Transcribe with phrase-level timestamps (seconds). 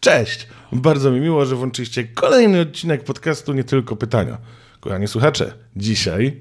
[0.00, 0.46] Cześć!
[0.72, 4.38] Bardzo mi miło, że włączyliście kolejny odcinek podcastu Nie Tylko Pytania.
[4.80, 6.40] Kochani słuchacze, dzisiaj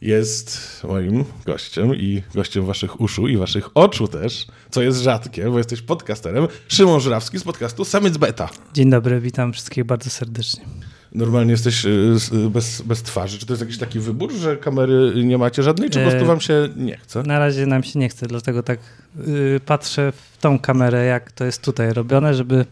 [0.00, 5.58] jest moim gościem i gościem waszych uszu i waszych oczu też, co jest rzadkie, bo
[5.58, 8.48] jesteś podcasterem, Szymon Żurawski z podcastu Summit Beta.
[8.74, 10.64] Dzień dobry, witam wszystkich bardzo serdecznie.
[11.12, 13.38] Normalnie jesteś y, y, bez, bez twarzy.
[13.38, 16.40] Czy to jest jakiś taki wybór, że kamery nie macie żadnej, czy po prostu wam
[16.40, 17.22] się nie chce?
[17.22, 18.78] Na razie nam się nie chce, dlatego tak
[19.26, 22.64] yy, patrzę w tą kamerę, jak to jest tutaj robione, żeby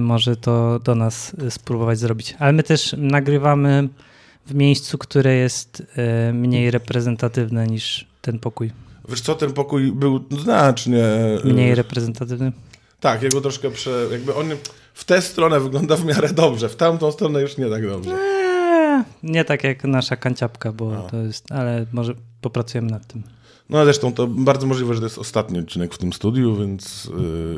[0.00, 2.36] może to do nas spróbować zrobić.
[2.38, 3.88] Ale my też nagrywamy
[4.46, 5.86] w miejscu, które jest
[6.26, 8.70] yy, mniej reprezentatywne niż ten pokój.
[9.08, 11.04] Wiesz co, ten pokój był znacznie...
[11.44, 12.52] Mniej reprezentatywny?
[13.00, 14.06] Tak, jego troszkę prze...
[14.12, 14.46] jakby on
[14.94, 18.10] w tę stronę wygląda w miarę dobrze, w tamtą stronę już nie tak dobrze.
[18.10, 23.22] Eee, nie tak jak nasza kanciapka, bo to jest, ale może popracujemy nad tym.
[23.70, 27.10] No zresztą to bardzo możliwe, że to jest ostatni odcinek w tym studiu, więc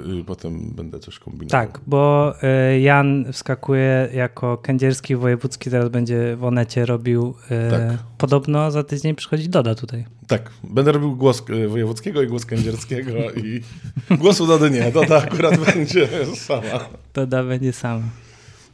[0.06, 1.66] yy, potem będę coś kombinował.
[1.66, 2.34] Tak, bo
[2.72, 7.34] yy, Jan wskakuje jako kędzierski wojewódzki, teraz będzie w Onecie robił.
[7.50, 7.98] Yy, tak.
[8.18, 10.04] Podobno za tydzień przychodzi Doda tutaj.
[10.26, 13.60] Tak, będę robił głos wojewódzkiego i głos kędzierskiego i
[14.22, 16.88] głosu Dody nie, Doda akurat będzie sama.
[17.14, 18.02] Doda będzie sama.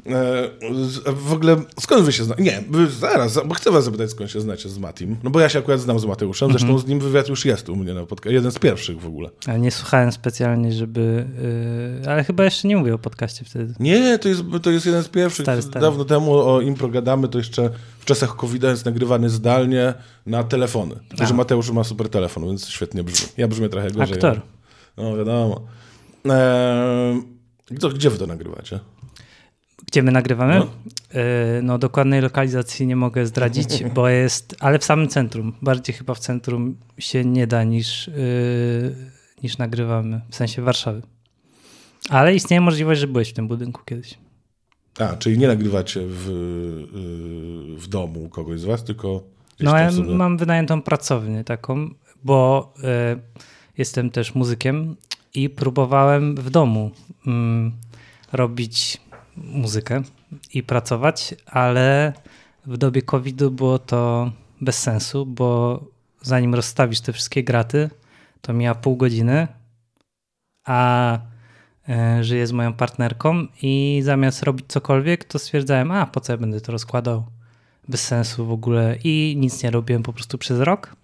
[0.07, 2.43] E, w ogóle skąd wy się znacie?
[2.43, 2.63] Nie,
[3.01, 5.17] zaraz, bo chcę was zapytać, skąd się znacie z Matim.
[5.23, 6.85] No bo ja się akurat znam z Mateuszem, zresztą mm -hmm.
[6.85, 8.35] z nim wywiad już jest u mnie na podcaście.
[8.35, 9.31] Jeden z pierwszych w ogóle.
[9.47, 11.27] Ale nie słuchałem specjalnie, żeby...
[12.03, 13.75] Yy, ale chyba jeszcze nie mówię o podcaście wtedy.
[13.81, 15.45] Nie, to jest, to jest jeden z pierwszych.
[15.45, 15.81] Stary, stary.
[15.81, 19.95] Dawno temu o Impro gadamy, to jeszcze w czasach covid jest nagrywany zdalnie
[20.27, 20.95] na telefony.
[21.27, 23.29] Że Mateusz ma super telefon, więc świetnie brzmi.
[23.37, 24.15] Ja brzmię trochę gorzej.
[24.15, 24.41] Aktor.
[24.97, 25.61] No wiadomo.
[26.31, 27.23] Eee,
[27.71, 28.81] gdzie wy to nagrywacie?
[29.87, 30.59] Gdzie my nagrywamy?
[30.59, 30.69] No.
[31.21, 35.53] E, no, dokładnej lokalizacji nie mogę zdradzić, bo jest, ale w samym centrum.
[35.63, 38.15] Bardziej chyba w centrum się nie da niż, yy,
[39.43, 41.03] niż nagrywamy, w sensie Warszawy.
[42.09, 44.19] Ale istnieje możliwość, że byłeś w tym budynku kiedyś.
[44.99, 46.27] A, czyli nie nagrywacie w,
[46.95, 49.23] yy, w domu kogoś z was, tylko.
[49.61, 50.15] No, ja sobie...
[50.15, 51.91] mam wynajętą pracownię taką,
[52.25, 52.75] bo
[53.79, 54.97] jestem też muzykiem
[55.35, 56.91] i próbowałem w domu
[57.27, 57.73] mm,
[58.33, 59.01] robić
[59.37, 60.03] muzykę
[60.55, 62.13] i pracować, ale
[62.67, 65.81] w dobie COVID-u było to bez sensu, bo
[66.23, 67.91] zanim rozstawisz te wszystkie graty,
[68.41, 69.49] to mija pół godziny,
[70.65, 71.19] a
[71.89, 76.37] e, żyję z moją partnerką i zamiast robić cokolwiek, to stwierdzałem, a po co ja
[76.37, 77.27] będę to rozkładał?
[77.89, 80.97] Bez sensu w ogóle i nic nie robiłem po prostu przez rok.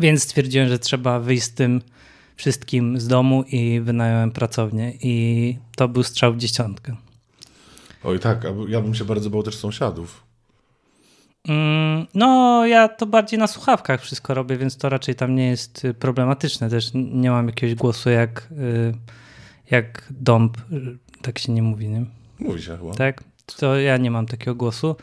[0.00, 1.80] Więc stwierdziłem, że trzeba wyjść z tym
[2.36, 6.96] wszystkim z domu i wynająłem pracownię i to był strzał w dziesiątkę.
[8.04, 10.24] Oj tak, ja bym się bardzo bał też sąsiadów.
[11.48, 15.84] Mm, no, ja to bardziej na słuchawkach wszystko robię, więc to raczej tam nie jest
[15.84, 16.70] y, problematyczne.
[16.70, 18.94] Też nie mam jakiegoś głosu jak, y,
[19.70, 22.04] jak dąb, y, tak się nie mówi, nie?
[22.38, 22.94] Mówi się chyba.
[22.94, 23.24] Tak,
[23.56, 24.96] to ja nie mam takiego głosu.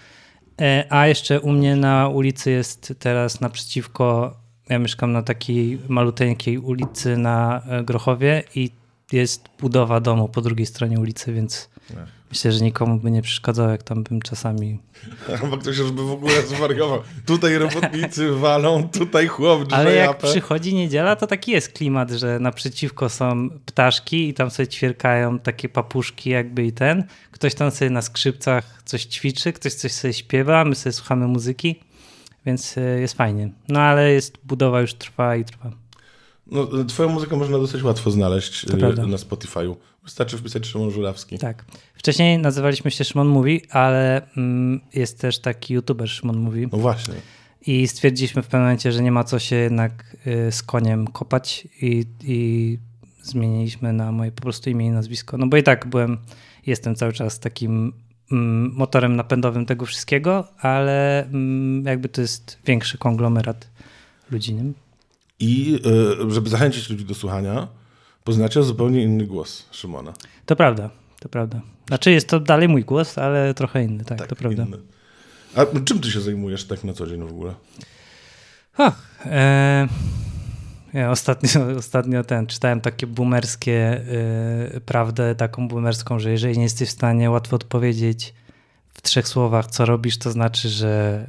[0.62, 4.38] E, a jeszcze u mnie na ulicy jest teraz naprzeciwko,
[4.70, 8.70] ja mieszkam na takiej maluteńkiej ulicy na e, Grochowie i
[9.12, 12.21] jest budowa domu po drugiej stronie ulicy, więc Ech.
[12.32, 14.80] Myślę, że nikomu by nie przeszkadzało, jak tam bym czasami...
[15.50, 17.02] Bo ktoś już by w ogóle zwariował.
[17.26, 20.28] Tutaj robotnicy walą, tutaj chłop Ale jak japę.
[20.28, 25.70] przychodzi niedziela, to taki jest klimat, że naprzeciwko są ptaszki i tam sobie ćwierkają takie
[25.70, 27.04] papuszki jakby i ten.
[27.32, 31.80] Ktoś tam sobie na skrzypcach coś ćwiczy, ktoś coś sobie śpiewa, my sobie słuchamy muzyki,
[32.46, 33.50] więc e, jest fajnie.
[33.68, 35.81] No ale jest budowa już trwa i trwa.
[36.48, 39.76] No, twoją muzykę można dosyć łatwo znaleźć e, na Spotify'u.
[40.04, 41.38] Wystarczy wpisać Szymon Żurawski.
[41.40, 41.66] Tak.
[41.96, 46.68] Wcześniej nazywaliśmy się Szymon Mówi, ale mm, jest też taki youtuber Szymon Mówi.
[46.72, 47.14] No właśnie.
[47.68, 51.68] I stwierdziliśmy w pewnym momencie, że nie ma co się jednak y, z koniem kopać
[51.82, 52.80] i, i
[53.24, 55.38] zmieniliśmy na moje po prostu imię i nazwisko.
[55.38, 56.18] No bo i tak byłem,
[56.66, 57.94] jestem cały czas takim
[58.32, 63.70] mm, motorem napędowym tego wszystkiego, ale mm, jakby to jest większy konglomerat
[64.32, 64.54] ludzi.
[64.54, 64.64] Nie?
[65.42, 65.80] I
[66.28, 67.68] y, żeby zachęcić ludzi do słuchania,
[68.24, 70.14] poznacie zupełnie inny głos Szymona.
[70.46, 71.62] To prawda, to prawda.
[71.88, 74.64] Znaczy jest to dalej mój głos, ale trochę inny, tak, tak to prawda.
[74.64, 74.78] Inny.
[75.56, 77.54] A czym ty się zajmujesz tak na co dzień w ogóle?
[78.78, 79.88] Ach, e,
[80.94, 84.02] ja ostatnio, ostatnio ten, czytałem takie boomerskie
[84.76, 88.34] y, prawdę, taką boomerską, że jeżeli nie jesteś w stanie łatwo odpowiedzieć
[88.94, 91.26] w trzech słowach, co robisz, to znaczy, że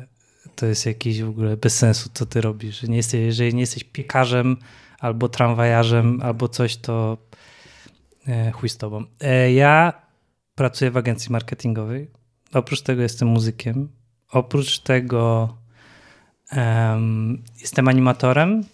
[0.56, 2.82] to jest jakiś w ogóle bez sensu, co ty robisz.
[2.82, 4.56] Nie jesteś, jeżeli nie jesteś piekarzem
[4.98, 7.18] albo tramwajarzem, albo coś, to
[8.28, 9.04] e, chuj z tobą.
[9.20, 9.92] E, ja
[10.54, 12.10] pracuję w agencji marketingowej.
[12.52, 13.88] Oprócz tego jestem muzykiem.
[14.30, 15.56] Oprócz tego
[16.56, 18.64] um, jestem animatorem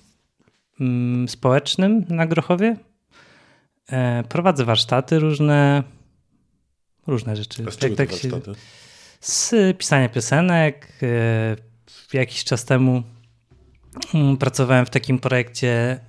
[0.81, 2.77] um, społecznym na Grochowie.
[3.91, 5.83] E, prowadzę warsztaty różne.
[7.07, 7.65] różne rzeczy.
[7.69, 8.53] A z tak się, warsztaty?
[9.21, 10.93] z pisania piosenek.
[12.13, 13.03] Jakiś czas temu
[14.15, 16.01] mm, pracowałem w takim projekcie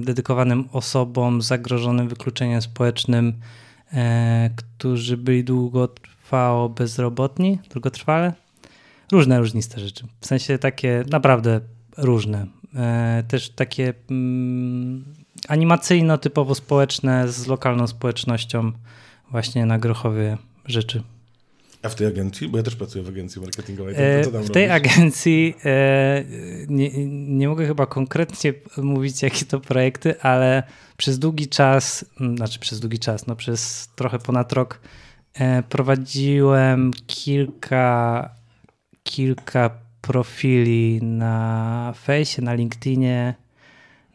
[0.00, 3.40] dedykowanym osobom zagrożonym wykluczeniem społecznym,
[3.92, 8.32] e, którzy byli długotrwało bezrobotni, długotrwale.
[9.12, 10.06] Różne, różniste rzeczy.
[10.20, 11.60] W sensie takie naprawdę
[11.96, 12.46] różne.
[12.74, 15.04] E, Też takie mm,
[15.48, 18.72] animacyjno-typowo społeczne z lokalną społecznością
[19.30, 21.02] właśnie na Grochowie rzeczy.
[21.82, 22.48] A w tej agencji?
[22.48, 23.94] Bo ja też pracuję w agencji marketingowej.
[23.98, 24.92] E, to co tam W tej robisz?
[24.92, 26.24] agencji e,
[26.68, 26.90] nie,
[27.28, 30.62] nie mogę chyba konkretnie mówić, jakie to projekty, ale
[30.96, 34.80] przez długi czas, m, znaczy przez długi czas, no przez trochę ponad rok
[35.34, 38.30] e, prowadziłem kilka,
[39.02, 39.70] kilka
[40.00, 43.34] profili na fejsie, na LinkedInie,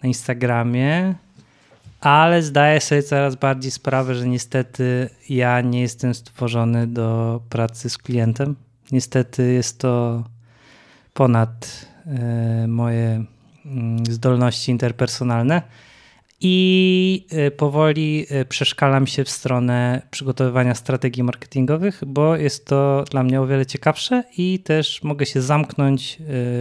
[0.03, 1.15] na Instagramie,
[1.99, 7.97] ale zdaję sobie coraz bardziej sprawę, że niestety ja nie jestem stworzony do pracy z
[7.97, 8.55] klientem.
[8.91, 10.23] Niestety jest to
[11.13, 13.23] ponad e, moje
[13.65, 15.61] mm, zdolności interpersonalne
[16.41, 23.23] i e, powoli e, przeszkalam się w stronę przygotowywania strategii marketingowych, bo jest to dla
[23.23, 26.17] mnie o wiele ciekawsze i też mogę się zamknąć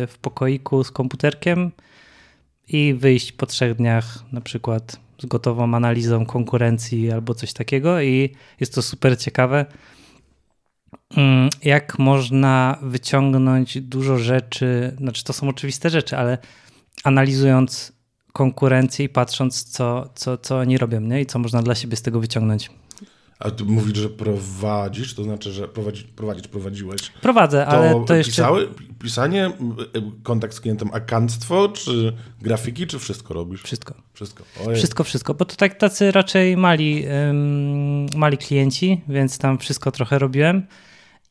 [0.08, 1.70] w pokoiku z komputerkiem
[2.68, 8.34] i wyjść po trzech dniach na przykład z gotową analizą konkurencji albo coś takiego i
[8.60, 9.66] jest to super ciekawe.
[11.16, 16.38] Mm, Jak można wyciągnąć dużo rzeczy, znaczy to są oczywiste rzeczy, ale
[17.04, 17.92] analizując
[18.32, 21.20] konkurencję i patrząc, co, co, co oni robią nie?
[21.20, 22.70] i co można dla siebie z tego wyciągnąć.
[23.38, 26.82] A ty mówisz, że prowadzisz, to znaczy, że prowadzi, prowadzić prowadzisz.
[27.22, 28.32] Prowadzę, To, ale to jeszcze.
[28.32, 28.68] pisały,
[28.98, 29.52] pisanie, e,
[30.22, 32.12] kontakt z klientem, akanstwo, czy
[32.42, 33.62] grafiki, czy wszystko robisz?
[33.62, 33.94] Wszystko.
[34.14, 34.44] Wszystko.
[34.66, 34.76] Ojej.
[34.76, 37.04] Wszystko, wszystko, bo to tak tacy raczej mali,
[38.16, 40.66] mali klienci, więc tam wszystko trochę robiłem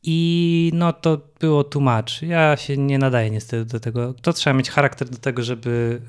[0.02, 2.22] i no to było much.
[2.22, 4.14] Ja się nie nadaję niestety do tego.
[4.14, 6.00] To trzeba mieć charakter do tego, żeby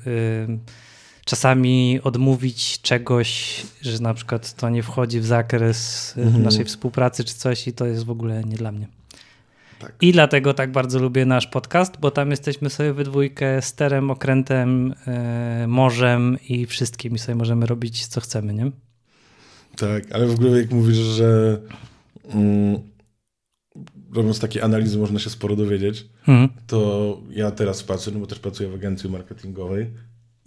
[1.28, 6.42] czasami odmówić czegoś, że na przykład to nie wchodzi w zakres y, Mhm.
[6.44, 8.88] naszej współpracy czy coś i to jest w ogóle nie dla mnie.
[9.78, 9.92] Tak.
[10.00, 14.94] I dlatego tak bardzo lubię nasz podcast, bo tam jesteśmy sobie we dwójkę sterem, okrętem,
[15.06, 18.70] e, morzem i wszystkim i sobie możemy robić co chcemy, nie?
[19.76, 21.60] Tak, ale w ogóle jak mówisz, że
[22.34, 22.78] mm,
[24.14, 26.48] robiąc takie analizy można się sporo dowiedzieć, Mhm.
[26.66, 29.90] to ja teraz pracuję, no bo też pracuję w agencji marketingowej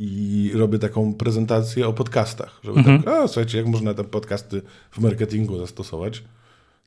[0.03, 3.03] i robię taką prezentację o podcastach, żeby Mhm.
[3.03, 4.61] tak, a słuchajcie, jak można te podcasty
[4.91, 6.23] w marketingu zastosować.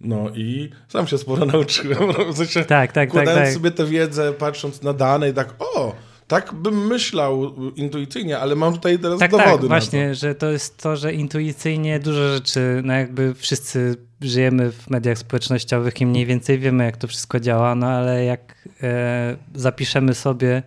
[0.01, 1.99] No i sam się sporo nauczyłem.
[2.19, 3.53] no, W sensie, Tak, tak, tak, tak.
[3.53, 5.95] sobie tę wiedzę, patrząc na dane i tak, o,
[6.29, 10.77] tak bym myślał intuicyjnie, ale mam tutaj teraz Tak, dowody tak, właśnie, że to jest
[10.83, 16.59] to, że intuicyjnie dużo rzeczy, no jakby wszyscy żyjemy w mediach społecznościowych i mniej więcej
[16.59, 20.63] wiemy, jak to wszystko działa, no ale jak e, zapiszemy sobie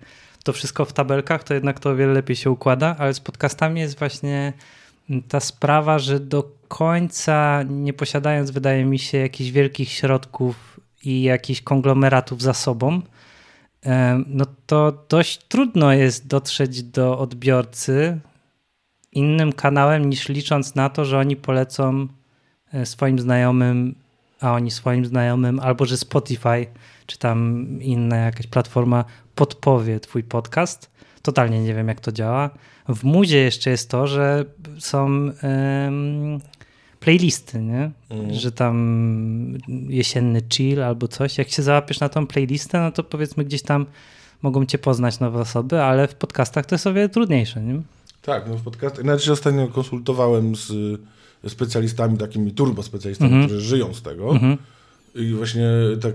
[0.48, 3.82] to wszystko w tabelkach, to jednak to o wiele lepiej się układa, ale z podcastami
[3.82, 4.54] jest właśnie
[5.28, 11.62] ta sprawa, że do końca nie posiadając, wydaje mi się, jakichś wielkich środków i jakichś
[11.62, 13.02] konglomeratów za sobą,
[14.28, 18.20] no to dość trudno jest dotrzeć do odbiorcy
[19.12, 22.08] innym kanałem niż licząc na to, że oni polecą
[22.74, 23.96] e, swoim znajomym,
[24.42, 26.68] a oni swoim znajomym, albo że Spotify
[27.06, 29.06] czy tam inna jakaś platforma
[29.38, 30.92] podpowie twój podcast.
[31.22, 32.50] Totalnie nie wiem, jak to działa.
[32.90, 34.46] W Muzie jeszcze jest to, że
[34.80, 35.32] są
[37.00, 37.92] playlisty, nie?
[38.10, 38.34] Mhm.
[38.34, 39.58] że tam
[39.90, 41.38] jesienny chill albo coś.
[41.38, 43.86] Jak się załapiesz na tą playlistę, no to powiedzmy gdzieś tam
[44.42, 47.62] mogą cię poznać nowe osoby, ale w podcastach to jest o wiele trudniejsze.
[47.62, 47.82] Nie?
[48.22, 49.06] Tak, no w podcastach.
[49.06, 50.70] Nawet się ostatnio konsultowałem z
[51.46, 53.48] y, specjalistami, takimi turbospecjalistami, Mhm.
[53.50, 54.32] którzy żyją z tego.
[54.32, 54.58] Mhm.
[55.18, 55.70] I właśnie
[56.02, 56.14] tak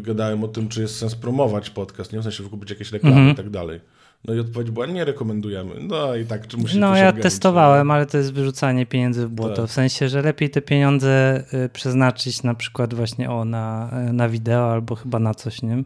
[0.00, 3.32] gadałem o tym, czy jest sens promować podcast, nie w sensie wykupić jakieś reklamy Mhm.
[3.32, 3.80] i tak dalej.
[4.24, 5.74] No i odpowiedź była, nie rekomendujemy.
[5.80, 9.56] No i tak, czy musi No ja testowałem, ale to jest wyrzucanie pieniędzy w błoto.
[9.56, 9.66] Tak.
[9.66, 14.28] W sensie, że lepiej te pieniądze y, przeznaczyć na przykład właśnie o, na, y, na
[14.28, 15.82] wideo albo chyba na coś, nie?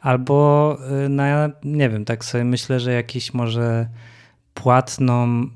[0.00, 3.88] Albo y, na, nie wiem, tak sobie myślę, że jakiś może
[4.54, 5.46] płatną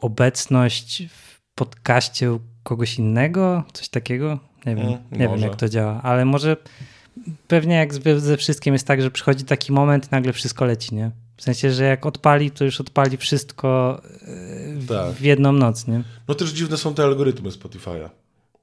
[0.00, 4.38] obecność w podcaście u kogoś innego, coś takiego.
[4.68, 6.56] Nie wiem, Mm, nie wiem jak to działa, ale może
[7.48, 11.10] pewnie jak ze wszystkim jest tak, że przychodzi taki moment i nagle wszystko leci, nie?
[11.36, 15.12] W sensie, że jak odpali, to już odpali wszystko yy, w, Tak.
[15.12, 16.02] w jedną noc, nie?
[16.28, 18.08] No też dziwne są te algorytmy Spotify'a,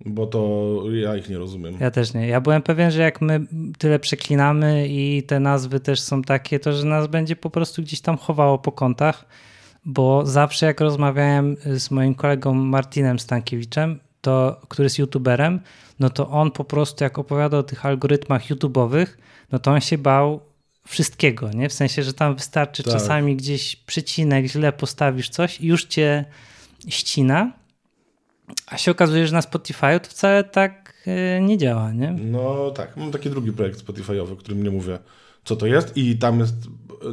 [0.05, 1.77] bo to ja ich nie rozumiem.
[1.79, 2.27] Ja też nie.
[2.27, 3.39] Ja byłem pewien, że jak my
[3.77, 8.01] tyle przeklinamy i te nazwy też są takie, to że nas będzie po prostu gdzieś
[8.01, 9.25] tam chowało po kątach,
[9.85, 15.60] bo zawsze jak rozmawiałem z moim kolegą Martinem Stankiewiczem, to, który jest youtuberem,
[16.00, 19.08] no to on po prostu jak opowiada o tych algorytmach YouTube'owych,
[19.51, 20.39] no to on się bał
[20.88, 21.70] wszystkiego, nie?
[21.70, 22.94] W sensie, że tam wystarczy Tak.
[22.94, 26.25] czasami gdzieś przecinek, źle postawisz coś i już cię
[26.89, 27.51] ścina,
[28.67, 32.12] a się okazuje, że na Spotify to wcale tak e, nie działa, nie?
[32.12, 35.00] No tak, mam taki drugi projekt Spotify'owy, o którym nie mówię,
[35.46, 36.56] co to jest i tam jest,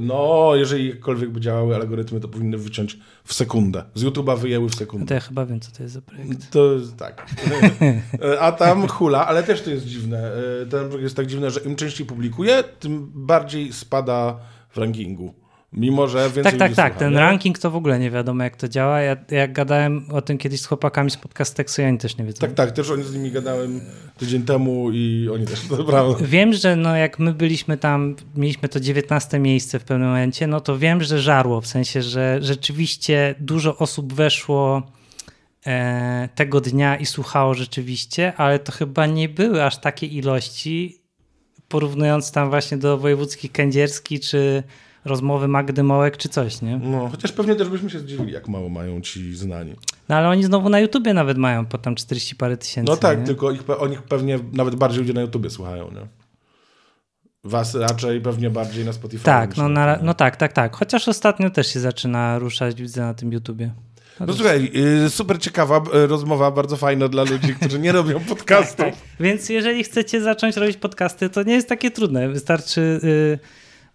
[0.01, 3.85] no jeżeli jakkolwiek by działały algorytmy, to powinny wyciąć w sekundę.
[3.95, 5.07] Z YouTube'a wyjęły w sekundę.
[5.07, 6.51] to ja chyba wiem, co to jest za projekt.
[6.51, 7.27] To jest tak.
[8.41, 10.33] A tam hula, ale też to jest dziwne.
[10.71, 14.39] Ten projekt jest tak dziwny, że im częściej publikuje, tym bardziej spada
[14.71, 15.41] w rankingu.
[15.73, 16.93] Mimo, że więcej Tak, tak, tak.
[16.93, 17.19] słucha, Ten nie?
[17.19, 19.00] ranking to w ogóle nie wiadomo, jak to działa.
[19.00, 22.41] Ja, jak gadałem o tym kiedyś z chłopakami z podcasteksu, i oni też nie wiedzą.
[22.41, 23.81] Tak, tak, też oni z nimi gadałem
[24.19, 26.25] tydzień temu i oni też to prawda.
[26.26, 30.61] Wiem, że no jak my byliśmy tam, mieliśmy to 19 miejsce w pewnym momencie, no
[30.61, 34.83] to wiem, że żarło, w sensie, że rzeczywiście dużo osób weszło
[35.67, 40.99] e, tego dnia i słuchało rzeczywiście, ale to chyba nie były aż takie ilości,
[41.69, 44.62] porównując tam właśnie do wojewódzkich kędzierski, czy
[45.04, 46.78] rozmowy Magdy Mołek, czy coś, nie?
[46.78, 49.75] No, chociaż pewnie też byśmy się zdziwili, jak mało mają ci znani.
[50.09, 52.90] No ale oni znowu na YouTubie nawet mają po tam 40 parę tysięcy.
[52.90, 53.26] No tak, nie?
[53.26, 56.06] tylko ich, o nich pewnie nawet bardziej ludzie na YouTubie słuchają, nie?
[57.44, 59.25] Was raczej pewnie bardziej na Spotify.
[59.25, 60.76] Tak, no, na no tak, tak, tak.
[60.76, 63.73] Chociaż ostatnio też się zaczyna ruszać, widzę na tym YouTubie.
[64.21, 64.71] No słuchaj,
[65.06, 68.76] y, super ciekawa rozmowa, bardzo fajna dla ludzi, którzy nie robią podcastów.
[68.76, 68.94] Tak.
[69.21, 72.28] Więc jeżeli chcecie zacząć robić podcasty, to nie jest takie trudne.
[72.28, 73.38] Wystarczy y,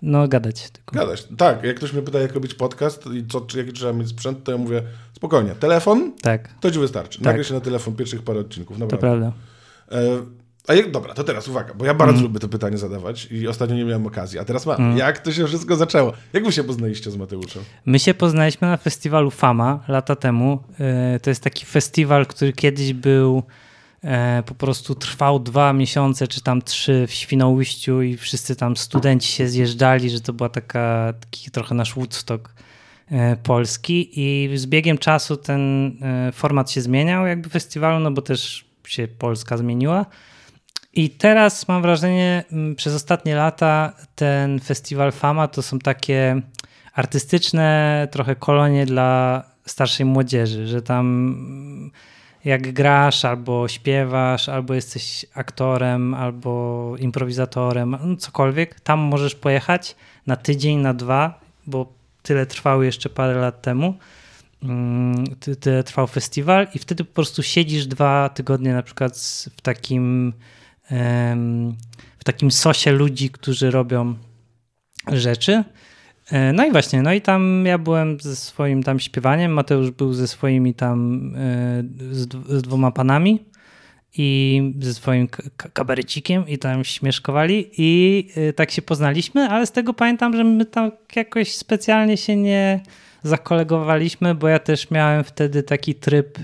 [0.01, 0.95] no gadać tylko.
[0.95, 1.27] Gadać.
[1.37, 4.43] Tak, jak ktoś mnie pyta, jak robić podcast i co, czy, jaki trzeba mieć sprzęt,
[4.43, 7.17] to ja mówię, spokojnie, telefon, Tak, to ci wystarczy.
[7.17, 7.25] Tak.
[7.25, 9.01] Nagraj się na telefon pierwszych parę odcinków, to naprawdę.
[9.01, 9.31] prawda.
[9.91, 10.37] E,
[10.67, 12.27] a jak, dobra, to teraz uwaga, bo ja bardzo Mhm.
[12.27, 14.97] lubię to pytanie zadawać i ostatnio nie miałem okazji, a teraz mam.
[14.97, 16.13] Jak to się wszystko zaczęło?
[16.33, 17.63] Jak wy się poznaliście z Mateuszem?
[17.85, 20.59] My się poznaliśmy na festiwalu Fama lata temu.
[21.15, 23.66] Y, To jest taki festiwal, który kiedyś był e,
[24.45, 29.47] po prostu trwał dwa miesiące, czy tam trzy w Świnoujściu i wszyscy tam studenci się
[29.47, 32.53] zjeżdżali, że to była taka, taki trochę nasz Woodstock
[33.11, 38.21] e, polski i z biegiem czasu ten e, format się zmieniał jakby festiwalu, no bo
[38.21, 40.05] też się Polska zmieniła.
[40.93, 42.43] I teraz mam wrażenie,
[42.77, 46.41] przez ostatnie lata ten festiwal Fama to są takie
[46.93, 51.91] artystyczne trochę kolonie dla starszej młodzieży, że tam
[52.47, 59.95] jak grasz, albo śpiewasz, albo jesteś aktorem, albo improwizatorem, no cokolwiek, tam możesz pojechać
[60.27, 63.97] na tydzień, na dwa, bo tyle trwały jeszcze parę lat temu.
[64.63, 69.17] Mm, ty- Tyle trwał festiwal i wtedy po prostu siedzisz dwa tygodnie na przykład
[69.57, 70.33] w takim
[72.19, 74.15] w takim sosie ludzi, którzy robią
[75.11, 75.63] rzeczy.
[76.31, 80.13] E, No i właśnie, no i tam ja byłem ze swoim tam śpiewaniem, Mateusz był
[80.13, 82.27] ze swoimi tam e, z,
[82.61, 83.45] dwoma panami
[84.17, 85.27] i ze swoim
[85.73, 90.65] kabarecikiem i tam śmieszkowali i e, tak się poznaliśmy, ale z tego pamiętam, że my
[90.65, 92.79] tam jakoś specjalnie się nie
[93.23, 96.39] zakolegowaliśmy, bo ja też miałem wtedy taki tryb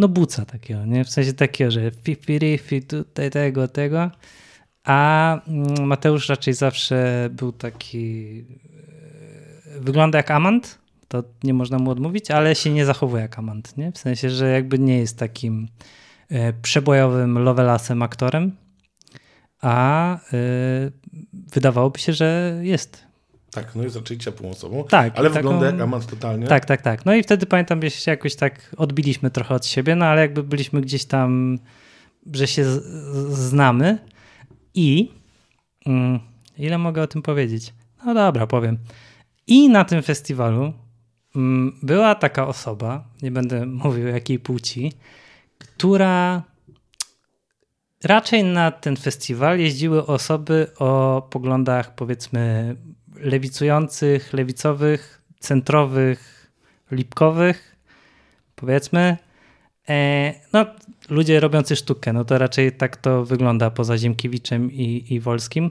[0.00, 1.04] no buca takiego, nie?
[1.04, 4.10] W sensie takiego, że fi, fi, fi, tutaj tego, tego.
[4.90, 8.44] A mm, Mateusz raczej zawsze był taki.
[9.76, 10.78] e, Wygląda jak amant,
[11.08, 13.92] to nie można mu odmówić, ale się nie zachowuje jak amant, nie?
[13.92, 15.68] W sensie, że jakby nie jest takim
[16.30, 18.56] e, przebojowym lovelasem aktorem,
[19.60, 20.20] a e,
[21.32, 23.04] wydawałoby się, że jest.
[23.50, 26.46] Tak, no jest raczej ciepłą osobą, Tak, ale taką- wygląda jak amant totalnie.
[26.46, 27.06] Tak, tak, tak.
[27.06, 30.42] No i wtedy pamiętam, że się jakoś tak odbiliśmy trochę od siebie, no ale jakby
[30.42, 31.58] byliśmy gdzieś tam,
[32.32, 32.64] że się
[33.30, 33.98] znamy
[34.74, 35.10] i
[35.86, 36.20] mm,
[36.58, 37.74] ile mogę o tym powiedzieć?
[38.06, 38.78] No dobra, powiem.
[39.46, 40.72] I na tym festiwalu
[41.36, 44.92] mm, była taka osoba, nie będę mówił jakiej płci,
[45.58, 46.42] która
[48.04, 52.76] raczej na ten festiwal jeździły osoby o poglądach powiedzmy
[53.16, 56.50] lewicujących, lewicowych, centrowych,
[56.90, 57.76] lipkowych,
[58.54, 59.16] powiedzmy.
[59.90, 60.66] E, no,
[61.08, 65.70] ludzie robiący sztukę, no to raczej tak to wygląda poza Ziemkiewiczem i, i Wolskim.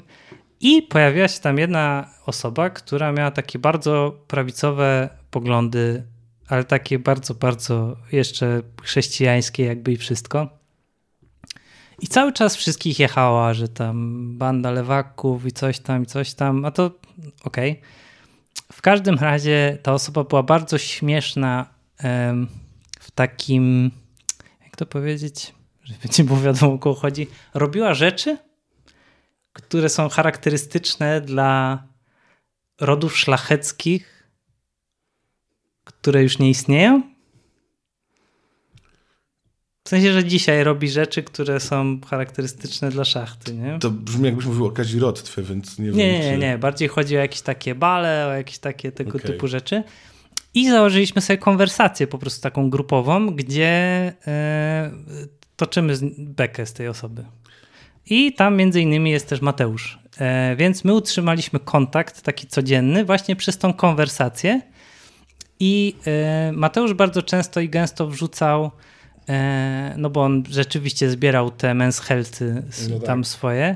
[0.61, 6.03] I pojawiła się tam jedna osoba, która miała takie bardzo prawicowe poglądy,
[6.47, 10.49] ale takie bardzo, bardzo jeszcze chrześcijańskie, jakby i wszystko.
[12.01, 16.65] I cały czas wszystkich jechała, że tam banda lewaków i coś tam, i coś tam,
[16.65, 16.91] a to
[17.43, 17.81] okej.
[18.71, 21.65] W każdym razie ta osoba była bardzo śmieszna
[22.99, 23.91] w takim,
[24.79, 27.27] to powiedzieć, że będzie było wiadomo o kogo chodzi.
[27.53, 28.37] Robiła rzeczy,
[29.53, 31.83] które są charakterystyczne dla
[32.81, 34.29] rodów szlacheckich,
[35.83, 37.01] które już nie istnieją.
[39.83, 43.79] W sensie, że dzisiaj robi rzeczy, które są charakterystyczne dla szachty, nie?
[43.79, 45.95] To brzmi jakbyś mówił o kazirotwie, więc nie wiem.
[45.95, 46.37] Nie, nie, czy...
[46.37, 46.57] nie.
[46.57, 49.31] Bardziej chodzi o jakieś takie bale, o jakieś takie tego Okej.
[49.31, 49.83] typu rzeczy.
[50.53, 53.67] I założyliśmy sobie konwersację po prostu taką grupową, gdzie
[54.27, 54.91] e,
[55.55, 57.25] toczymy bekę z tej osoby.
[58.05, 59.99] I tam między innymi jest też Mateusz.
[60.17, 64.61] E, więc my utrzymaliśmy kontakt taki codzienny właśnie przez tą konwersację.
[65.59, 68.71] I e, Mateusz bardzo często i gęsto wrzucał,
[69.97, 73.07] no bo on rzeczywiście zbierał te men's healthy No tak.
[73.07, 73.75] tam swoje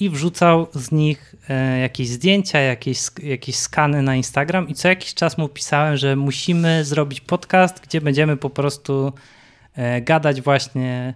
[0.00, 5.14] i wrzucał z nich e, jakieś zdjęcia, jakieś, jakieś skany na Instagram i co jakiś
[5.14, 9.12] czas mu pisałem, że musimy zrobić podcast, gdzie będziemy po prostu
[9.74, 11.14] e, gadać właśnie.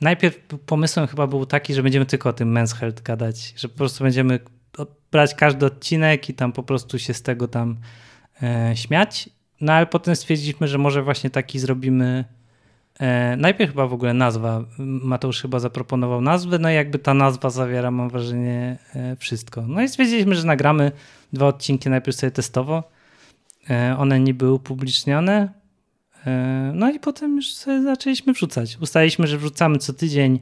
[0.00, 3.76] Najpierw pomysłem chyba był taki, że będziemy tylko o tym men's health gadać, że po
[3.78, 4.40] prostu będziemy
[5.12, 7.76] brać każdy odcinek i tam po prostu się z tego tam
[8.42, 9.30] e, śmiać.
[9.60, 12.24] No ale potem stwierdziliśmy, że może właśnie taki zrobimy.
[13.00, 14.64] E, najpierw chyba w ogóle nazwa.
[14.78, 19.62] Mateusz chyba zaproponował nazwę, no i jakby ta nazwa zawiera, mam wrażenie, e, wszystko.
[19.68, 20.92] No i stwierdziliśmy, że nagramy
[21.32, 22.84] dwa odcinki najpierw sobie testowo.
[23.70, 25.48] E, one nie były upublicznione.
[26.74, 28.78] No i potem już sobie zaczęliśmy wrzucać.
[28.80, 30.40] Ustaliliśmy, że wrzucamy co tydzień.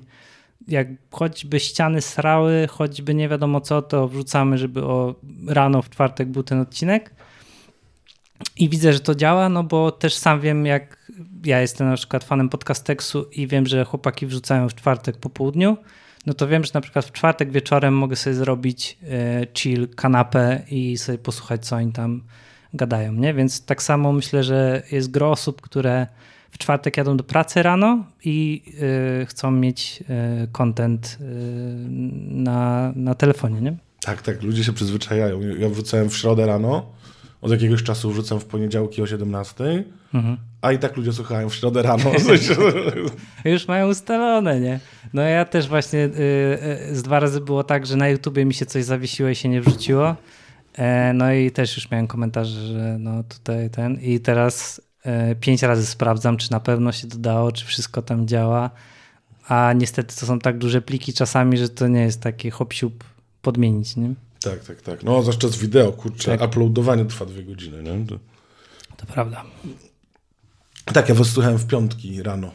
[0.69, 5.15] Jak choćby ściany srały, choćby nie wiadomo co, to wrzucamy, żeby o
[5.47, 7.15] rano w czwartek był ten odcinek.
[8.57, 11.11] I widzę, że to działa, no bo też sam wiem, jak
[11.45, 15.77] ja jestem na przykład fanem podcasteksu i wiem, że chłopaki wrzucają w czwartek po południu,
[16.27, 20.63] no to wiem, że na przykład w czwartek wieczorem mogę sobie zrobić e, chill, kanapę
[20.71, 22.23] i sobie posłuchać, co oni tam
[22.75, 23.35] gadają, nie?
[23.35, 26.07] Więc tak samo myślę, że jest gro osób, które
[26.51, 28.63] w czwartek jadą do pracy rano i
[29.23, 31.19] e, chcą mieć e, content
[32.29, 33.77] na, na telefonie, nie?
[34.01, 35.41] Tak, tak, ludzie się przyzwyczajają.
[35.41, 36.87] Ja wrzucałem w środę rano,
[37.45, 39.85] od jakiegoś czasu wrzucam w poniedziałki o 17,
[40.15, 40.37] Mhm.
[40.63, 42.05] a i tak ludzie słuchają w środę rano.
[43.45, 44.81] Już mają ustalone, nie?
[45.13, 46.11] No ja też właśnie y,
[46.91, 49.49] y, z dwa razy było tak, że na YouTubie mi się coś zawiesiło i się
[49.49, 50.17] nie wrzuciło.
[50.75, 55.63] E, no i też już miałem komentarze, że no tutaj ten i teraz e, pięć
[55.63, 58.71] razy sprawdzam, czy na pewno się dodało, czy wszystko tam działa.
[59.49, 62.75] A niestety to są tak duże pliki czasami, że to nie jest taki hop
[63.43, 64.15] podmienić, nie?
[64.45, 65.03] Tak, tak, tak.
[65.03, 66.51] No, zwłaszcza z wideo, kurczę, Tak.
[66.51, 68.07] uploadowanie trwa dwie godziny, nie?
[68.07, 68.19] To...
[68.97, 69.45] To prawda.
[70.85, 72.51] Tak, ja was słuchałem w piątki rano.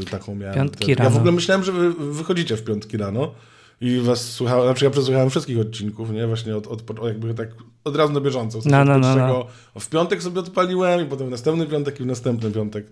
[0.00, 0.54] y, Taką miałem.
[0.54, 1.16] Piątki Ja w rano.
[1.16, 3.34] ogóle myślałem, że wy wychodzicie w piątki rano
[3.80, 6.26] i was słuchałem, znaczy ja przesłuchałem wszystkich odcinków, nie?
[6.26, 7.48] Właśnie od, od, jakby tak
[7.84, 8.58] od razu na bieżąco.
[8.60, 9.46] W, sensie No, no, no, pierwszego-
[9.80, 12.86] W piątek sobie odpaliłem i potem w następny piątek i w następny piątek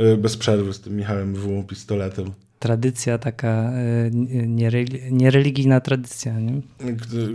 [0.00, 1.64] y, bez przerwy z tym Michałem W.
[1.66, 3.70] pistoletem, Tradycja taka
[4.46, 6.62] niereli- niereligijna tradycja, nie?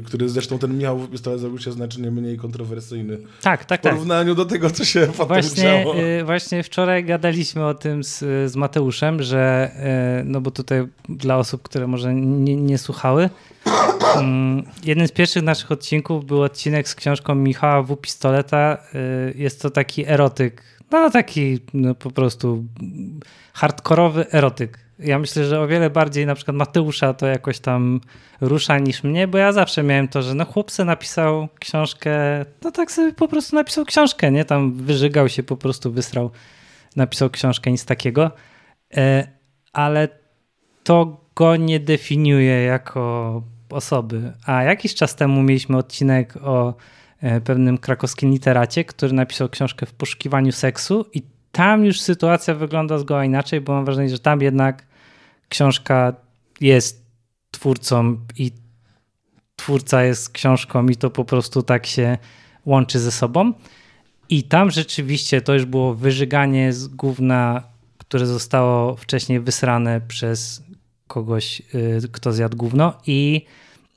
[0.05, 1.11] który, zresztą ten Michał W.
[1.11, 3.91] pistolet zrobił się znacznie mniej kontrowersyjny Tak, tak, w tak.
[3.93, 5.95] porównaniu do tego, co się potem Właśnie, działo.
[5.99, 8.19] y, właśnie wczoraj gadaliśmy o tym z,
[8.51, 9.71] z Mateuszem, że
[10.21, 13.29] y, no bo tutaj dla osób, które może nie, nie słuchały,
[14.15, 17.97] mm, jeden z pierwszych naszych odcinków był odcinek z książką Michała W.
[17.97, 18.77] Pistoleta.
[19.35, 22.63] Jest to taki erotyk, no taki no, po prostu
[23.53, 24.86] hardkorowy erotyk.
[24.99, 28.01] Ja myślę, że o wiele bardziej na przykład Mateusza to jakoś tam
[28.41, 32.11] rusza niż mnie, bo ja zawsze miałem to, że no chłopcy napisał książkę,
[32.63, 34.45] no tak sobie po prostu napisał książkę, nie?
[34.45, 36.31] Tam wyżygał się, po prostu wysrał,
[36.95, 38.31] napisał książkę, nic takiego.
[38.97, 39.27] E,
[39.73, 40.07] ale
[40.83, 44.33] to go nie definiuje jako osoby.
[44.45, 46.75] A jakiś czas temu mieliśmy odcinek o
[47.21, 52.97] e, pewnym krakowskim literacie, który napisał książkę w poszukiwaniu seksu i tam już sytuacja wygląda
[52.97, 54.85] zgoła inaczej, bo mam wrażenie, że tam jednak
[55.49, 56.13] książka
[56.61, 57.05] jest
[57.51, 58.51] twórcą i
[59.55, 62.17] twórca jest książką i to po prostu tak się
[62.65, 63.53] łączy ze sobą.
[64.29, 67.63] I tam rzeczywiście to już było wyżyganie z gówna,
[67.97, 70.63] które zostało wcześniej wysrane przez
[71.07, 71.61] kogoś,
[72.05, 72.93] y, kto zjadł gówno.
[73.07, 73.45] I,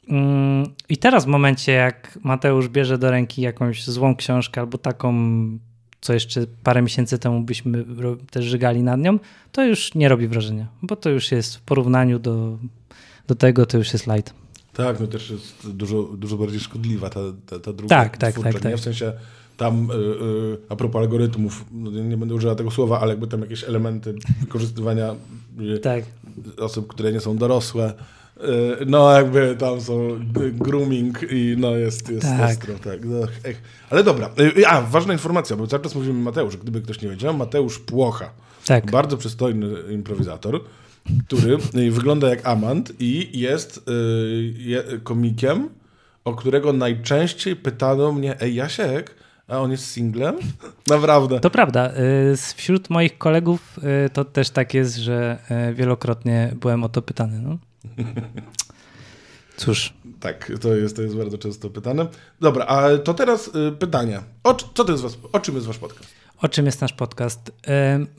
[0.08, 5.14] mm, I teraz w momencie, jak Mateusz bierze do ręki jakąś złą książkę albo taką,
[6.00, 7.84] co jeszcze parę miesięcy temu byśmy
[8.30, 9.18] też żygali nad nią,
[9.52, 12.58] to już nie robi wrażenia, bo to już jest w porównaniu do,
[13.26, 14.34] do tego, to już jest light.
[14.72, 18.52] Tak, no też jest dużo, dużo bardziej szkodliwa ta, ta, ta druga Tak, tak, twórcza,
[18.52, 18.76] tak, tak.
[18.76, 19.12] W sensie
[19.56, 23.40] tam, y, y, a propos algorytmów, no, nie będę używał tego słowa, ale jakby tam
[23.40, 25.14] jakieś elementy wykorzystywania
[25.82, 26.04] Tak.
[26.58, 27.92] osób, które nie są dorosłe,
[28.86, 30.20] no jakby tam są
[30.52, 32.50] grooming i no jest, jest Tak.
[32.50, 33.04] ostro, tak.
[33.04, 33.16] No.
[33.90, 37.34] Ale dobra, y, a ważna informacja, bo cały czas mówimy Mateusz, gdyby ktoś nie wiedział,
[37.34, 38.30] Mateusz Płocha,
[38.66, 38.90] Tak.
[38.90, 40.60] bardzo przystojny improwizator,
[41.26, 41.58] który
[41.90, 43.88] wygląda jak amant i jest
[44.94, 45.68] y, komikiem,
[46.24, 49.14] o którego najczęściej pytano mnie, ej Jasiek,
[49.48, 50.36] A on jest singlem?
[50.88, 51.40] Naprawdę.
[51.40, 51.92] To prawda.
[52.56, 53.80] Wśród moich kolegów
[54.12, 55.38] to też tak jest, że
[55.74, 57.40] wielokrotnie byłem o to pytany.
[57.40, 57.58] No.
[59.56, 59.92] Cóż.
[60.20, 62.06] Tak, to jest, to jest bardzo często pytane.
[62.40, 64.20] Dobra, a to teraz pytanie.
[64.44, 66.08] O, co to jest was, o czym jest wasz podcast?
[66.38, 67.52] O czym jest nasz podcast?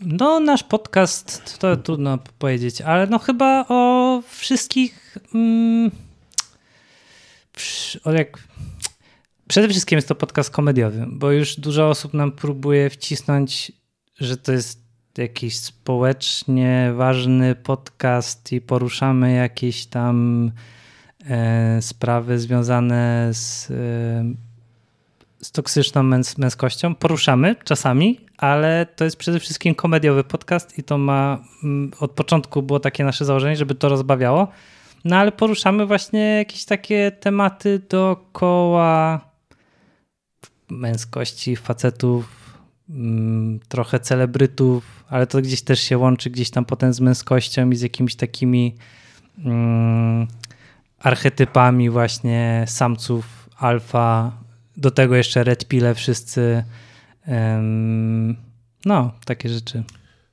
[0.01, 5.17] No, nasz podcast to trudno powiedzieć, ale no chyba o wszystkich.
[5.33, 5.91] Mm,
[8.03, 8.37] o jak
[9.51, 13.71] Przede wszystkim jest to podcast komediowy, bo już dużo osób nam próbuje wcisnąć,
[14.19, 14.80] że to jest
[15.17, 20.51] jakiś społecznie ważny podcast i poruszamy jakieś tam
[21.29, 23.73] e, sprawy związane z, e,
[25.41, 26.95] z toksyczną męs męskością.
[26.95, 32.61] Poruszamy czasami, ale to jest przede wszystkim komediowy podcast i to ma mm, od początku
[32.61, 34.47] było takie nasze założenie, żeby to rozbawiało.
[35.05, 39.21] No ale poruszamy właśnie jakieś takie tematy dookoła
[40.69, 42.57] męskości, facetów,
[42.89, 47.75] mm, trochę celebrytów, ale to gdzieś też się łączy gdzieś tam potem z męskością i
[47.75, 48.75] z jakimiś takimi
[49.45, 50.27] mm,
[50.99, 54.37] archetypami właśnie samców alfa,
[54.77, 56.63] do tego jeszcze red pile wszyscy.
[58.85, 59.83] no, takie rzeczy.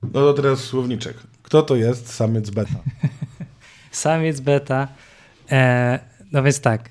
[0.03, 1.17] No to teraz słowniczek.
[1.43, 2.81] Kto to jest samiec beta?
[3.91, 4.89] samiec beta.
[5.51, 5.99] E,
[6.33, 6.91] no więc tak,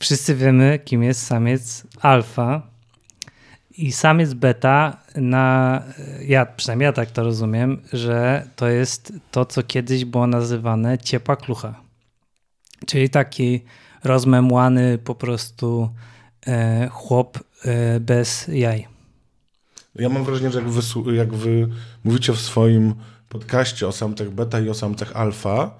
[0.00, 2.75] wszyscy wiemy, kim jest samiec alfa.
[3.78, 5.82] I samiec beta, na,
[6.26, 11.36] ja przynajmniej ja tak to rozumiem, że to jest to, co kiedyś było nazywane ciepła
[11.36, 11.80] klucha.
[12.86, 13.60] Czyli taki
[14.04, 15.90] rozmemłany po prostu
[16.46, 18.86] e, chłop e, bez jaj.
[19.94, 21.68] Ja mam wrażenie, że jak wy, jak wy
[22.04, 22.94] mówicie w swoim
[23.28, 25.70] podcaście o samcach beta i o samcach alfa,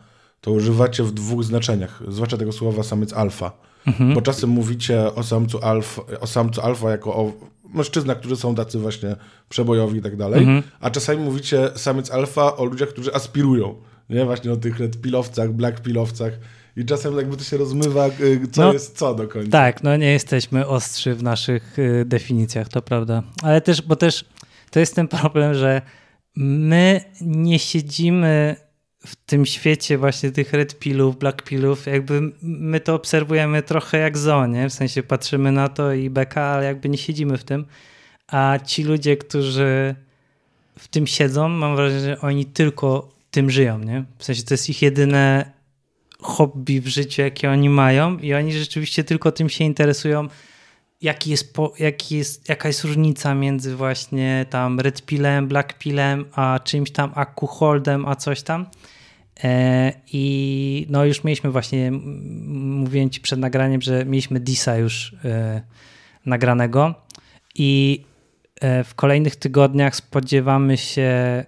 [0.40, 3.52] to używacie w dwóch znaczeniach, zwłaszcza tego słowa samiec alfa.
[3.86, 4.14] Mhm.
[4.14, 7.32] Bo czasem mówicie o samcu, alfa, o samcu alfa jako o
[7.76, 9.16] mężczyznach, którzy są tacy właśnie
[9.48, 10.62] przebojowi i tak dalej, mhm.
[10.80, 13.74] a czasami mówicie samiec alfa o ludziach, którzy aspirują.
[14.10, 14.24] Nie?
[14.24, 16.32] Właśnie o tych red pilowcach, black pilowcach.
[16.76, 19.50] I czasem jakby to się rozmywa, y, co no, jest co do końca.
[19.50, 23.22] Tak, no nie jesteśmy ostrzy w naszych y, definicjach, to prawda.
[23.42, 24.24] Ale też, bo też
[24.70, 25.82] to jest ten problem, że
[26.36, 28.56] my nie siedzimy
[29.06, 34.18] w tym świecie właśnie tych red pillów, black pillów, jakby my to obserwujemy trochę jak
[34.18, 34.68] zo, nie?
[34.68, 37.66] W sensie patrzymy na to i beka, ale jakby nie siedzimy w tym.
[38.28, 39.94] A ci ludzie, którzy
[40.78, 44.04] w tym siedzą, mam wrażenie, że oni tylko tym żyją, nie?
[44.18, 45.50] W sensie to jest ich jedyne
[46.20, 50.28] hobby w życiu, jakie oni mają i oni rzeczywiście tylko tym się interesują,
[51.02, 56.24] jaki jest, po, jaki jest, jaka jest różnica między właśnie tam red pillem, black pillem,
[56.32, 58.66] a czymś tam, a holdem, a coś tam.
[59.44, 65.62] E, I no już mieliśmy właśnie, mówiłem ci przed nagraniem, że mieliśmy Disa już e,
[66.26, 66.94] nagranego.
[67.54, 68.04] I
[68.60, 71.44] e, w kolejnych tygodniach spodziewamy się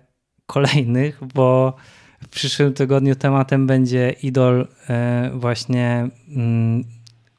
[0.47, 1.77] kolejnych, bo
[2.23, 4.69] w przyszłym tygodniu tematem będzie idol
[5.35, 6.85] właśnie mm,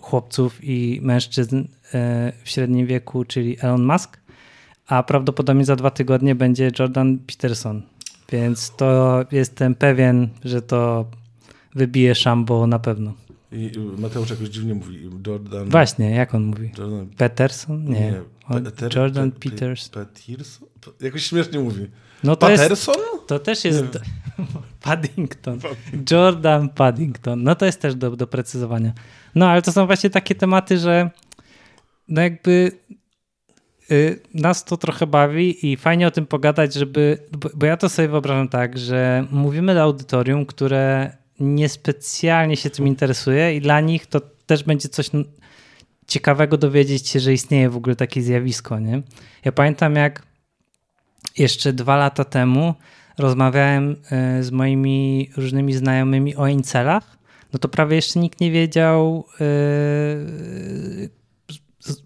[0.02, 1.64] chłopców i mężczyzn
[2.44, 4.20] w średnim wieku, czyli Elon Musk,
[4.88, 7.82] a prawdopodobnie za dwa tygodnie będzie Jordan Peterson,
[8.32, 11.06] więc to jestem pewien, że to
[11.76, 13.14] wybije Szambo na pewno.
[13.52, 15.10] I Mateusz jakoś dziwnie mówi.
[15.28, 15.70] Jordan.
[15.70, 16.72] Właśnie, jak on mówi?
[16.78, 17.08] Jordan...
[17.18, 17.86] Peterson?
[17.86, 18.00] Nie.
[18.00, 18.22] nie.
[18.64, 19.90] Peter, Jordan Pe Peters.
[19.90, 20.68] Peterson?
[21.02, 21.88] Jakoś śmiesznie mówi.
[22.24, 22.96] No to Patterson?
[22.96, 23.86] Jest, to też jest
[24.84, 25.60] Paddington.
[26.12, 27.44] Jordan Paddington.
[27.44, 28.94] No to jest też do doprecyzowania.
[29.36, 31.10] No ale to są właśnie takie tematy, że
[32.08, 32.72] no jakby
[34.34, 37.18] nas to trochę bawi i fajnie o tym pogadać, żeby,
[37.56, 43.56] bo ja to sobie wyobrażam tak, że mówimy do audytorium, które niespecjalnie się tym interesuje
[43.56, 45.10] i dla nich to też będzie coś
[46.08, 48.80] ciekawego dowiedzieć się, że istnieje w ogóle takie zjawisko.
[48.80, 49.02] Nie?
[49.46, 50.24] Ja pamiętam jak
[51.38, 52.74] jeszcze dwa lata temu
[53.18, 53.96] rozmawiałem
[54.40, 57.18] y, z moimi różnymi znajomymi o incelach,
[57.54, 61.10] no to prawie jeszcze nikt nie wiedział yy,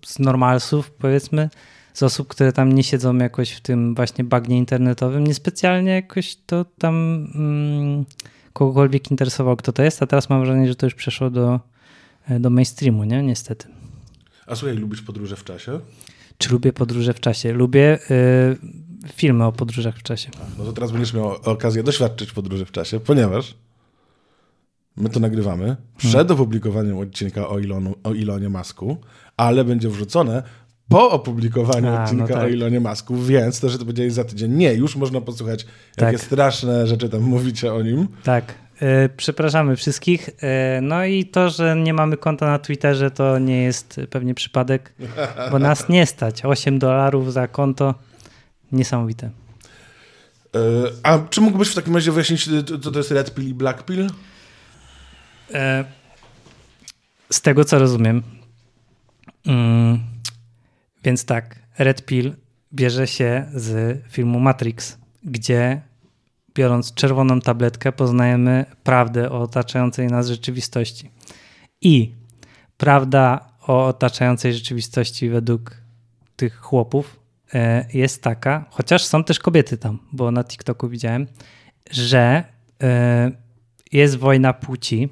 [0.06, 1.50] z normalsów powiedzmy,
[1.93, 6.65] z osób, które tam nie siedzą jakoś w tym właśnie bagnie internetowym, niespecjalnie jakoś to
[6.65, 8.06] tam mm,
[8.53, 11.60] kogokolwiek interesował, kto to jest, a teraz mam wrażenie, że to już przeszło do,
[12.27, 13.23] e, do mainstreamu, nie?
[13.23, 13.67] Niestety.
[14.47, 15.79] A słuchaj, lubisz podróże w czasie?
[16.38, 17.53] Czy lubię podróże w czasie?
[17.53, 20.29] Lubię y, filmy o podróżach w czasie.
[20.58, 23.56] No to teraz będziesz miał okazję doświadczyć podróży w czasie, ponieważ
[24.97, 26.32] my to nagrywamy przed hmm.
[26.32, 28.97] opublikowaniem odcinka o, Ilonu, o Ilonie Masku,
[29.38, 30.43] ale będzie wrzucone
[30.93, 32.43] po opublikowaniu A, no odcinka no tak.
[32.43, 34.51] o Ilonie Masku, więc to, że to będzie za tydzień.
[34.51, 36.13] Nie, już można posłuchać, tak.
[36.13, 38.08] jakie straszne rzeczy tam mówicie o nim.
[38.23, 38.53] Tak.
[38.82, 40.29] E, przepraszamy wszystkich.
[40.41, 44.93] E, no i to, że nie mamy konta na Twitterze, to nie jest pewnie przypadek,
[45.51, 46.45] bo nas nie stać.
[46.45, 47.95] 8 dolarów za konto.
[48.71, 49.29] Niesamowite.
[50.56, 50.60] E,
[51.03, 52.49] a czy mógłbyś w takim razie wyjaśnić,
[52.82, 54.10] co to jest Red Pill i Black Pill?
[57.29, 58.23] Z tego, co rozumiem.
[61.03, 62.35] Więc tak, Red Pill
[62.73, 65.81] bierze się z filmu Matrix, gdzie
[66.55, 71.11] biorąc czerwoną tabletkę, poznajemy prawdę o otaczającej nas rzeczywistości.
[71.81, 72.15] I
[72.77, 75.77] prawda o otaczającej rzeczywistości według
[76.35, 77.19] tych chłopów
[77.53, 81.27] e, jest taka, chociaż są też kobiety tam, bo na TikToku widziałem,
[81.91, 82.43] że
[82.83, 83.31] e,
[83.91, 85.09] jest wojna płci.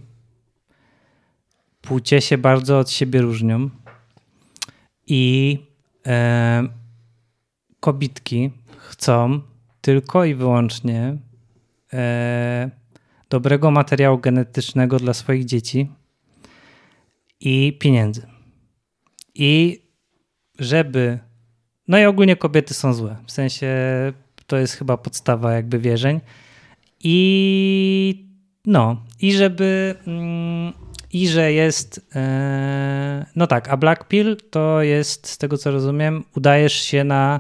[1.82, 3.70] Płcie się bardzo od siebie różnią
[5.08, 5.60] i
[6.08, 6.64] e,
[7.80, 9.42] kobitki chcą
[9.82, 11.18] tylko i wyłącznie
[11.94, 12.70] e,
[13.30, 15.90] dobrego materiału genetycznego dla swoich dzieci
[17.40, 18.28] i pieniędzy.
[19.36, 19.82] I
[20.60, 21.20] żeby.
[21.88, 23.16] No i ogólnie kobiety są złe.
[23.26, 23.68] W sensie
[24.48, 26.20] to jest chyba podstawa jakby wierzeń.
[27.00, 28.28] I
[28.66, 29.96] no, i żeby.
[30.08, 30.74] Mm,
[31.14, 32.08] I że jest.
[32.16, 37.40] E, no tak, a Black Pill to jest, z tego co rozumiem, udajesz się na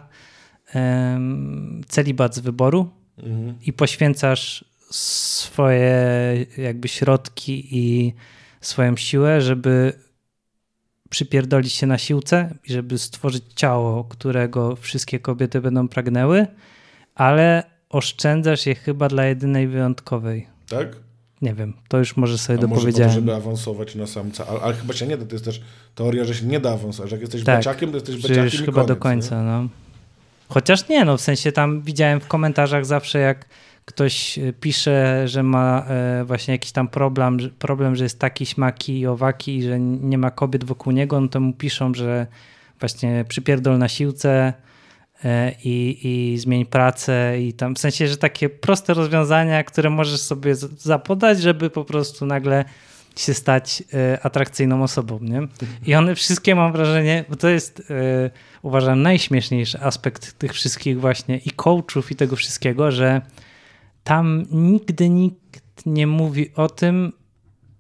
[1.87, 3.55] celibat z wyboru mhm.
[3.65, 5.95] i poświęcasz swoje
[6.57, 8.13] jakby środki i
[8.61, 9.93] swoją siłę, żeby
[11.09, 16.47] przypierdolić się na siłce i żeby stworzyć ciało, którego wszystkie kobiety będą pragnęły,
[17.15, 20.47] ale oszczędzasz je chyba dla jedynej wyjątkowej.
[20.69, 20.95] Tak?
[21.41, 22.93] Nie wiem, to już może sobie A dopowiedziałem.
[22.93, 25.45] Może po to, żeby awansować na samca, ale, ale, chyba się nie da, to jest
[25.45, 25.61] też
[25.95, 27.11] teoria, że się nie da awansować.
[27.11, 29.43] Jak jesteś tak, beciakiem, to jesteś beciakiem już chyba koniec, do końca, nie?
[29.43, 29.67] no.
[30.49, 33.45] Chociaż nie, no w sensie tam widziałem w komentarzach zawsze jak
[33.85, 38.99] ktoś e, pisze, że ma e, właśnie jakiś tam problem, problem, że jest taki śmaki
[38.99, 42.27] i owaki i że nie ma kobiet wokół niego, no to mu piszą, że
[42.79, 44.53] właśnie przypierdol na siłce
[45.63, 50.55] i, i zmień pracę i tam w sensie, że takie proste rozwiązania, które możesz sobie
[50.77, 52.65] zapodać, żeby po prostu nagle
[53.15, 53.83] się stać
[54.23, 55.47] atrakcyjną osobą, nie?
[55.85, 57.91] I one wszystkie mam wrażenie, bo to jest
[58.61, 63.21] uważam najśmieszniejszy aspekt tych wszystkich właśnie i coachów i tego wszystkiego, że
[64.03, 67.13] tam nigdy nikt nie mówi o tym,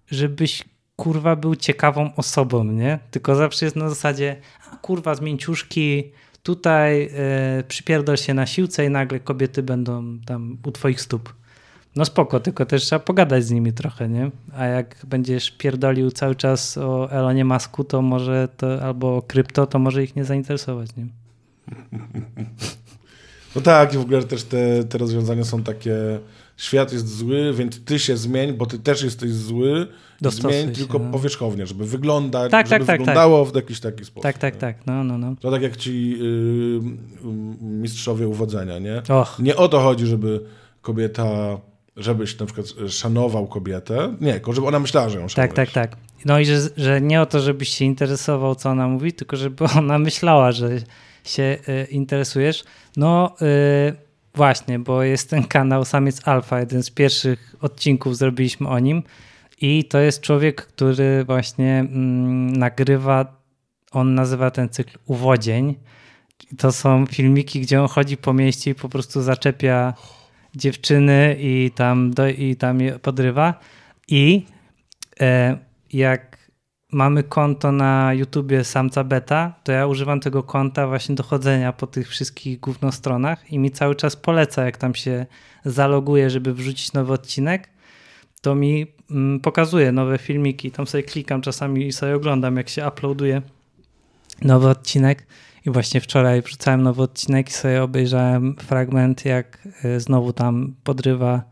[0.07, 0.63] żebyś
[0.95, 2.99] kurwa był ciekawą osobą, nie?
[3.11, 4.35] Tylko zawsze jest na zasadzie,
[4.71, 6.11] a kurwa z mięciuszki,
[6.43, 6.99] tutaj
[7.57, 11.33] yy, przypierdol się na siłce i nagle kobiety będą tam u twoich stóp.
[11.95, 14.31] No spoko, tylko też trzeba pogadać z nimi trochę, nie?
[14.53, 19.67] A jak będziesz pierdolił cały czas o Elonie Masku, to może to, albo o krypto,
[19.67, 21.07] to może ich nie zainteresować, nie?
[23.55, 25.95] No tak, i w ogóle też te, te rozwiązania są takie,
[26.57, 29.87] świat jest zły, więc ty się zmień, bo ty też jesteś zły,
[30.21, 31.11] Dostosuj zmień się, tylko no.
[31.11, 33.53] powierzchownie, żeby wyglądać, tak, żeby tak, tak, wyglądało tak.
[33.53, 34.23] w jakiś taki sposób.
[34.23, 35.35] Tak, tak, tak, no, no, no.
[35.39, 36.81] To tak jak ci yy,
[37.61, 39.01] mistrzowie uwodzenia, nie?
[39.09, 39.39] Och.
[39.39, 40.41] Nie o to chodzi, żeby
[40.81, 41.57] kobieta
[41.97, 44.15] żebyś na przykład szanował kobietę.
[44.21, 45.55] Nie, tylko żeby ona myślała, że ją szanujesz.
[45.55, 45.99] Tak, tak, tak.
[46.25, 49.65] No i że, że nie o to, żebyś się interesował, co ona mówi, tylko żeby
[49.79, 50.69] ona myślała, że
[51.23, 52.63] się y, interesujesz.
[52.97, 53.95] No y,
[54.35, 59.03] właśnie, bo jest ten kanał Samiec Alfa, jeden z pierwszych odcinków zrobiliśmy o nim
[59.61, 63.41] i to jest człowiek, który właśnie mm, nagrywa,
[63.91, 65.75] on nazywa ten cykl Uwodzień.
[66.57, 69.93] To są filmiki, gdzie on chodzi po mieście i po prostu zaczepia
[70.55, 73.59] dziewczyny i tam, do, i tam je podrywa.
[74.07, 74.45] I
[75.19, 75.57] e,
[75.93, 76.51] jak
[76.91, 81.87] mamy konto na YouTubie Samca Beta, to ja używam tego konta właśnie do chodzenia po
[81.87, 85.25] tych wszystkich gównostronach i mi cały czas poleca, jak tam się
[85.65, 87.69] zaloguję, żeby wrzucić nowy odcinek,
[88.41, 90.71] to mi mm, pokazuje nowe filmiki.
[90.71, 93.41] Tam sobie klikam czasami i sobie oglądam, jak się uploaduje
[94.41, 95.25] nowy odcinek.
[95.65, 101.43] I właśnie wczoraj wrzucałem nowy odcinek i sobie obejrzałem fragment, jak e, znowu tam podrywa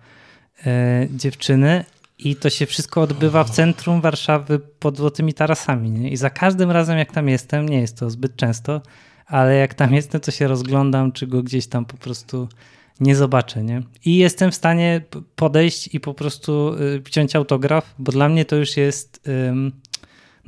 [0.65, 1.86] e, dziewczyny.
[2.19, 5.91] I to się wszystko odbywa w centrum Warszawy pod złotymi tarasami.
[5.91, 6.10] Nie?
[6.10, 8.82] I za każdym razem, jak tam jestem, nie jest to zbyt często,
[9.25, 12.47] ale jak tam jestem, to się rozglądam, czy go gdzieś tam po prostu
[13.00, 13.64] nie zobaczę.
[13.64, 13.84] Nie?
[14.06, 15.02] I jestem w stanie
[15.36, 19.30] podejść i po prostu y, wziąć autograf, bo dla mnie to już jest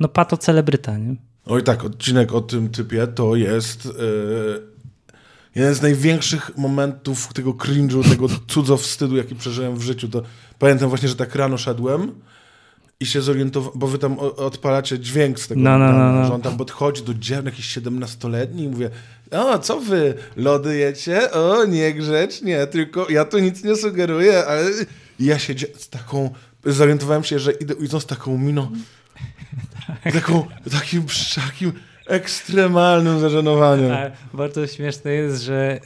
[0.00, 0.98] no pato celebryta.
[0.98, 1.16] Nie?
[1.46, 3.92] Oj tak, odcinek o tym typie to jest yy,
[5.54, 10.08] jeden z największych momentów tego cringe'u, tego cudzo wstydu, jaki przeżyłem w życiu.
[10.08, 10.22] To
[10.58, 12.12] pamiętam właśnie, że tak rano szedłem
[13.00, 16.26] i się zorientowałem, bo wy tam odpalacie dźwięk z tego, no, no, no, no.
[16.26, 18.90] że on tam podchodzi do dzieł jakiś 17-letni i mówię,
[19.32, 21.30] o, co wy, lody jecie?
[21.30, 24.70] O, niegrzecznie, tylko ja tu nic nie sugeruję, ale
[25.20, 26.30] ja się z taką,
[26.64, 28.70] zorientowałem się, że idę, idą z taką miną,
[30.12, 31.72] taką, takim, takim
[32.06, 33.92] ekstremalnym zażenowaniem.
[33.92, 35.80] A bardzo śmieszne jest, że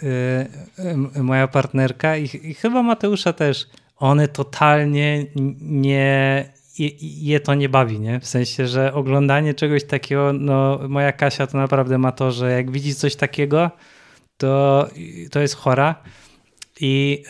[1.17, 5.27] y, moja partnerka i, i chyba Mateusza też, one totalnie
[5.61, 8.21] nie, je, to nie bawi, nie?
[8.21, 12.71] W sensie, że oglądanie czegoś takiego, no moja Kasia to naprawdę ma to, że jak
[12.71, 13.71] widzi coś takiego,
[14.37, 14.87] to,
[15.31, 15.95] to jest chora.
[16.81, 17.23] I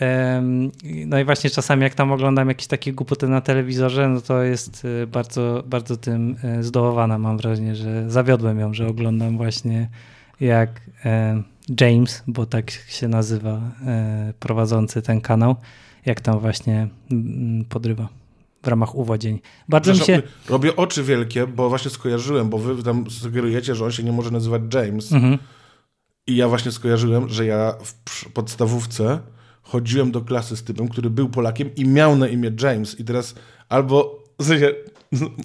[1.05, 4.85] no i właśnie czasami jak tam oglądam jakieś takie głupoty na telewizorze, no to jest
[4.85, 7.17] y, bardzo, bardzo tym y, zdołowana.
[7.17, 9.89] Mam wrażenie, że zawiodłem ją, że oglądam właśnie
[10.39, 10.81] jak
[11.81, 15.55] James, bo tak się nazywa e, prowadzący ten kanał,
[16.05, 16.87] jak tam właśnie
[17.69, 18.09] podrywa
[18.63, 19.39] w ramach uwodzień.
[19.69, 20.21] Bardzo mi się...
[20.49, 24.31] Robię oczy wielkie, bo właśnie skojarzyłem, bo wy tam sugerujecie, że on się nie może
[24.31, 25.11] nazywać James.
[25.11, 25.37] Mhm.
[26.27, 27.73] I ja właśnie skojarzyłem, że ja
[28.09, 29.19] w podstawówce
[29.61, 32.99] chodziłem do klasy z typem, który był Polakiem i miał na imię James.
[32.99, 33.35] I teraz
[33.69, 34.73] albo w sensie,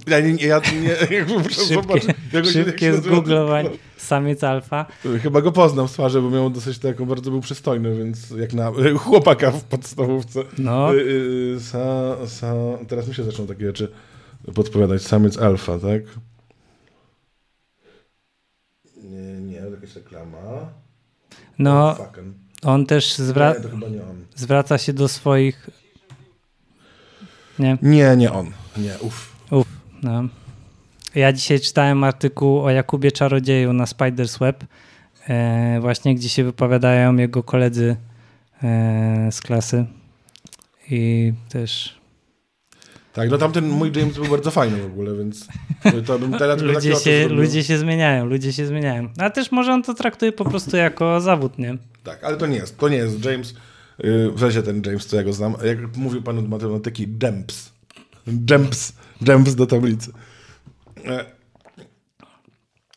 [0.07, 2.15] ja nie, ja nie jakby muszę Szybkie, zobaczyć.
[2.33, 3.71] Jak szybkie zgooglowanie.
[3.97, 4.87] Samiec alfa.
[5.23, 8.73] Chyba go poznam z twarzy, bo miał dosyć taką, bardzo był przystojny, więc jak na
[9.05, 10.41] chłopaka w podstawówce.
[10.59, 10.95] No.
[10.95, 13.93] Y, y, sa, sa, teraz mi się zaczną takie rzeczy
[14.55, 15.03] podpowiadać.
[15.03, 16.03] Samiec alfa, tak?
[18.97, 20.73] Nie, nie, jakaś reklama.
[21.59, 21.97] No.
[22.63, 23.55] On też zwra
[23.91, 24.01] nie,
[24.35, 25.71] zwraca się do swoich.
[27.63, 27.79] Nie?
[27.83, 28.51] Nie, nie on.
[28.77, 29.33] Nie, uff.
[29.51, 29.69] Uff,
[30.03, 30.23] no.
[31.15, 34.65] Ja dzisiaj czytałem artykuł o Jakubie Czarodzieju na Spider's Web,
[35.29, 37.97] e, właśnie gdzie się wypowiadają jego koledzy
[38.63, 39.85] e, z klasy.
[40.91, 41.99] I też.
[43.13, 45.49] Tak, no tamten mój James był bardzo fajny w ogóle, więc
[46.07, 49.09] to bym teraz ludzie, się, ludzie się zmieniają, ludzie się zmieniają.
[49.19, 51.77] A też może on to traktuje po prostu jako zawód, nie?
[52.05, 53.55] Tak, ale to nie jest, to nie jest James,
[54.03, 57.73] w sensie ten James, co ja go znam, jak mówił pan od matematyki, Demps.
[58.27, 60.13] Demps, Demps do tablicy.
[61.07, 61.25] E,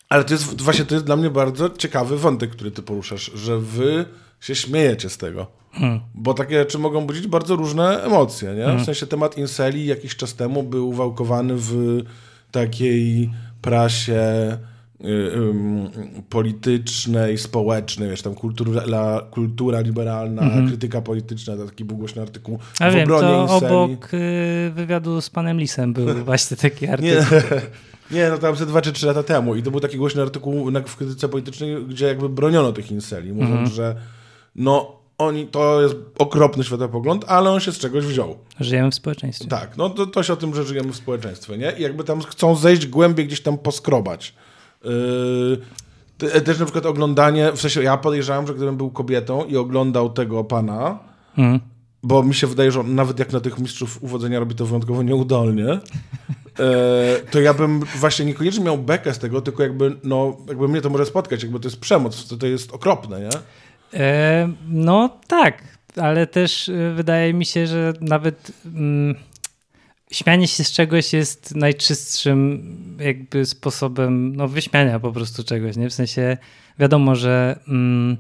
[0.10, 3.60] ale to jest właśnie to jest dla mnie bardzo ciekawy wątek, który ty poruszasz, że
[3.60, 4.06] wy
[4.39, 5.48] się śmiejecie z tego.
[5.72, 6.00] Hmm.
[6.13, 8.50] Bo takie rzeczy mogą budzić bardzo różne emocje.
[8.50, 8.63] Nie?
[8.63, 8.86] W hmm.
[8.86, 12.02] sensie temat Inseli jakiś czas temu był wałkowany w
[12.52, 14.22] takiej prasie
[16.30, 18.82] politycznej, społecznej, wiesz, tam kultura,
[19.32, 20.68] kultura liberalna, mhm.
[20.68, 23.65] krytyka polityczna, taki był głośny artykuł A w wiem, obronie to Inseli.
[23.65, 27.38] obok y, wywiadu z panem Lisem był właśnie taki artykuł.
[28.12, 30.22] Nie, nie no tam ze dwa czy trzy lata temu i to był taki głośny
[30.22, 33.70] artykuł w krytyce politycznej, gdzie jakby broniono tych Inseli, mówiąc, mhm.
[33.70, 33.96] że
[34.56, 38.38] no oni, to jest okropny światopogląd, ale on się z czegoś wziął.
[38.60, 39.48] Żyjemy w społeczeństwie.
[39.48, 41.74] Tak, no to, to się o tym, że żyjemy w społeczeństwie, nie?
[41.78, 44.34] I jakby tam chcą zejść głębiej, gdzieś tam poskrobać.
[44.86, 50.10] Yy, też na przykład oglądanie, w sensie ja podejrzewam, że gdybym był kobietą i oglądał
[50.10, 51.00] tego pana,
[51.38, 51.60] mm.
[52.04, 55.04] bo mi się wydaje, że on, nawet jak na tych mistrzów uwodzenia robi to wyjątkowo
[55.04, 55.80] nieudolnie, yy,
[57.32, 60.89] to ja bym właśnie niekoniecznie miał bekę z tego, tylko jakby, no, jakby mnie to
[60.89, 63.30] może spotkać, jakby to jest przemoc, to, to jest okropne, nie?
[64.00, 65.63] E, no tak,
[65.98, 69.15] ale też e, wydaje mi się, że nawet mm,
[70.15, 72.63] śmianie się z czegoś jest najczystszym
[72.99, 75.89] jakby sposobem no, wyśmiania po prostu czegoś, nie?
[75.89, 76.38] W sensie
[76.80, 78.17] wiadomo, że mm,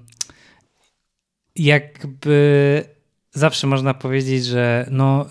[1.55, 2.83] jakby
[3.33, 5.25] zawsze można powiedzieć, że no,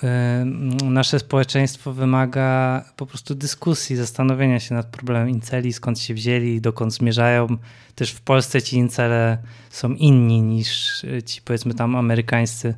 [0.82, 6.60] y, nasze społeczeństwo wymaga po prostu dyskusji, zastanowienia się nad problemem inceli, skąd się wzięli,
[6.60, 7.46] dokąd zmierzają.
[7.94, 9.38] Też w Polsce ci incele
[9.70, 12.74] są inni niż ci powiedzmy tam amerykańscy.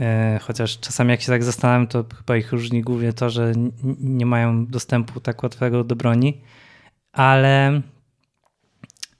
[0.00, 3.52] Y, chociaż czasami jak się tak zastanawiam, to chyba ich różni głównie to, że
[4.00, 6.40] nie mają dostępu tak łatwego do broni.
[7.12, 7.80] Ale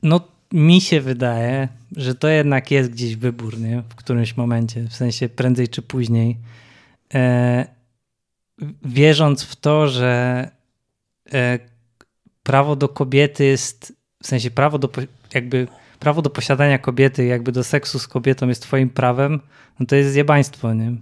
[0.03, 0.21] no
[0.53, 3.83] mi się wydaje, że to jednak jest gdzieś wybór, nie?
[3.89, 6.39] W którymś momencie, w sensie prędzej czy później.
[7.15, 7.67] E,
[8.85, 10.51] wierząc w to, że
[11.33, 11.59] e,
[12.43, 14.89] prawo do kobiety jest, w sensie prawo do,
[15.35, 15.69] jakby
[16.05, 19.40] prawo do posiadania kobiety, jakby do seksu z kobietą jest twoim prawem,
[19.81, 20.93] no to jest zjebaństwo, nie?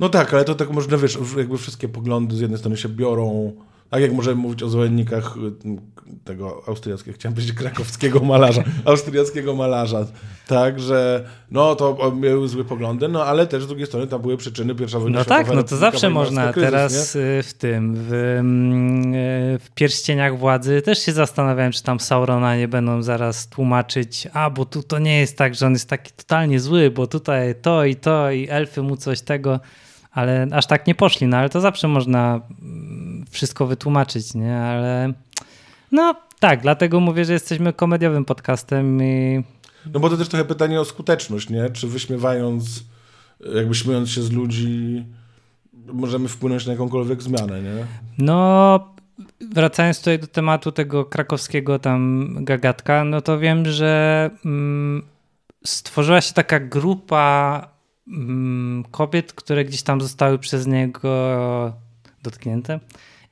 [0.00, 3.52] No tak, ale to tak można, wiesz, jakby wszystkie poglądy z jednej strony się biorą
[3.90, 10.06] tak jak możemy mówić o zwolennikach y, tego austriackiego, chciałem powiedzieć krakowskiego malarza, austriackiego malarza,
[10.46, 14.36] tak, że no to miały złe poglądy, no ale też z drugiej strony tam były
[14.36, 17.20] przyczyny pierwsza wojna No tak, no to zawsze można kryzys, teraz nie?
[17.20, 22.56] Y, w tym, w, mm, y, w pierścieniach władzy też się zastanawiałem, czy tam Saurona
[22.56, 26.12] nie będą zaraz tłumaczyć, a bo tu to nie jest tak, że on jest taki
[26.12, 29.60] totalnie zły, bo tutaj to i to i elfy mu coś tego,
[30.12, 32.40] ale aż tak nie poszli, no ale to zawsze można
[33.36, 34.56] wszystko wytłumaczyć, nie?
[34.56, 35.12] Ale
[35.92, 39.42] no tak, dlatego mówię, że jesteśmy komediowym podcastem i...
[39.92, 41.70] No bo to też trochę pytanie o skuteczność, nie?
[41.70, 42.84] Czy wyśmiewając
[43.54, 45.04] jakby śmiejąc się z ludzi,
[45.86, 47.86] możemy wpłynąć na jakąkolwiek zmianę, nie?
[48.18, 48.80] No,
[49.40, 55.02] wracając tutaj do tematu tego krakowskiego tam gagatka, no to wiem, że mm,
[55.64, 57.68] stworzyła się taka grupa
[58.08, 61.72] mm, kobiet, które gdzieś tam zostały przez niego
[62.22, 62.80] dotknięte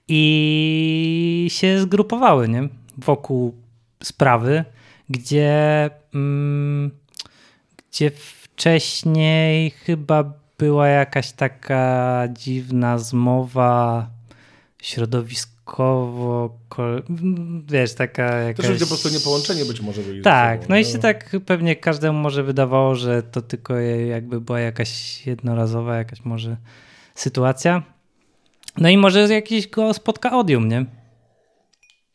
[0.09, 2.69] i się zgrupowały, nie?
[2.99, 3.55] Wokół
[4.03, 4.65] sprawy,
[5.11, 6.91] gdzie, mm,
[7.77, 14.07] gdzie wcześniej chyba była jakaś taka dziwna zmowa
[14.83, 16.59] środowiskowo,
[17.67, 18.67] wiesz, taka jakaś...
[18.67, 21.77] Też ludzie po prostu niepołączenie być może byli Tak, sobą, no i się tak pewnie
[21.77, 26.57] każdemu może wydawało, że to tylko jakby była jakaś jednorazowa jakaś może
[27.15, 27.94] sytuacja.
[28.77, 30.87] No i może jakiś go spotka odium, nie?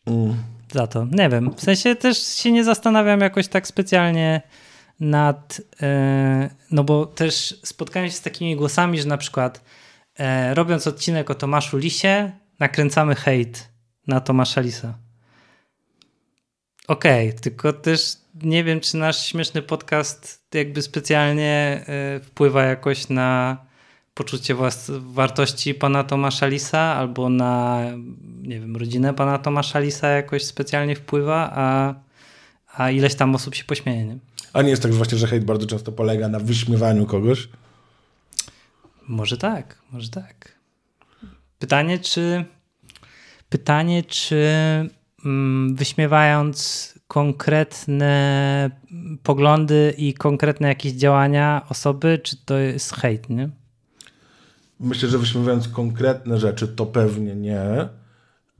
[0.07, 0.36] Mm.
[0.74, 1.07] Za to.
[1.12, 1.53] Nie wiem.
[1.55, 4.41] W sensie też się nie zastanawiam jakoś tak specjalnie
[4.99, 5.62] nad.
[5.82, 9.64] e, no bo też spotkałem się z takimi głosami, że na przykład
[10.20, 13.70] e, robiąc odcinek o Tomaszu Lisie, nakręcamy hejt
[14.07, 14.97] na Tomasza Lisa.
[16.88, 23.57] Okej, tylko też nie wiem, czy nasz śmieszny podcast jakby specjalnie e, wpływa jakoś na
[24.20, 24.55] poczucie
[24.99, 27.82] wartości pana Tomasza Lisa albo na,
[28.41, 31.95] nie wiem, rodzinę pana Tomasza Lisa jakoś specjalnie wpływa, a,
[32.76, 34.17] a ileś tam osób się pośmieje, nie?
[34.53, 37.49] A nie jest tak że właśnie, że hejt bardzo często polega na wyśmiewaniu kogoś?
[39.07, 40.59] Może tak, może tak.
[41.59, 42.45] Pytanie, czy
[43.49, 44.49] pytanie, czy
[45.26, 48.72] mm, wyśmiewając konkretne
[49.24, 53.59] poglądy i konkretne jakieś działania osoby, czy to jest hejt, nie?
[54.80, 57.89] Myślę, że wyśmiewając konkretne rzeczy, to pewnie nie,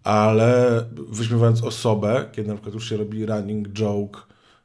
[0.04, 4.20] ale wyśmiewając osobę, kiedy na przykład już się robi running joke,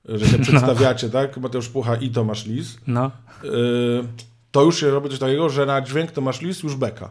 [0.05, 1.37] że się przedstawiacie, tak?
[1.37, 3.11] Mateusz Pucha i Tomasz Lis, No.
[3.43, 4.05] yy,
[4.51, 7.11] to już się robi coś takiego, że na dźwięk Tomasz Lis już beka.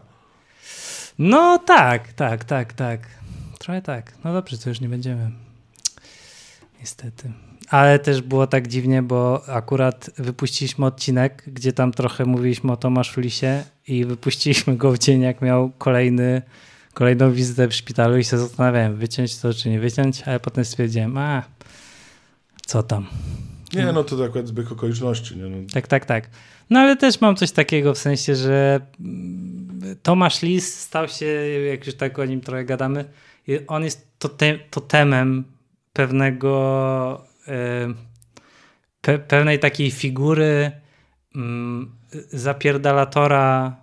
[1.18, 3.00] No tak, tak, tak, tak.
[3.58, 4.12] Trochę tak.
[4.24, 5.30] No dobrze, to już nie będziemy.
[6.80, 7.32] Niestety.
[7.68, 13.20] Ale też było tak dziwnie, bo akurat wypuściliśmy odcinek, gdzie tam trochę mówiliśmy o Tomaszu
[13.20, 16.42] Lisie i wypuściliśmy go w dzień, jak miał kolejny,
[16.94, 21.18] kolejną wizytę w szpitalu i się zastanawiałem, wyciąć to czy nie wyciąć, ale potem stwierdziłem,
[21.18, 21.42] a
[22.66, 23.06] co tam.
[23.74, 25.36] Nie, no to akurat zbieg okoliczności.
[25.36, 25.42] Nie?
[25.42, 26.30] No, Tak, tak, tak.
[26.70, 28.80] No ale też mam coś takiego w sensie, że
[30.02, 31.26] Tomasz Lis stał się,
[31.70, 33.04] jak już tak o nim trochę gadamy,
[33.66, 35.44] on jest totem, totemem
[35.92, 37.24] pewnego,
[39.00, 40.70] pe, pewnej takiej figury
[41.36, 41.92] mm,
[42.32, 43.76] zapierdalatora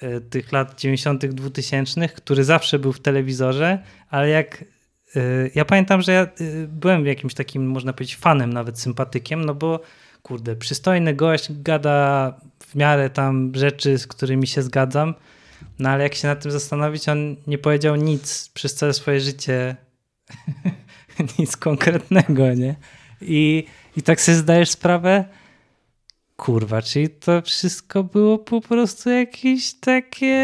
[0.00, 3.78] e, tych lat 90., 2000., który zawsze był w telewizorze,
[4.10, 4.64] ale jak
[5.16, 5.20] e,
[5.54, 6.26] ja pamiętam, że ja
[6.68, 9.80] byłem jakimś takim, można powiedzieć, fanem, nawet sympatykiem, no bo
[10.22, 12.34] kurde, przystojny gość gada
[12.66, 15.14] w miarę tam rzeczy, z którymi się zgadzam,
[15.78, 19.76] no ale jak się nad tym zastanowić, on nie powiedział nic przez całe swoje życie,
[21.38, 22.74] nic konkretnego, nie?
[23.20, 23.64] I,
[23.96, 25.24] I tak sobie zdajesz sprawę,
[26.36, 30.36] kurwa, czyli to wszystko było po prostu jakieś takie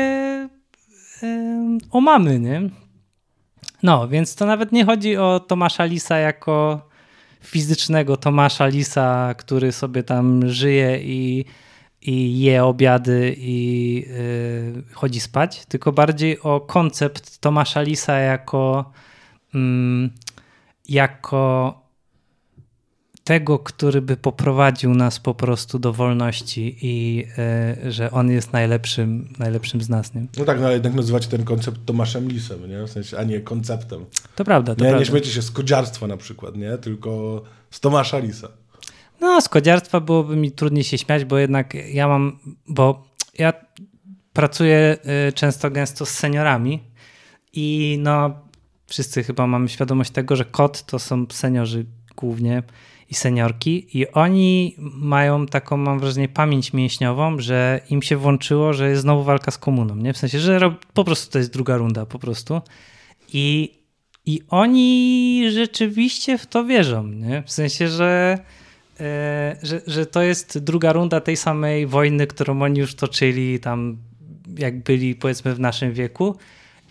[1.23, 2.71] em, omamy, nie?
[3.83, 6.89] No, więc to nawet nie chodzi o Tomasza Lisa jako
[7.45, 11.45] fizycznego Tomasza Lisa, który sobie tam żyje i,
[12.03, 13.95] i je obiady i
[14.75, 18.93] yy, chodzi spać, tylko bardziej o koncept Tomasza Lisa jako,
[19.55, 20.11] mm,
[20.91, 21.75] jako
[23.25, 27.17] tego, który by poprowadził nas po prostu do wolności i
[27.83, 30.15] yy, że on jest najlepszym, najlepszym z nas.
[30.15, 30.27] Nie?
[30.39, 32.83] no tak, no ale jednak nazywacie ten koncept Tomaszem Lisem, nie?
[32.87, 34.05] W sensie, a nie konceptem.
[34.35, 35.11] To prawda, to Nie, nie prawda.
[35.11, 36.79] śmiecie się z kodziarstwa na przykład, nie?
[36.79, 38.49] Tylko z Tomasza Lisa.
[39.21, 42.39] No, z kodziarstwa byłoby mi trudniej się śmiać, bo jednak ja mam,
[42.69, 43.07] bo
[43.39, 43.53] ja
[44.33, 44.97] pracuję
[45.29, 46.81] y, często gęsto z seniorami
[47.53, 48.41] i no
[48.91, 51.87] wszyscy chyba mamy świadomość tego, że kot to są seniorzy
[52.17, 52.63] głównie
[53.11, 58.91] i seniorki i oni mają taką, mam wrażenie, pamięć mięśniową, że im się włączyło, że
[58.91, 60.13] jest znowu walka z komuną, nie?
[60.13, 62.61] W sensie, że po prostu to jest druga runda po prostu
[63.33, 63.75] i,
[64.27, 67.43] i oni rzeczywiście w to wierzą, nie?
[67.47, 68.39] W sensie, że
[69.01, 73.99] e, że, że to jest druga runda tej samej wojny, którą oni już toczyli tam,
[74.59, 76.37] jak byli powiedzmy w naszym wieku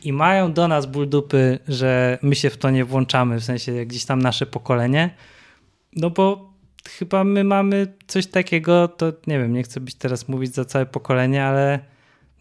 [0.04, 3.86] i mają do nas ból dupy, że my się w to nie włączamy, w sensie
[3.86, 5.10] gdzieś tam nasze pokolenie,
[5.96, 6.54] no bo
[6.90, 10.86] chyba my mamy coś takiego, to nie wiem, nie chcę być teraz mówić za całe
[10.86, 11.80] pokolenie, ale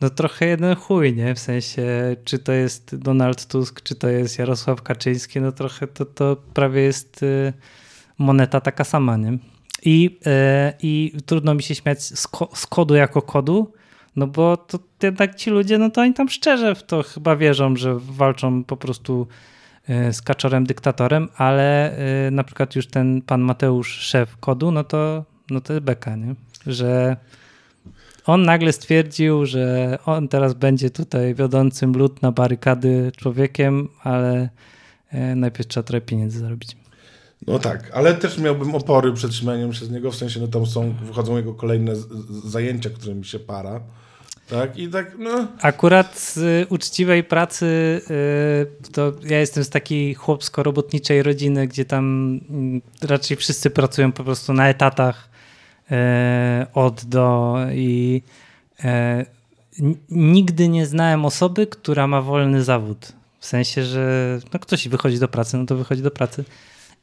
[0.00, 1.34] no trochę jeden chuj, nie?
[1.34, 6.04] W sensie, czy to jest Donald Tusk, czy to jest Jarosław Kaczyński, no trochę to,
[6.04, 7.52] to prawie jest y,
[8.18, 9.38] moneta taka sama, nie?
[9.84, 13.72] I, e, I trudno mi się śmiać z, ko z kodu jako kodu,
[14.18, 17.76] no bo to jednak ci ludzie, no to oni tam szczerze w to chyba wierzą,
[17.76, 19.26] że walczą po prostu
[19.88, 24.84] e, z kaczorem dyktatorem, ale e, na przykład już ten pan Mateusz, szef kodu, no
[24.84, 26.34] to, no to jest beka, nie?
[26.66, 27.16] że
[28.26, 34.48] on nagle stwierdził, że on teraz będzie tutaj wiodącym lud na barykady człowiekiem, ale
[35.10, 36.76] e, najpierw trzeba trochę pieniędzy zarobić.
[37.46, 40.92] No tak, ale też miałbym opory przed się z niego, w sensie, no tam są,
[40.92, 41.92] wychodzą jego kolejne
[42.44, 43.80] zajęcia, którymi się para.
[44.50, 45.46] Tak, i tak, no.
[45.62, 47.66] Akurat z uczciwej pracy
[48.86, 52.04] y, to ja jestem z takiej chłopsko-robotniczej rodziny, gdzie tam
[52.50, 55.28] mm, raczej wszyscy pracują po prostu na etatach
[55.90, 55.94] y,
[56.74, 58.22] od do i
[58.80, 58.84] y,
[60.10, 63.12] nigdy nie znałem osoby, która ma wolny zawód.
[63.40, 66.44] W sensie, że no ktoś wychodzi do pracy, no to wychodzi do pracy.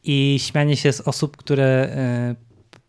[0.03, 1.95] I śmianie się z osób, które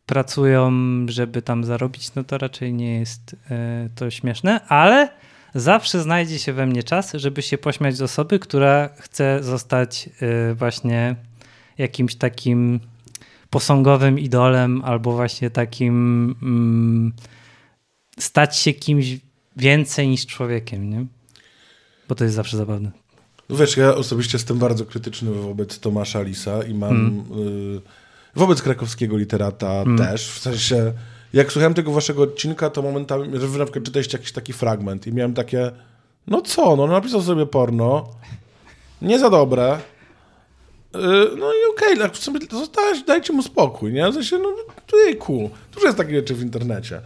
[0.06, 0.72] pracują,
[1.08, 5.08] żeby tam zarobić, no to raczej nie jest e, to śmieszne, ale
[5.54, 10.54] zawsze znajdzie się we mnie czas, żeby się pośmiać z osoby, która chce zostać e,
[10.54, 11.16] właśnie
[11.78, 12.80] jakimś takim
[13.50, 15.94] posągowym idolem albo właśnie takim
[16.42, 17.12] mm,
[18.18, 19.06] stać się kimś
[19.56, 21.06] więcej niż człowiekiem, nie?
[22.08, 22.90] Bo to jest zawsze zabawne.
[23.48, 27.24] No wiesz, ja osobiście jestem bardzo krytyczny wobec Tomasza Lisa i mam...
[27.26, 27.76] Hmm.
[27.76, 28.05] Y
[28.36, 29.98] Wobec krakowskiego literata mm.
[29.98, 30.92] też, w sensie,
[31.32, 35.06] jak słuchałem tego waszego odcinka, to momentami, że wy na przykład czytaliście jakiś taki fragment
[35.06, 35.70] i miałem takie,
[36.26, 38.08] no co, no napisał sobie porno,
[39.02, 39.78] nie za dobre,
[40.94, 41.00] yy,
[41.38, 42.40] no i okej, okay, sobie
[43.06, 44.10] dajcie mu spokój, nie?
[44.10, 44.48] W sensie, no
[44.96, 47.00] jejku, dużo jest takich rzeczy w internecie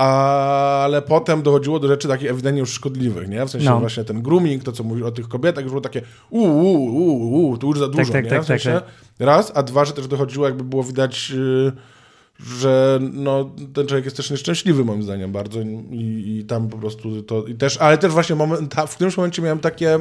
[0.00, 3.46] ale potem dochodziło do rzeczy takich ewidentnie już szkodliwych, nie?
[3.46, 3.80] W sensie no.
[3.80, 7.58] właśnie ten grooming, to co mówił o tych kobietach, już było takie uuu, uuu, uu,
[7.58, 8.30] to już za dużo, tak, tak, nie?
[8.30, 8.94] Tak, w sensie, tak, tak.
[9.18, 11.72] raz, a dwa, że też dochodziło, jakby było widać, yy,
[12.60, 17.22] że no, ten człowiek jest też nieszczęśliwy moim zdaniem bardzo i, i tam po prostu
[17.22, 19.98] to, i też, ale też właśnie moment, w którymś momencie miałem takie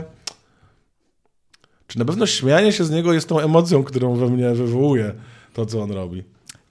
[1.88, 5.14] czy na pewno śmianie się z niego jest tą emocją, którą we mnie wywołuje
[5.54, 6.24] to, co on robi?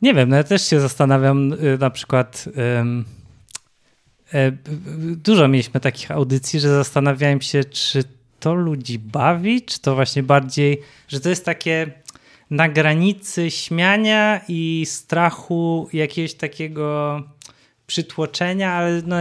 [0.03, 2.49] Nie wiem, no ja też się zastanawiam y, na przykład...
[5.17, 8.05] dużo mieliśmy takich audycji, że zastanawiałem się, czy
[8.41, 11.87] to ludzi bawi, czy to właśnie bardziej, że to jest takie
[12.51, 17.23] na granicy śmiania i strachu jakiegoś takiego
[17.87, 19.17] przytłoczenia, ale no,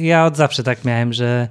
[0.00, 1.48] ja od zawsze tak miałem, że,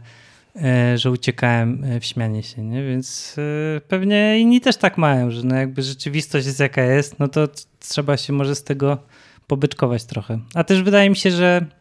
[0.55, 2.84] e, że uciekałem w śmianie się, nie?
[2.84, 3.36] więc
[3.78, 7.47] e, pewnie inni też tak mają, że no jakby rzeczywistość jest jaka jest, no to
[7.80, 8.97] trzeba się może z tego
[9.47, 10.39] pobyczkować trochę.
[10.53, 11.79] A też wydaje mi się, że E,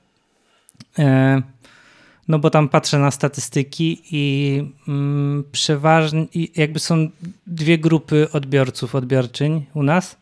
[2.28, 6.26] no bo tam patrzę na statystyki i mm, przeważnie
[6.56, 7.08] jakby są
[7.46, 10.16] dwie grupy odbiorców, odbiorczyń u nas,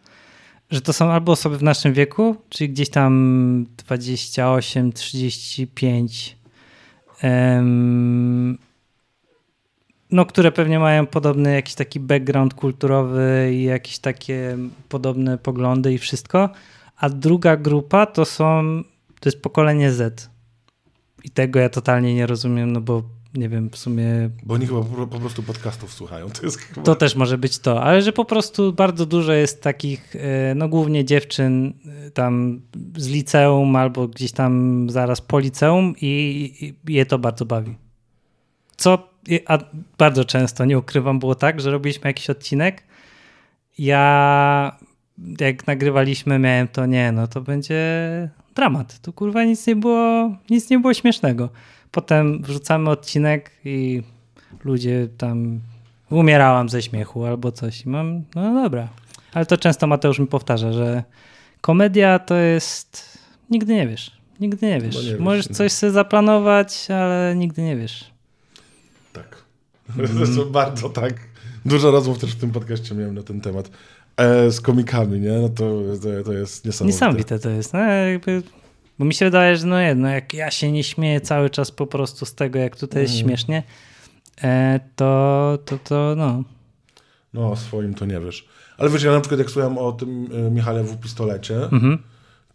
[0.70, 6.36] że to są albo osoby w naszym wieku, czyli gdzieś tam 28, 35,
[10.10, 14.58] no, które pewnie mają podobny jakiś taki background kulturowy i jakieś takie
[14.88, 16.50] podobne poglądy i wszystko,
[16.96, 18.82] a druga grupa to są,
[19.20, 20.35] to jest pokolenie Z
[21.24, 23.02] i tego ja totalnie nie rozumiem, no bo
[23.34, 24.30] nie wiem, w sumie...
[24.42, 26.30] Bo oni chyba po prostu podcastów słuchają.
[26.30, 26.82] To, jest chyba...
[26.82, 30.68] to też może być to, ale że po prostu bardzo dużo jest takich, e, no
[30.68, 31.72] głównie dziewczyn
[32.06, 32.60] e, tam
[32.96, 37.76] z liceum albo gdzieś tam zaraz po liceum i, i je to bardzo bawi.
[38.76, 39.58] Co a
[39.98, 42.82] bardzo często, nie ukrywam, było tak, że robiliśmy jakiś odcinek,
[43.78, 44.76] ja
[45.40, 47.84] jak nagrywaliśmy miałem to, nie, no to będzie
[48.56, 48.98] dramat.
[48.98, 51.48] Tu kurwa nic nie było, nic nie było śmiesznego.
[51.90, 54.02] Potem wrzucamy odcinek i
[54.64, 55.60] ludzie tam
[56.10, 57.84] umierałam ze śmiechu albo coś.
[57.84, 58.88] I mam, no dobra.
[59.32, 61.02] Ale to często Mateusz mi powtarza, że
[61.60, 63.18] komedia to jest.
[63.50, 64.16] Nigdy nie wiesz.
[64.40, 65.06] Nigdy nie wiesz.
[65.06, 68.10] Nie Możesz wiesz, coś sobie zaplanować, ale nigdy nie wiesz.
[69.12, 69.36] Tak.
[69.98, 70.52] Mm.
[70.52, 71.14] bardzo tak.
[71.64, 73.70] Dużo rozmów też w tym podcaście miałem na ten temat
[74.50, 75.32] z komikami, nie?
[75.32, 76.94] No to, to, to jest niesamowite.
[76.94, 77.72] Niesamowite to jest.
[77.72, 78.42] No, jakby,
[78.98, 81.86] bo mi się wydaje, że no jedno, jak ja się nie śmieję cały czas po
[81.86, 83.26] prostu z tego, jak tutaj jest mm.
[83.26, 83.62] śmiesznie,
[84.42, 86.42] e, to, to, to no.
[87.34, 88.48] No, o swoim to nie wiesz.
[88.78, 91.98] Ale wiesz, ja na przykład jak słuchałem o tym e, Michale w pistolecie, mm -hmm.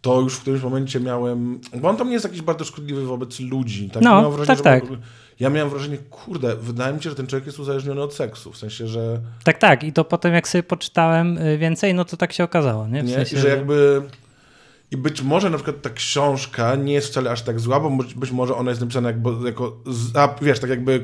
[0.02, 3.40] To już w którymś momencie miałem, bo on tam nie jest jakiś bardzo szkodliwy wobec
[3.40, 3.90] ludzi.
[3.90, 4.02] Tak?
[4.02, 4.98] No, wrażenie, tak, tak
[5.40, 8.56] ja miałem wrażenie, kurde, wydaje mi się, że ten człowiek jest uzależniony od seksu, w
[8.56, 9.20] sensie, że...
[9.44, 12.88] Tak, tak i to potem jak sobie poczytałem y, więcej, no to tak się okazało,
[12.88, 13.02] nie?
[13.02, 13.14] W nie?
[13.14, 14.02] Sensie, I że jakby...
[14.90, 18.30] I być może na przykład ta książka nie jest wcale aż tak zła, bo być
[18.30, 19.76] może ona jest napisana jakby, jako,
[20.14, 21.02] a, wiesz, tak jakby,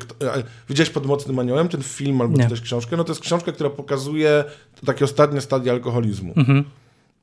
[0.69, 4.45] widziałeś pod Mocnym Aniołem ten film albo też książkę, no to jest książka, która pokazuje
[4.87, 6.33] takie ostatnie stadie alkoholizmu.
[6.37, 6.65] Mhm.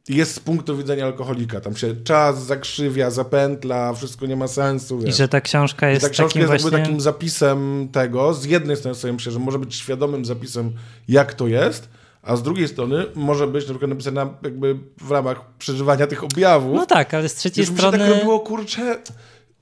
[0.09, 1.61] Jest z punktu widzenia alkoholika.
[1.61, 4.99] Tam się czas zakrzywia, zapętla, wszystko nie ma sensu.
[4.99, 5.09] Wiesz.
[5.09, 6.79] I że ta książka jest I ta książka takim jest właśnie...
[6.79, 8.33] takim zapisem tego.
[8.33, 10.71] Z jednej strony sobie myślę, że może być świadomym zapisem,
[11.07, 11.89] jak to jest,
[12.21, 16.75] a z drugiej strony może być na przykład napisana jakby w ramach przeżywania tych objawów.
[16.75, 17.97] No tak, ale z trzeciej Już strony...
[17.97, 18.97] Mi się tak robiło, kurczę,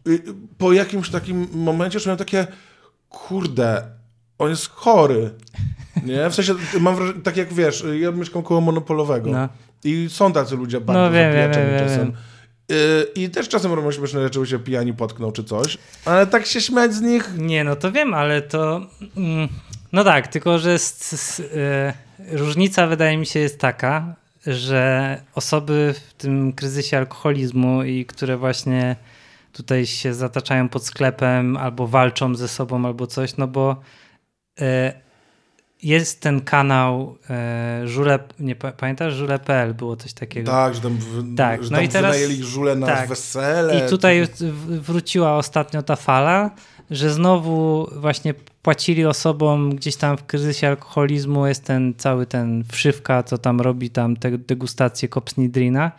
[0.07, 0.23] y,
[0.57, 2.47] po jakimś takim momencie już miałem takie,
[3.09, 3.83] kurde,
[4.43, 5.31] on jest chory.
[6.05, 6.29] Nie?
[6.29, 9.49] W sensie, mam wrażenie, tak jak wiesz, ja mieszkam koło monopolowego no.
[9.83, 12.05] i są tacy ludzie bardzo no, wiem, wiem, wiem, czasem.
[12.05, 12.13] Wiem.
[13.15, 16.93] I też czasem robią śmieszne rzeczy, się pijani potknął czy coś, ale tak się śmiać
[16.93, 17.29] z nich...
[17.37, 18.81] Nie, no to wiem, ale to...
[19.17, 19.47] Mm,
[19.91, 20.77] no tak, tylko że
[22.31, 24.15] różnica wydaje mi się jest taka,
[24.47, 28.95] że osoby w tym kryzysie alkoholizmu i które właśnie
[29.51, 33.81] tutaj się zataczają pod sklepem albo walczą ze sobą albo coś, no bo
[35.83, 40.51] jest ten kanał e, Żule, nie pamiętasz, żule.pl było coś takiego.
[40.51, 41.63] Tak, że tam, w, tak.
[41.63, 43.09] Że no tam i teraz, wynajęli żule na tak.
[43.09, 43.79] wesele.
[43.79, 44.27] I tutaj
[44.67, 46.51] wróciła ostatnio ta fala,
[46.91, 53.23] że znowu właśnie płacili osobom gdzieś tam w kryzysie alkoholizmu, jest ten cały ten wszywka,
[53.23, 55.91] co tam robi tam te degustacje Kopsnidrina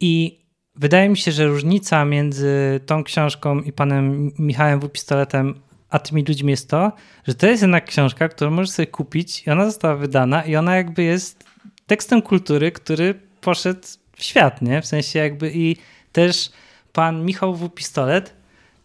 [0.00, 0.42] i
[0.74, 4.88] wydaje mi się, że różnica między tą książką i panem Michałem W.
[4.88, 5.54] Pistoletem
[5.92, 6.92] a tymi ludźmi jest to,
[7.28, 10.76] że to jest jednak książka, którą możesz sobie kupić i ona została wydana i ona
[10.76, 11.44] jakby jest
[11.86, 13.80] tekstem kultury, który poszedł
[14.16, 14.82] w świat, nie?
[14.82, 15.76] W sensie jakby i
[16.12, 16.50] też
[16.92, 17.70] pan Michał W.
[17.70, 18.34] Pistolet,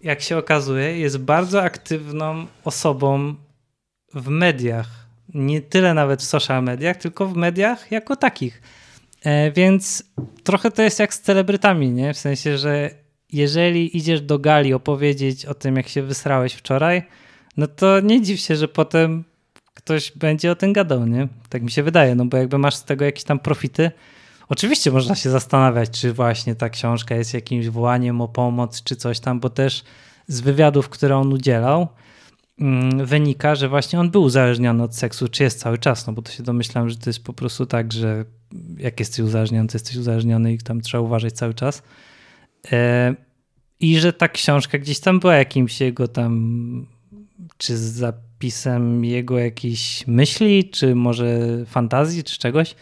[0.03, 3.35] jak się okazuje, jest bardzo aktywną osobą
[4.13, 4.89] w mediach.
[5.33, 8.61] Nie tyle nawet w social mediach, tylko w mediach jako takich.
[9.23, 10.03] E, więc
[10.43, 12.13] trochę to jest jak z celebrytami, nie?
[12.13, 12.89] W sensie, że
[13.33, 17.03] jeżeli idziesz do gali opowiedzieć o tym, jak się wysrałeś wczoraj,
[17.57, 19.23] no to nie dziw się, że potem
[19.73, 21.27] ktoś będzie o tym gadał, nie?
[21.49, 23.91] Tak mi się wydaje, no bo jakby masz z tego jakieś tam profity,
[24.49, 29.19] oczywiście można się zastanawiać, czy właśnie ta książka jest jakimś wołaniem o pomoc, czy coś
[29.19, 29.83] tam, bo też
[30.27, 31.87] z wywiadów, które on udzielał,
[32.59, 36.21] mm, wynika, że właśnie on był uzależniony od seksu, czy jest cały czas, no bo
[36.21, 38.25] to się domyślam, że to jest po prostu tak, że
[38.77, 41.83] jak jesteś uzależniony, to jesteś uzależniony i tam trzeba uważać cały czas.
[42.71, 43.15] E,
[43.79, 46.85] I że ta książka gdzieś tam była jakimś jego tam,
[47.57, 52.75] czy zapisem jego jakiejś myśli, czy może fantazji, czy czegoś.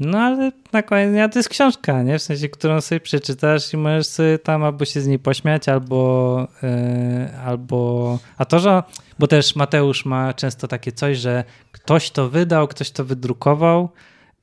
[0.00, 2.18] No ale na koniec dnia to jest książka, nie?
[2.18, 6.48] W sensie, którą sobie przeczytasz i możesz sobie tam albo się z niej pośmiać, albo,
[6.62, 8.18] yy, albo...
[8.38, 8.82] A to, że...
[9.18, 13.88] Bo też Mateusz ma często takie coś, że ktoś to wydał, ktoś to wydrukował,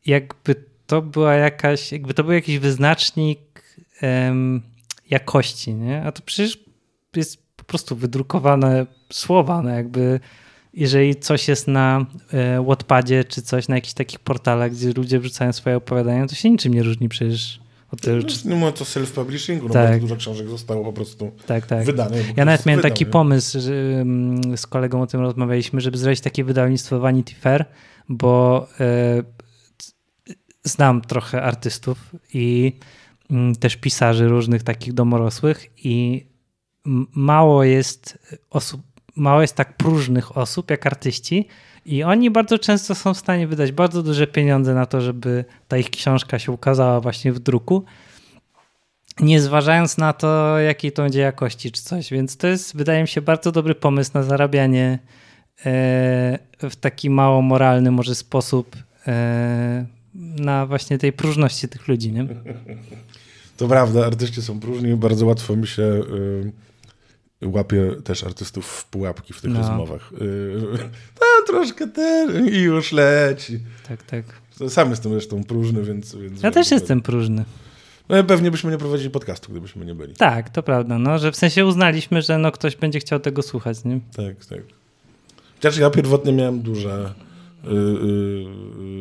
[0.05, 0.55] jakby
[0.87, 3.39] to była jakaś, jakby to był jakiś wyznacznik
[5.09, 6.03] jakości, nie?
[6.03, 6.59] A to przecież
[7.15, 10.19] jest po prostu wydrukowane słowa, no jakby
[10.73, 15.53] jeżeli coś jest na e, Wattpadzie czy coś na jakichś takich portalach, gdzie ludzie wrzucają
[15.53, 17.59] swoje opowiadania, to się niczym nie różni przecież
[17.91, 18.23] od tego.
[18.23, 18.47] Czy...
[18.47, 20.01] Nie ma to self-publishingu, no tak.
[20.01, 21.85] dużo książek zostało po prostu tak, tak.
[21.85, 22.37] wydanych.
[22.37, 24.05] Ja nawet miałem taki pomysł, że
[24.55, 27.65] z kolegą o tym rozmawialiśmy, żeby zrobić takie wydawnictwo Vanity Fair,
[28.09, 29.23] bo e,
[30.63, 32.73] znam trochę artystów i
[33.59, 36.25] też pisarzy różnych takich domorosłych i
[37.15, 38.17] mało jest
[38.49, 38.81] osób,
[39.15, 41.47] mało jest tak próżnych osób jak artyści
[41.85, 45.77] i oni bardzo często są w stanie wydać bardzo duże pieniądze na to, żeby ta
[45.77, 47.85] ich książka się ukazała właśnie w druku,
[49.19, 52.11] nie zważając na to, jakiej to będzie jakości czy coś.
[52.11, 54.99] Więc to jest, wydaje mi się, bardzo dobry pomysł na zarabianie
[55.65, 58.75] e, w taki mało moralny może sposób
[59.07, 62.11] e, na właśnie tej próżności tych ludzi.
[62.11, 62.27] Nie?
[63.61, 69.33] To prawda, artyści są próżni, bardzo łatwo mi się y, łapie też artystów w pułapki
[69.33, 69.59] w tych no.
[69.59, 70.11] rozmowach.
[70.21, 70.61] Y,
[71.21, 73.59] no, troszkę ten i już leci.
[73.87, 74.23] Tak, tak.
[74.69, 76.15] Sam jestem zresztą próżny, więc...
[76.15, 77.45] więc ja też jestem próżny.
[78.09, 80.13] No pewnie byśmy nie prowadzili podcastu, gdybyśmy nie byli.
[80.13, 83.83] Tak, to prawda, no, że w sensie uznaliśmy, że no, ktoś będzie chciał tego słuchać,
[83.83, 83.99] nie?
[84.15, 84.61] Tak, tak.
[85.55, 87.13] Chociaż ja pierwotnie miałem duże
[87.63, 87.73] Yy,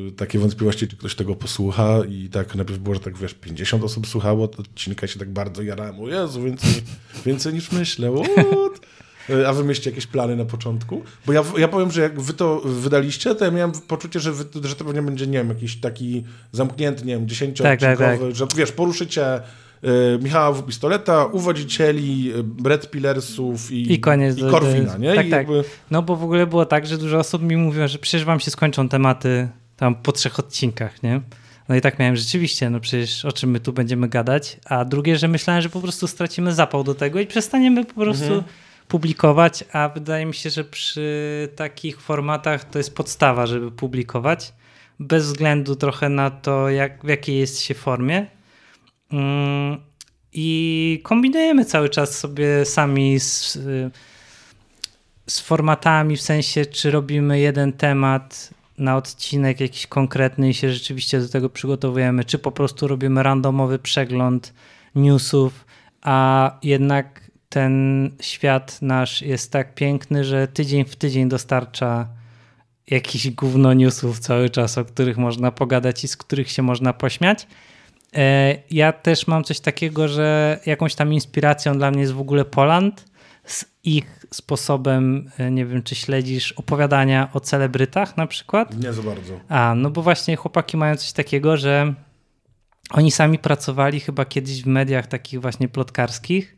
[0.05, 3.85] yy, takie wątpliwości, czy ktoś tego posłucha i tak najpierw było, że tak wiesz, 50
[3.85, 6.71] osób słuchało, to odcinka się tak bardzo jarałem, o Jezu, więcej,
[7.27, 8.81] więcej niż myślę, What?
[9.47, 11.03] A wy mieliście jakieś plany na początku?
[11.27, 14.45] Bo ja, ja powiem, że jak wy to wydaliście, to ja miałem poczucie, że, wy,
[14.65, 18.37] że to pewnie będzie, nie wiem, jakiś taki zamknięty, nie wiem, dziesięcioodcinkowy, tak, tak, tak.
[18.37, 19.43] że wiesz, poruszycie Y,
[20.23, 20.63] Michała W.
[20.63, 25.15] Pistoleta, uwodzicieli, y, Brett Pillersów i, I, koniec, i Korwina, nie?
[25.15, 25.39] Tak, I tak.
[25.49, 25.65] Jakby...
[25.91, 28.51] No bo w ogóle było tak, że dużo osób mi mówiło, że przecież wam się
[28.51, 31.21] skończą tematy tam po trzech odcinkach, nie?
[31.69, 35.17] No i tak miałem rzeczywiście, no przecież o czym my tu będziemy gadać, a drugie,
[35.17, 38.43] że myślałem, że po prostu stracimy zapał do tego i przestaniemy po prostu mhm.
[38.89, 44.53] publikować, a wydaje mi się, że przy takich formatach to jest podstawa, żeby publikować,
[45.01, 48.27] bez względu trochę na to, jak, w jakiej jest się formie.
[49.13, 49.79] Mm,
[50.33, 53.59] I kombinujemy cały czas sobie sami z,
[55.27, 61.21] z formatami, w sensie, czy robimy jeden temat na odcinek jakiś konkretny i się rzeczywiście
[61.21, 64.55] do tego przygotowujemy, czy po prostu robimy randomowy przegląd
[64.95, 65.65] newsów,
[66.03, 72.09] a jednak ten świat nasz jest tak piękny, że tydzień w tydzień dostarcza
[72.87, 77.47] jakichś gówno newsów cały czas, o których można pogadać i z których się można pośmiać.
[78.17, 82.45] E, ja też mam coś takiego, że jakąś tam inspiracją dla mnie jest w ogóle
[82.45, 83.05] Poland
[83.45, 88.77] z ich sposobem, e, nie wiem czy śledzisz, opowiadania o celebrytach na przykład.
[88.77, 89.41] Nie za bardzo.
[89.49, 91.95] A, no bo właśnie chłopaki mają coś takiego, że
[92.91, 96.57] oni sami pracowali chyba kiedyś w mediach takich właśnie plotkarskich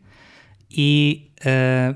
[0.71, 1.95] i, e,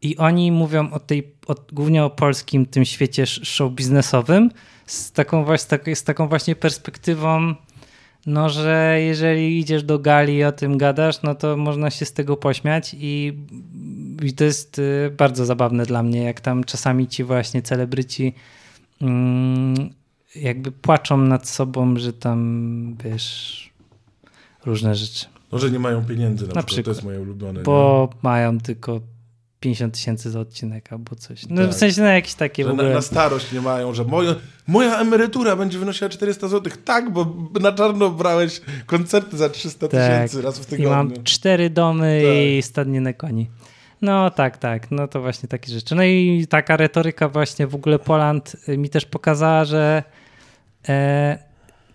[0.00, 4.50] i oni mówią o tej, o, głównie o polskim tym świecie show biznesowym
[4.86, 7.54] z taką, właśnie, z taką właśnie perspektywą
[8.26, 12.12] no, że jeżeli idziesz do gali i o tym gadasz, no to można się z
[12.12, 13.38] tego pośmiać i,
[14.22, 18.34] i to jest y, bardzo zabawne dla mnie, jak tam czasami ci właśnie celebryci
[19.02, 19.74] mm,
[20.36, 23.58] jakby płaczą nad sobą, że tam wiesz
[24.66, 25.26] różne rzeczy.
[25.52, 26.66] No, że nie mają pieniędzy na, na przykład.
[26.66, 26.84] przykład.
[26.84, 27.62] To jest moje ulubione.
[27.62, 28.18] Bo nie?
[28.22, 29.00] mają tylko
[29.60, 31.46] 50 tysięcy za odcinek albo coś.
[31.48, 31.70] No tak.
[31.70, 32.88] w sensie na jakieś takie że w ogóle...
[32.88, 34.34] na, na, starość nie mają, że moja,
[34.66, 36.72] moja emerytura będzie wynosiła 400 zł.
[36.84, 40.00] Tak, bo na czarno brałeś koncerty za 300 tak.
[40.00, 40.86] tysięcy raz w tygodniu.
[40.86, 42.36] I mam cztery domy tak.
[42.36, 43.50] i stadnie na koni.
[44.02, 44.90] No tak, tak.
[44.90, 45.94] No to właśnie takie rzeczy.
[45.94, 50.02] No i taka retoryka właśnie w ogóle Poland mi też pokazała, że
[50.88, 51.47] e,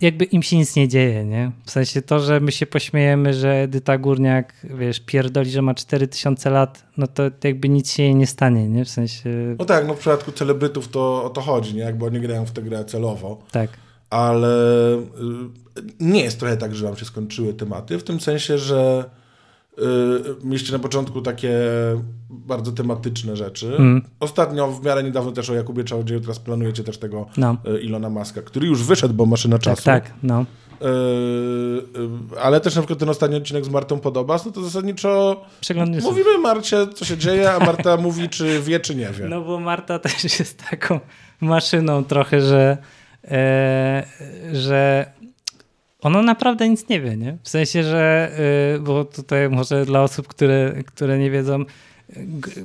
[0.04, 1.51] jakby im się nic nie dzieje, nie?
[1.66, 6.49] W sensie to, że my się pośmiejemy, że Edyta Górniak, wiesz, pierdoli, że ma 4000
[6.49, 8.86] lat, no to jakby nic się jej nie stanie, nie?
[8.86, 9.30] W sensie...
[9.60, 11.82] No tak, no w przypadku celebrytów to o to chodzi, nie?
[11.82, 13.43] Jakby oni grają w tę grę celowo.
[13.51, 13.70] Tak.
[14.10, 19.10] Ale y, nie jest trochę tak, że wam się skończyły tematy, w tym sensie, że
[20.43, 21.59] mieliście na początku takie
[22.30, 23.76] bardzo tematyczne rzeczy.
[23.76, 24.01] Mm.
[24.19, 27.57] Ostatnio, w miarę niedawno też o Jakubie Czałodzieju, teraz planujecie też tego no.
[27.65, 29.84] E, Ilona Maska, który już wyszedł, bo maszyna tak, czasu.
[29.84, 30.45] Tak, tak, no.
[30.82, 35.41] Yy, ale też na przykład ten ostatni odcinek z Martą Podobas, no to zasadniczo
[36.03, 39.26] mówimy Marcie, co się dzieje, a Marta mówi, czy wie, czy nie wie.
[39.26, 40.99] No bo Marta też jest taką
[41.41, 42.78] maszyną trochę, że,
[43.24, 44.03] e,
[44.53, 45.11] że
[46.04, 47.38] ona naprawdę nic nie wie, nie?
[47.43, 48.32] W sensie, że,
[48.76, 51.66] e, bo tutaj może dla osób, które, które nie wiedzą,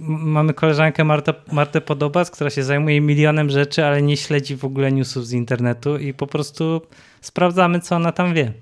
[0.09, 4.93] mamy koleżankę Martę, Martę Podobas, która się zajmuje milionem rzeczy, ale nie śledzi w ogóle
[4.93, 6.82] newsów z internetu i po prostu
[7.20, 8.53] sprawdzamy, co ona tam wie.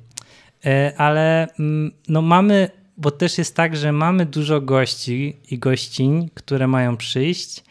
[0.67, 6.31] E, ale mm, no mamy, bo też jest tak, że mamy dużo gości i gościń,
[6.35, 7.65] które mają przyjść,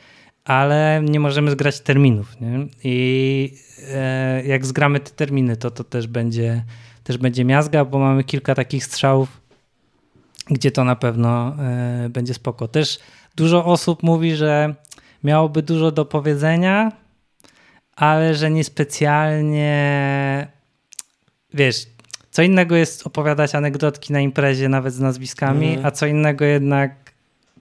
[0.45, 2.41] ale nie możemy zgrać terminów.
[2.41, 2.67] Nie?
[2.83, 3.57] I
[3.93, 6.63] e, jak zgramy te terminy, to to też będzie,
[7.05, 9.45] też będzie miazga, bo mamy kilka takich strzałów
[10.49, 12.67] gdzie to na pewno e, będzie spoko.
[12.67, 12.99] Też
[13.35, 14.75] dużo osób mówi, że
[15.23, 16.91] miałoby dużo do powiedzenia,
[17.95, 20.47] ale że niespecjalnie
[21.53, 21.87] wiesz,
[22.31, 25.85] co innego jest opowiadać anegdotki na imprezie nawet z nazwiskami, mm.
[25.85, 27.04] a co innego jednak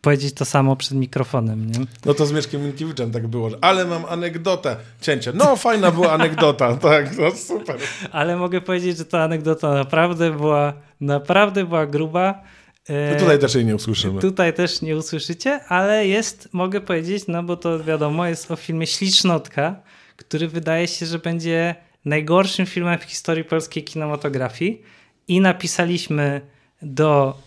[0.05, 1.79] powiedzieć to samo przed mikrofonem, nie?
[2.05, 5.33] No to z Mieszkiem Minkiewiczem tak było, że ale mam anegdotę, cięcie.
[5.35, 7.77] No fajna była anegdota, tak, no super.
[8.13, 12.45] Ale mogę powiedzieć, że ta anegdota naprawdę była, naprawdę była gruba
[12.87, 14.21] to tutaj też jej nie usłyszymy.
[14.21, 18.87] Tutaj też nie usłyszycie, ale jest, mogę powiedzieć, no bo to wiadomo, jest o filmie
[18.87, 19.83] Ślicznotka,
[20.17, 21.75] który wydaje się, że będzie
[22.05, 24.83] najgorszym filmem w historii polskiej kinematografii
[25.29, 26.41] i napisaliśmy
[26.83, 27.39] do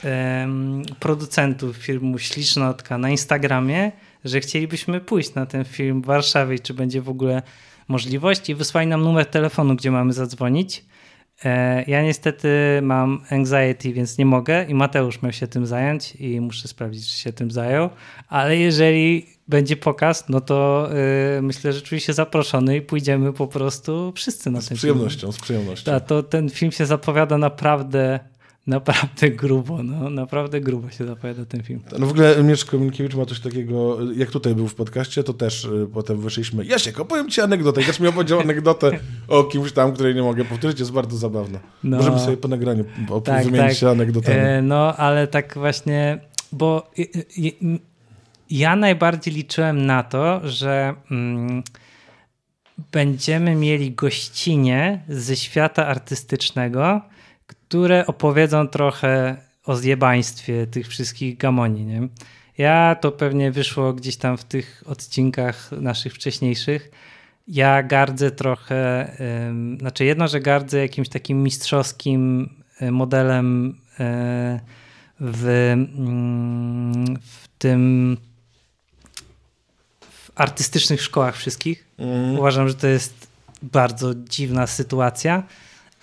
[0.42, 3.92] um, producentów filmu Ślicznotka na Instagramie,
[4.26, 7.42] że chcielibyśmy pójść na ten film w Warszawie czy będzie w ogóle
[7.88, 10.86] możliwość i wysłali nam numer telefonu, gdzie mamy zadzwonić.
[11.46, 12.50] E, ja niestety
[12.82, 17.18] mam anxiety, więc nie mogę i Mateusz miał się tym zająć i muszę sprawdzić, czy
[17.18, 17.90] się tym zajął,
[18.30, 20.90] ale jeżeli będzie pokaz, no to
[21.36, 24.78] yy, myślę, że czuję się zaproszony i pójdziemy po prostu wszyscy na z ten film.
[24.78, 25.92] Z przyjemnością, z przyjemnością.
[25.92, 28.20] Tak, to ten film się zapowiada naprawdę
[28.68, 31.80] naprawdę grubo, no, naprawdę grubo się zapowiada ten film.
[32.00, 35.66] No w ogóle Mieszko Minkiewicz ma coś takiego, jak tutaj był w podcaście, to też
[35.66, 40.16] y, potem wyszliśmy, Jasiek, opowiem ci anegdotę też mi opowiedział anegdotę o kimś tam, której
[40.16, 41.60] nie mogę powtórzyć, jest bardzo zabawna.
[41.84, 42.86] No, Możemy sobie po nagraniu
[43.24, 43.78] tak, wymienić tak.
[43.78, 44.38] się anegdotami.
[44.38, 46.20] E, no, ale tak właśnie,
[46.52, 46.92] bo
[48.50, 50.94] ja najbardziej liczyłem na to, że...
[51.12, 51.64] Mm,
[52.92, 57.02] będziemy mieli gościnie ze świata artystycznego,
[57.68, 61.86] które opowiedzą trochę o zjebaństwie tych wszystkich gamoni.
[61.86, 62.08] Nie?
[62.58, 66.92] Ja to pewnie wyszło gdzieś tam w tych odcinkach naszych wcześniejszych
[67.48, 69.12] ja gardzę trochę,
[69.80, 72.50] znaczy jedno, że gardzę jakimś takim mistrzowskim
[72.82, 73.74] y, modelem y,
[75.20, 78.18] w, mm, w tym
[80.02, 81.88] w artystycznych szkołach wszystkich.
[81.98, 82.40] Mm.
[82.40, 83.28] Uważam, że to jest
[83.62, 85.44] bardzo dziwna sytuacja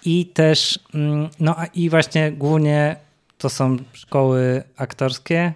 [0.05, 2.97] i też, mm, no i właśnie głównie
[3.39, 5.53] to są szkoły aktorskie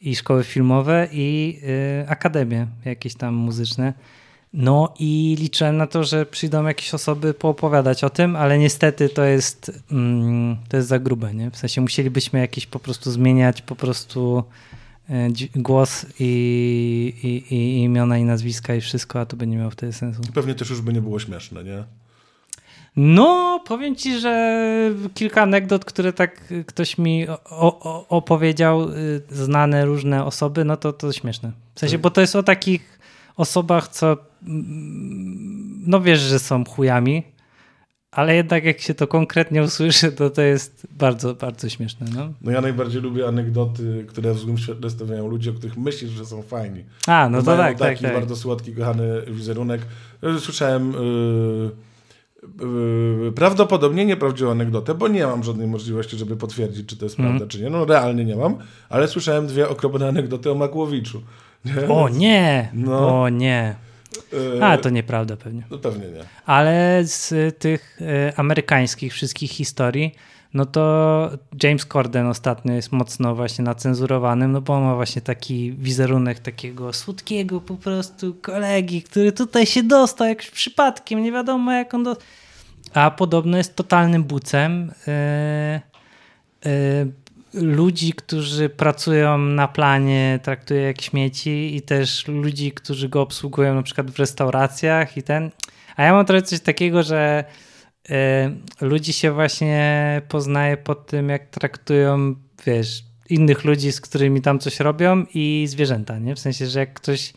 [0.00, 1.58] i szkoły filmowe i
[2.02, 3.92] y, akademie jakieś tam muzyczne.
[4.52, 9.24] No i liczyłem na to, że przyjdą jakieś osoby poopowiadać o tym, ale niestety to
[9.24, 11.50] jest, mm, to jest za grube, nie?
[11.50, 14.44] W sensie musielibyśmy jakieś po prostu zmieniać po prostu
[15.10, 15.14] y,
[15.56, 19.92] głos i, i, i imiona i nazwiska i wszystko, a to by nie miało wtedy
[19.92, 20.22] sensu.
[20.34, 21.84] Pewnie też już by nie było śmieszne, nie?
[23.00, 24.60] No, powiem ci, że
[25.14, 27.26] kilka anegdot, które tak ktoś mi
[28.08, 31.52] opowiedział, y, znane różne osoby, no to to śmieszne.
[31.74, 32.98] W sensie, bo to jest o takich
[33.36, 37.22] osobach, co mm, no wiesz, że są chujami,
[38.10, 42.06] ale jednak jak się to konkretnie usłyszy, to to jest bardzo, bardzo śmieszne.
[42.14, 42.32] No.
[42.40, 46.26] No ja najbardziej lubię anegdoty, które w złym świetle stawiają ludzie, o których myślisz, że
[46.26, 46.84] są fajni.
[47.06, 48.14] A, no to Mają tak, tak, taki tak.
[48.14, 49.80] bardzo słodki, kochany wizerunek.
[50.36, 51.87] Y, Słyszałem y, y,
[53.34, 57.36] prawdopodobnie nieprawdziwą anegdotę, bo nie mam żadnej możliwości, żeby potwierdzić, czy to jest Mhm.
[57.38, 57.70] prawda, czy nie.
[57.70, 58.56] No realnie nie mam,
[58.88, 61.22] ale słyszałem dwie okropne anegdoty o Makłowiczu.
[61.64, 61.88] Nie?
[61.88, 63.22] O nie, No.
[63.22, 63.74] o nie.
[64.58, 65.62] Y, A, to nieprawda pewnie.
[65.70, 66.24] No pewnie nie.
[66.46, 70.14] Ale z y, tych y, amerykańskich wszystkich historii,
[70.54, 71.30] no to
[71.62, 76.92] James Corden ostatnio jest mocno właśnie nacenzurowanym, no bo on ma właśnie taki wizerunek takiego
[76.92, 82.16] słodkiego po prostu kolegi, który tutaj się dostał jakimś przypadkiem, nie wiadomo jak on do...
[82.94, 84.92] A podobno jest totalnym bucem.
[85.06, 87.12] Yy, yy,
[87.62, 93.82] ludzi, którzy pracują na planie, traktuje jak śmieci i też ludzi, którzy go obsługują na
[93.82, 95.50] przykład w restauracjach i ten.
[95.96, 97.44] A ja mam trochę coś takiego, że
[98.80, 102.34] ludzi się właśnie poznaje po tym, jak traktują,
[102.66, 106.34] wiesz, innych ludzi, z którymi tam coś robią i zwierzęta, nie?
[106.34, 107.32] W sensie, że jak ktoś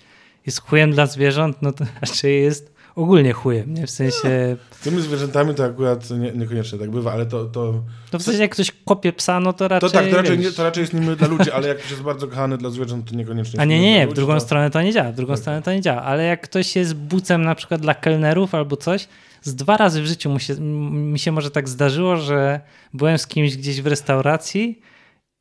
[0.45, 3.87] jest chujem dla zwierząt, no to raczej jest ogólnie chujem, nie?
[3.87, 8.19] W sensie, Z tymi zwierzętami to akurat nie, niekoniecznie tak bywa, ale to, to, no
[8.19, 10.63] w sensie jak ktoś kopie psa, no to raczej, to tak, to raczej, nie, to
[10.63, 13.59] raczej jest niemiły dla ludzi, ale jak ktoś jest bardzo kochany dla zwierząt, to niekoniecznie
[13.59, 15.41] A nie, nie, nie, w drugą to- stronę to nie działa, w drugą Tak.
[15.41, 19.07] stronę to nie działa, ale jak ktoś jest bucem na przykład dla kelnerów albo coś,
[19.41, 22.61] z dwa razy w życiu mu się, mi się może tak zdarzyło, że
[22.93, 24.81] byłem z kimś gdzieś w restauracji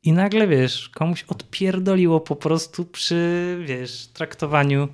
[0.03, 4.87] i nagle, wiesz, komuś odpierdoliło po prostu przy, wiesz, traktowaniu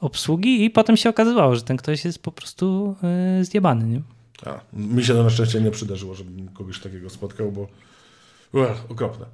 [0.00, 2.96] obsługi i potem się okazywało, że ten ktoś jest po prostu
[3.38, 4.00] yy, zjebany, nie?
[4.46, 7.68] A, mi się to na szczęście nie przydarzyło, żebym kogoś takiego spotkał, bo
[8.52, 9.26] Uch, okropne.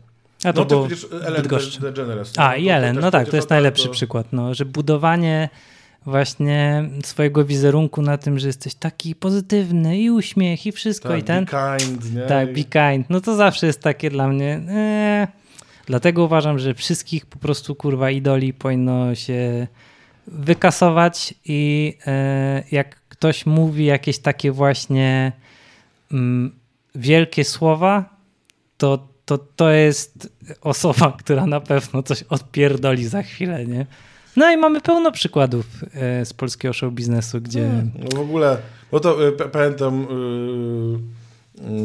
[0.45, 0.89] A to no było
[1.22, 1.43] Ellen.
[1.81, 2.33] DeGeneres.
[2.37, 5.49] A, to- i Ellen, no tak, to jest najlepszy to- przykład, no, że budowanie
[6.07, 11.22] właśnie swojego wizerunku na tym, że jesteś taki pozytywny i uśmiech i wszystko Tak, i
[11.22, 11.44] ten.
[11.44, 12.22] Be kind, nie?
[12.22, 13.11] Tak, be kind.
[13.11, 14.61] No to zawsze jest takie dla mnie.
[14.68, 15.26] Eee.
[15.86, 19.66] Dlatego uważam, że wszystkich po prostu kurwa idoli powinno się
[20.26, 25.32] wykasować i e, jak ktoś mówi jakieś takie właśnie
[26.12, 26.53] mm,
[26.94, 28.05] wielkie słowa,
[28.78, 33.86] to, to to jest osoba, która na pewno coś odpierdoli za chwilę, nie?
[34.39, 37.70] No i mamy pełno przykładów e, z polskiego show biznesu, gdzie...
[37.99, 38.59] No w ogóle,
[38.93, 40.09] no to p- pamiętam y,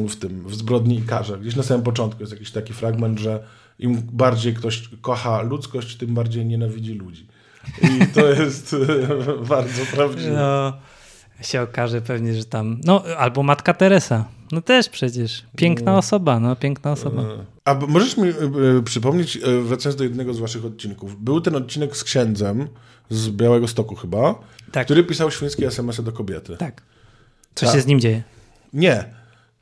[0.06, 3.20] y, w tym, w Zbrodni i Karze, gdzieś na samym początku jest jakiś taki fragment,
[3.20, 3.44] że
[3.80, 7.28] im bardziej ktoś kocha ludzkość, tym bardziej nienawidzi ludzi.
[7.82, 8.76] I to jest
[9.50, 10.32] bardzo prawdziwe.
[10.34, 10.74] No,
[11.42, 12.78] się okaże pewnie, że tam.
[12.86, 14.26] No, albo matka Teresa.
[14.52, 15.44] No też przecież.
[15.58, 15.98] Piękna No.
[15.98, 17.22] osoba, no, piękna osoba.
[17.22, 17.26] Y,
[17.66, 18.34] A możesz mi y,
[18.80, 22.68] y, przypomnieć, y, wracając do jednego z waszych odcinków, był ten odcinek z księdzem
[23.10, 24.36] z Białego Stoku chyba,
[24.72, 24.86] Tak.
[24.86, 26.58] który pisał świńskie SMS-y do kobiety.
[26.58, 26.82] Tak.
[27.56, 28.24] Co się z nim dzieje?
[28.74, 29.06] Nie.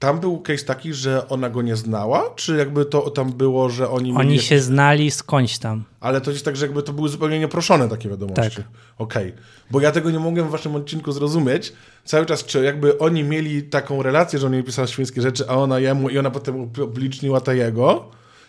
[0.01, 3.89] Tam był case taki, że ona go nie znała, czy jakby to tam było, że
[3.89, 5.83] oni Oni jakieś- się znali skądś tam.
[5.99, 8.55] Ale to jest tak, że jakby to były zupełnie nieproszone takie wiadomości.
[8.55, 8.65] Tak.
[8.97, 9.33] Okej.
[9.71, 11.73] Bo ja tego nie mogłem w waszym odcinku zrozumieć.
[12.05, 15.55] Cały czas, czy jakby oni mieli taką relację, że on jej pisał świńskie rzeczy, a
[15.55, 18.05] ona jemu i ona potem upubliczniła to jego.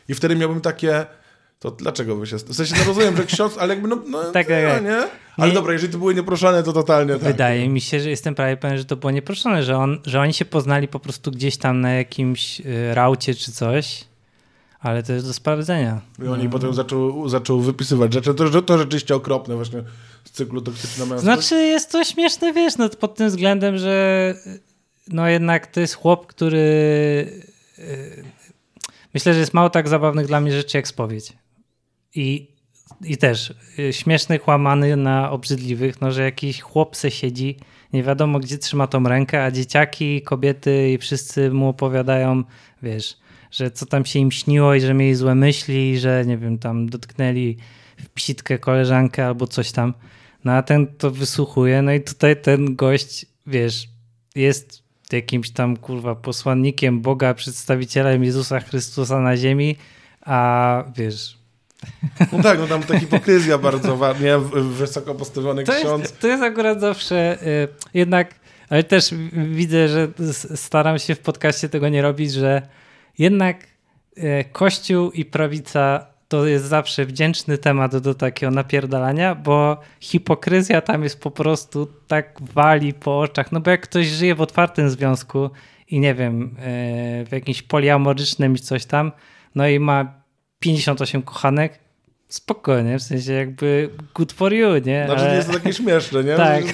[0.09, 1.07] I wtedy miałbym takie...
[1.63, 2.37] To dlaczego wy się...
[2.37, 3.99] W sensie, no rozumiem, że ksiądz, ale jakby no...
[4.07, 4.85] no Tak, tak, tak, tak.
[4.85, 5.09] nie?
[5.37, 7.23] Ale Nie- dobra, jeżeli to były nieproszone, to totalnie tak.
[7.23, 10.35] Wydaje mi się, że jestem prawie pewien, że to było nieproszone, że, on, że oni
[10.35, 14.05] się poznali po prostu gdzieś tam na jakimś y, raucie czy coś.
[14.81, 16.01] Ale to jest do sprawdzenia.
[16.25, 18.35] I oni potem zaczął, zaczął wypisywać rzeczy.
[18.35, 19.83] To, to rzeczywiście okropne właśnie
[20.25, 21.23] z cyklu Toksyczna Męskość.
[21.23, 24.35] Znaczy jest to śmieszne, wiesz, no pod tym względem, że
[25.09, 26.59] no jednak to jest chłop, który
[27.79, 28.25] y,
[29.15, 31.33] myślę, że jest mało tak zabawnych dla mnie rzeczy jak spowiedź.
[32.15, 32.53] I
[33.05, 37.57] i też y, śmiesznych łamany na obrzydliwych, no że jakiś chłop se siedzi,
[37.93, 42.45] nie wiadomo gdzie trzyma tą rękę, a dzieciaki, kobiety i wszyscy mu opowiadają,
[42.83, 43.17] wiesz,
[43.51, 46.89] że co tam się im śniło i że mieli złe myśli, że nie wiem, tam
[46.89, 47.57] dotknęli
[47.97, 49.95] w psitkę koleżankę albo coś tam.
[50.45, 53.89] No a ten to wysłuchuje, no i tutaj ten gość, wiesz,
[54.35, 54.83] jest
[55.13, 59.77] jakimś tam kurwa posłannikiem Boga, przedstawicielem Jezusa Chrystusa na ziemi,
[60.21, 61.42] a wiesz,
[62.33, 66.03] no tak, no tam ta hipokryzja bardzo ładnie, wysoko postawiony to ksiądz.
[66.03, 68.35] Jest, to jest akurat zawsze y, jednak,
[68.69, 70.09] ale też widzę, że
[70.55, 72.63] staram się w podcaście tego nie robić, że
[73.19, 73.57] jednak
[74.19, 81.03] y, Kościół i prawica to jest zawsze wdzięczny temat do takiego napierdalania, bo hipokryzja tam
[81.03, 83.53] jest po prostu tak wali po oczach.
[83.53, 85.51] No bo jak ktoś żyje w otwartym związku
[85.89, 89.13] i nie wiem, y, w jakimś poliamorycznym coś tam,
[89.55, 90.22] no i ma
[90.63, 91.79] 58 kochanek,
[92.29, 95.05] spokojnie, w sensie jakby good for you, nie?
[95.07, 95.31] Znaczy ale...
[95.31, 96.37] nie jest to takie śmieszne, nie?
[96.37, 96.65] tak,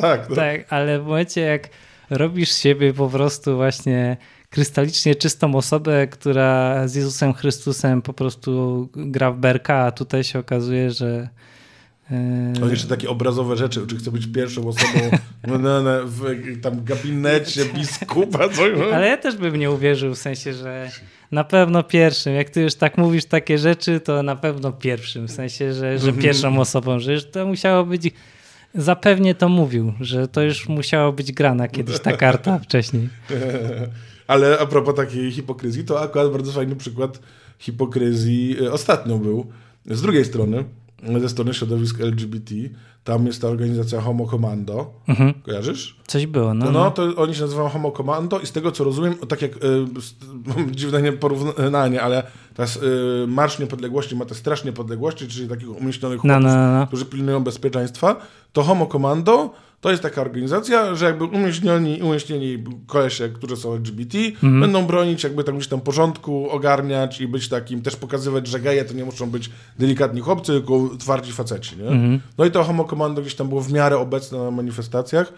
[0.00, 0.36] tak, no.
[0.36, 1.68] tak, ale w momencie jak
[2.10, 4.16] robisz siebie po prostu właśnie
[4.50, 10.38] krystalicznie czystą osobę, która z Jezusem Chrystusem po prostu gra w berka, a tutaj się
[10.38, 11.28] okazuje, że
[12.62, 14.98] on jeszcze takie obrazowe rzeczy, czy chce być pierwszą osobą
[16.04, 18.72] w tam gabinecie biskupa, coś.
[18.94, 20.90] Ale ja też bym nie uwierzył, w sensie, że
[21.32, 22.34] na pewno pierwszym.
[22.34, 25.28] Jak ty już tak mówisz takie rzeczy, to na pewno pierwszym.
[25.28, 26.22] W sensie, że, że mhm.
[26.22, 28.10] pierwszą osobą, że to musiało być.
[28.74, 33.08] Zapewnie to mówił, że to już musiało być grana kiedyś ta karta wcześniej.
[34.26, 37.20] Ale a propos takiej hipokryzji, to akurat bardzo fajny przykład
[37.58, 39.46] hipokryzji e, ostatnio był.
[39.86, 40.64] Z drugiej strony,
[41.20, 42.54] ze strony środowisk LGBT,
[43.04, 44.90] tam jest ta organizacja Homo Commando.
[45.08, 45.34] Mhm.
[45.42, 45.96] Kojarzysz?
[46.06, 46.72] Coś było, no, no.
[46.72, 49.58] No, to oni się nazywają Homo Commando i z tego co rozumiem, tak jak y,
[50.76, 52.22] dziwne porównanie, ale
[52.54, 56.86] ta y, Marsz Niepodległości ma te strasznie niepodległości, czyli takich umieśnionych no, chłopców, no, no,
[56.86, 58.16] którzy pilnują bezpieczeństwa,
[58.52, 64.18] to Homo Commando to jest taka organizacja, że jakby umieśnieni, umieśnieni kolesie, którzy są LGBT,
[64.18, 64.60] mhm.
[64.60, 68.84] będą bronić jakby tam gdzieś tam porządku, ogarniać i być takim, też pokazywać, że geje
[68.84, 71.88] to nie muszą być delikatni chłopcy, tylko twardzi faceci, nie?
[71.88, 72.20] Mhm.
[72.38, 75.32] No i to Homo Commando gdzieś tam było w miarę obecne na manifestacjach.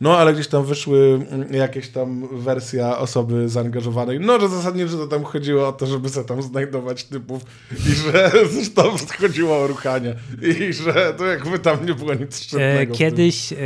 [0.00, 4.20] No, ale gdzieś tam wyszły mm, jakieś tam wersja osoby zaangażowanej.
[4.20, 7.42] No, że zasadniczo to tam chodziło o to, żeby sobie tam znajdować typów
[7.72, 8.82] i że zresztą
[9.20, 12.94] chodziło o ruchanie i że to jakby tam nie było nic szczególnego.
[12.94, 13.56] Kiedyś e,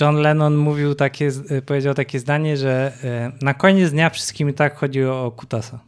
[0.00, 4.54] John Lennon mówił takie, e, powiedział takie zdanie, że e, na koniec dnia wszystkim i
[4.54, 5.80] tak chodziło o kutasa.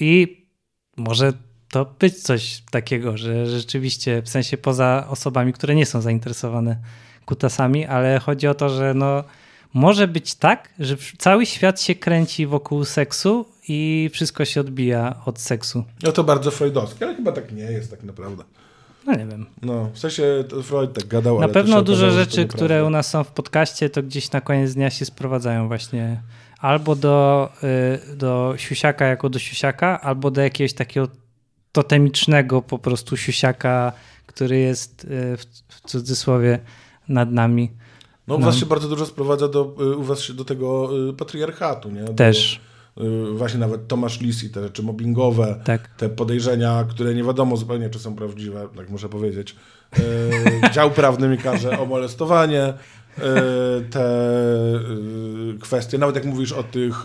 [0.00, 0.44] I
[0.96, 1.32] może
[1.70, 6.76] to być coś takiego, że rzeczywiście w sensie poza osobami, które nie są zainteresowane
[7.26, 9.24] kutasami, ale chodzi o to, że no,
[9.74, 15.40] może być tak, że cały świat się kręci wokół seksu i wszystko się odbija od
[15.40, 15.84] seksu.
[16.02, 18.44] No to bardzo freudowskie, ale chyba tak nie jest tak naprawdę.
[19.06, 19.46] No nie wiem.
[19.62, 23.30] No, w sensie Freud tak gadał, Na pewno dużo rzeczy, które u nas są w
[23.30, 26.20] podcaście, to gdzieś na koniec dnia się sprowadzają właśnie
[26.58, 27.48] albo do,
[28.12, 31.08] y, do siusiaka jako do siusiaka, albo do jakiegoś takiego
[31.72, 33.92] totemicznego po prostu siusiaka,
[34.26, 35.36] który jest y,
[35.68, 36.58] w cudzysłowie
[37.08, 37.70] nad nami.
[38.28, 41.90] No, u was się bardzo dużo sprowadza do, y, u was do tego y, patriarchatu,
[41.90, 42.04] nie?
[42.04, 42.60] Do, Też.
[43.00, 45.88] Y, właśnie nawet Tomasz Lisi, te rzeczy mobbingowe, tak.
[45.88, 49.56] te podejrzenia, które nie wiadomo zupełnie, czy są prawdziwe, tak muszę powiedzieć.
[50.74, 52.74] Dział prawny mi każe o molestowanie,
[53.90, 54.30] te
[55.60, 57.04] kwestie, nawet jak mówisz o tych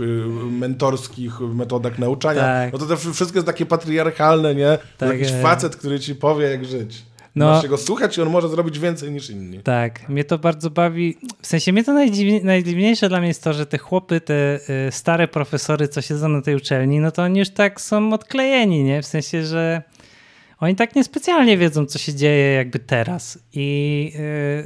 [0.52, 2.74] mentorskich metodach nauczania, tak.
[2.74, 4.78] no to to wszystko jest takie patriarchalne, nie?
[4.97, 7.04] Tak, jakiś facet, który ci powie, jak żyć.
[7.36, 9.60] No, Masz go słuchać i on może zrobić więcej niż inni.
[9.60, 11.18] Tak, mnie to bardzo bawi.
[11.42, 14.92] W sensie mnie to najdziwniej, najdziwniejsze dla mnie jest to, że te chłopy, te y,
[14.92, 19.02] stare profesory, co siedzą na tej uczelni, no to oni już tak są odklejeni, nie?
[19.02, 19.82] W sensie, że
[20.60, 23.40] oni tak niespecjalnie wiedzą, co się dzieje jakby teraz.
[23.54, 24.12] I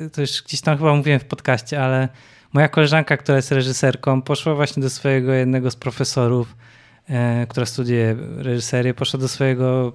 [0.04, 2.10] y, to już gdzieś tam chyba mówiłem w podcaście, ale
[2.54, 6.56] moja koleżanka, która jest reżyserką, poszła właśnie do swojego jednego z profesorów,
[7.10, 7.14] y,
[7.48, 9.94] która studiuje reżyserię, poszła do swojego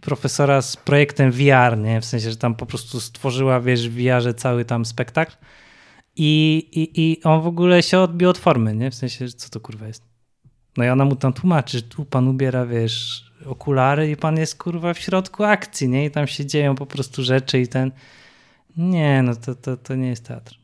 [0.00, 2.00] profesora z projektem VR, nie?
[2.00, 5.36] W sensie, że tam po prostu stworzyła, wiesz, w VR cały tam spektakl
[6.16, 8.90] i, i, i on w ogóle się odbił od formy, nie?
[8.90, 10.04] W sensie, co to kurwa jest?
[10.76, 14.58] No i ona mu tam tłumaczy, że tu pan ubiera, wiesz, okulary i pan jest
[14.58, 16.04] kurwa w środku akcji, nie?
[16.04, 17.90] I tam się dzieją po prostu rzeczy i ten...
[18.76, 20.58] Nie, no to, to, to nie jest teatr.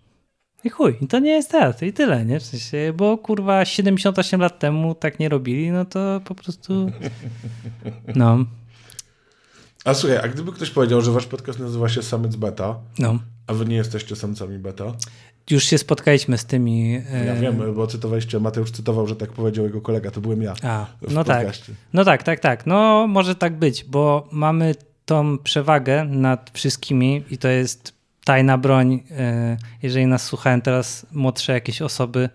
[0.65, 2.41] I chuj, to nie jest teatr i tyle, nie?
[2.41, 6.91] W sensie, bo kurwa 78 lat temu tak nie robili, no to po prostu...
[8.15, 8.45] No.
[9.87, 13.19] A słuchaj, a gdyby ktoś powiedział, że wasz podcast nazywa się Samec Beta, no.
[13.47, 14.85] a wy nie jesteście samcami beta?
[15.51, 16.93] Już się spotkaliśmy z tymi.
[17.27, 20.55] Ja wiem, bo cytowaliście, Mateusz cytował, że tak powiedział jego kolega, to byłem ja.
[20.63, 21.47] A, no tak.
[21.93, 22.67] No tak, tak, tak.
[22.67, 24.75] No może tak być, bo mamy
[25.05, 27.93] tą przewagę nad wszystkimi i to jest
[28.25, 29.03] tajna broń.
[29.11, 32.29] e, Jeżeli nas słuchają teraz młodsze jakieś osoby,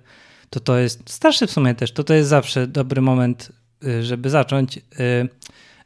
[0.49, 3.51] to to jest, starsze w sumie też, to to jest zawsze dobry moment,
[3.85, 4.81] e, żeby zacząć, e,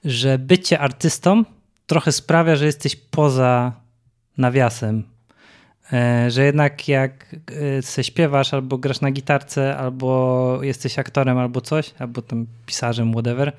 [0.06, 1.44] że bycie artystą
[1.88, 3.72] trochę sprawia, że jesteś poza
[4.38, 5.04] nawiasem.
[5.94, 7.36] E, Że jednak jak
[7.78, 13.12] e, se śpiewasz, albo grasz na gitarce, albo jesteś aktorem, albo coś, albo tam pisarzem,
[13.14, 13.54] whatever,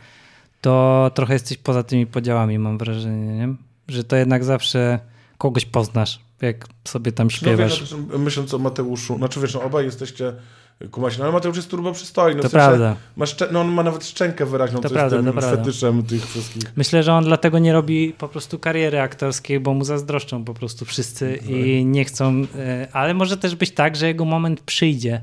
[0.60, 3.54] to trochę jesteś poza tymi podziałami, mam wrażenie, nie?
[3.88, 4.98] Że to jednak zawsze
[5.38, 7.94] kogoś poznasz, jak sobie tam No, śpiewasz.
[8.12, 10.32] no, myśląc o Mateuszu, znaczy wiesz, no, obaj jesteście
[10.90, 12.42] kumasi, no, ale Mateusz jest turbo przystojny.
[12.42, 12.96] To w sensie prawda.
[13.16, 15.56] Ma szczę- no, on ma nawet szczękę wyraźną, To co prawda, jest tym prawda.
[15.56, 16.62] fetyszem tych wszystkich.
[16.76, 20.84] Myślę, że on dlatego nie robi po prostu kariery aktorskiej, bo mu zazdroszczą po prostu
[20.84, 25.20] wszyscy i nie chcą, e, ale może też być tak, że jego moment przyjdzie,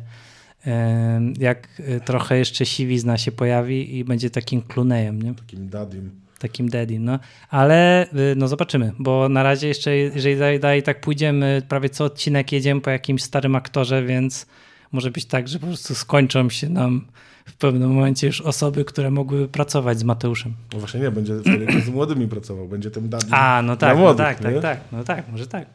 [0.68, 5.34] e, jak e, trochę jeszcze siwizna się pojawi i będzie takim klunejem, nie?
[5.34, 6.12] Takim dadim.
[6.40, 7.20] takim daddy, no.
[7.50, 12.52] Ale no zobaczymy, bo na razie jeszcze, jeżeli dalej, dalej tak pójdziemy, prawie co odcinek
[12.52, 14.46] jedziemy po jakimś starym aktorze, więc
[14.94, 17.06] może być tak, że po prostu skończą się nam
[17.46, 20.54] w pewnym momencie już osoby, które mogłyby pracować z Mateuszem.
[20.74, 24.02] No właśnie nie, będzie wtedy z młodymi pracował, będzie tym dadim A, no tak, dla
[24.02, 24.62] młodych, no tak, nie?
[24.62, 25.66] tak, tak, no tak, może tak.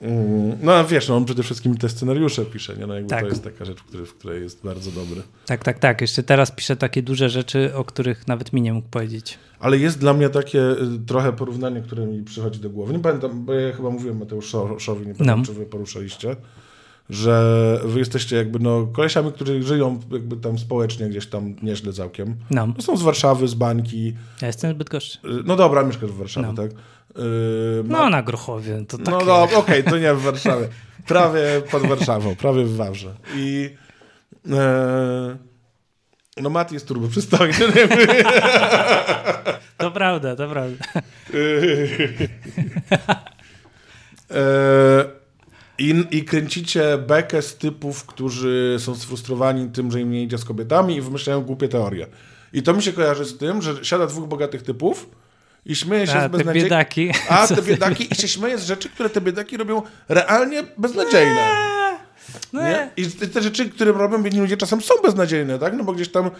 [0.00, 2.86] Mm, No a wiesz, no, on przede wszystkim te scenariusze pisze, nie?
[2.86, 3.20] No, jakby Tak.
[3.22, 5.22] to jest taka rzecz, w której, w której jest bardzo dobry.
[5.46, 6.00] Tak, tak, tak.
[6.00, 9.38] Jeszcze teraz piszę takie duże rzeczy, o których nawet mi nie mógł powiedzieć.
[9.60, 10.76] Ale jest dla mnie takie y,
[11.06, 12.92] trochę porównanie, które mi przychodzi do głowy.
[12.92, 15.46] Nie pamiętam, bo ja chyba mówiłem Mateuszowi, nie pamiętam, No.
[15.46, 16.36] czy wy poruszaliście,
[17.10, 22.36] że wy jesteście jakby no kolesiami, którzy żyją jakby tam społecznie gdzieś tam nieźle całkiem.
[22.50, 24.14] No, są z Warszawy, z bańki.
[24.42, 25.18] ja jestem zbyt gorzczy.
[25.18, 26.54] Y, No dobra, mieszkasz w Warszawie, No.
[26.54, 26.70] tak?
[26.70, 26.74] Y,
[27.84, 29.10] ma- No, na Grochowie, to takie...
[29.10, 30.68] No dobra, okej, to nie w Warszawie.
[31.06, 31.40] Prawie
[31.70, 33.14] pod Warszawą, prawie w Wawrze.
[33.36, 33.70] I
[34.50, 35.36] e,
[36.42, 37.54] no Mati jest turbo przystojny.
[39.78, 40.84] To prawda, to prawda.
[44.30, 45.04] E,
[45.78, 50.44] I, I kręcicie bekę z typów, którzy są sfrustrowani tym, że im nie idzie z
[50.44, 52.06] kobietami i wymyślają głupie teorie.
[52.52, 55.10] I to mi się kojarzy z tym, że siada dwóch bogatych typów
[55.66, 56.70] i śmieje się A, z te beznadziejnych...
[56.70, 57.10] biedaki.
[57.28, 61.48] A, te biedaki i się śmieje z rzeczy, które te biedaki robią realnie beznadziejne.
[62.52, 62.90] No, Nie?
[62.96, 65.74] I te, rzeczy, które robią biedni ludzie czasem są beznadziejne, tak?
[65.76, 66.30] No bo gdzieś tam...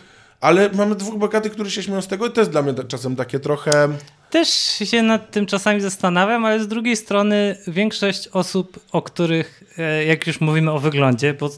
[0.40, 3.16] Ale mamy dwóch bogatych, którzy się śmieją z tego i to jest dla mnie czasem
[3.16, 3.88] takie trochę...
[4.30, 4.48] Też
[4.84, 10.26] się nad tym czasami zastanawiam, ale z drugiej strony większość osób, o których, e, jak
[10.26, 11.50] już mówimy o wyglądzie, bo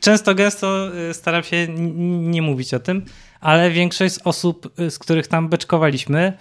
[0.00, 1.68] często gęsto e, staram się
[2.08, 3.04] nie mówić o tym,
[3.40, 6.32] ale większość z osób, e, z których tam beczkowaliśmy,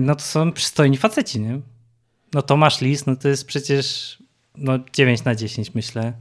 [0.00, 1.60] no to są przystojni faceci, nie?
[2.34, 4.18] No Tomasz Lis, no to jest przecież
[4.56, 6.12] no 9 na 10 myślę.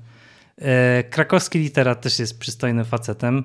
[1.10, 3.44] Krakowski literat też jest przystojnym facetem.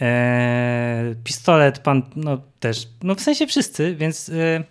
[0.00, 4.64] E, pistolet, pan, no też, no w sensie wszyscy, więc e,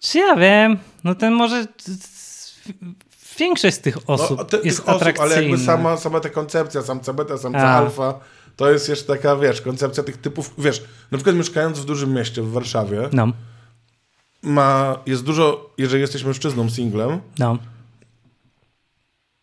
[0.00, 1.66] czy ja wiem, no ten może
[3.38, 6.82] większość z tych osób no, te- jest tych osób, ale jakby sama, sama ta koncepcja,
[6.82, 7.78] samca beta, samca A.
[7.78, 8.20] alfa,
[8.56, 12.42] to jest jeszcze taka, wiesz, koncepcja tych typów, wiesz, na przykład mieszkając w dużym mieście,
[12.42, 13.28] w Warszawie, No,
[14.42, 17.58] ma, jest dużo, jeżeli jesteś mężczyzną, singlem, no.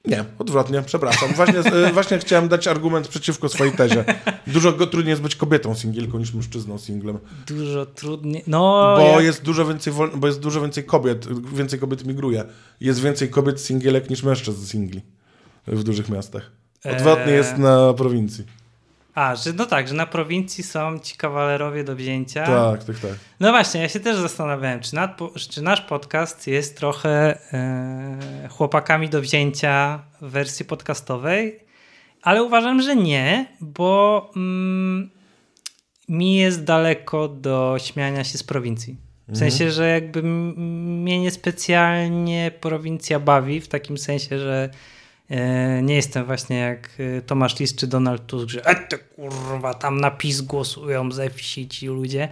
[0.05, 1.33] Nie, odwrotnie, przepraszam.
[1.33, 4.05] Właśnie, e, właśnie chciałem dać argument przeciwko swojej tezie.
[4.47, 7.19] Dużo trudniej jest być kobietą singielką niż mężczyzną singlem.
[7.47, 8.43] Dużo trudniej.
[8.47, 10.11] No, Bo ja- jest dużo więcej wol...
[10.15, 12.43] bo jest dużo więcej kobiet, więcej kobiet migruje.
[12.81, 15.01] Jest więcej kobiet singielek niż mężczyzn singli
[15.67, 16.51] w dużych miastach.
[16.85, 17.37] Odwrotnie Eee.
[17.37, 18.45] jest na prowincji.
[19.19, 22.45] A, że no tak, że na prowincji są ci kawalerowie do wzięcia.
[22.45, 23.11] Tak, tak, tak.
[23.39, 29.09] No właśnie, ja się też zastanawiałem, czy, nad, czy nasz podcast jest trochę e, chłopakami
[29.09, 31.59] do wzięcia w wersji podcastowej,
[32.21, 35.09] ale uważam, że nie, bo mm,
[36.09, 38.97] mi jest daleko do śmiania się z prowincji.
[39.27, 44.69] W sensie, że jakby mnie niespecjalnie prowincja bawi, w takim sensie, że
[45.81, 50.01] nie jestem właśnie jak e, Tomasz Lis czy Donald Tusk, że e, te kurwa, tam
[50.01, 52.29] na PiS głosują ze wsi ci ludzie.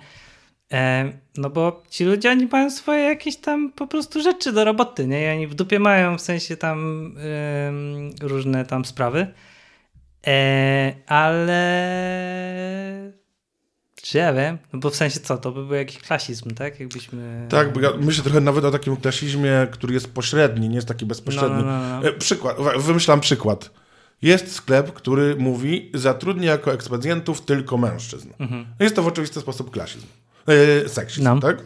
[0.74, 5.08] E, no bo ci ludzie, oni mają swoje jakieś tam po prostu rzeczy do roboty,
[5.08, 5.26] nie?
[5.26, 7.14] I oni w dupie mają w sensie tam
[8.22, 9.28] różne tam sprawy.
[10.28, 11.58] E, ale
[14.10, 14.58] czy ja wiem?
[14.74, 16.80] No bo w sensie co, to by był jakiś klasizm, tak?
[16.80, 17.48] Jakbyśmy...
[17.50, 17.68] Tak,
[18.00, 21.58] myślę trochę nawet o takim klasizmie, który jest pośredni, nie jest taki bezpośredni.
[21.58, 22.08] No, no, no, no.
[22.08, 23.70] E, Przykład, wymyślam przykład.
[24.22, 28.30] Jest sklep, który mówi, zatrudnia jako ekspedientów tylko mężczyzn.
[28.80, 30.06] Jest to w oczywisty sposób klasizm.
[30.86, 31.40] E, seksizm, Mhm.
[31.40, 31.42] No.
[31.48, 31.66] tak?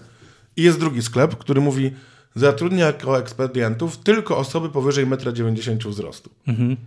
[0.57, 1.91] I jest drugi sklep, który mówi,
[2.35, 6.29] zatrudnia jako ekspedientów tylko osoby powyżej 1,90 m wzrostu.
[6.47, 6.77] Mhm.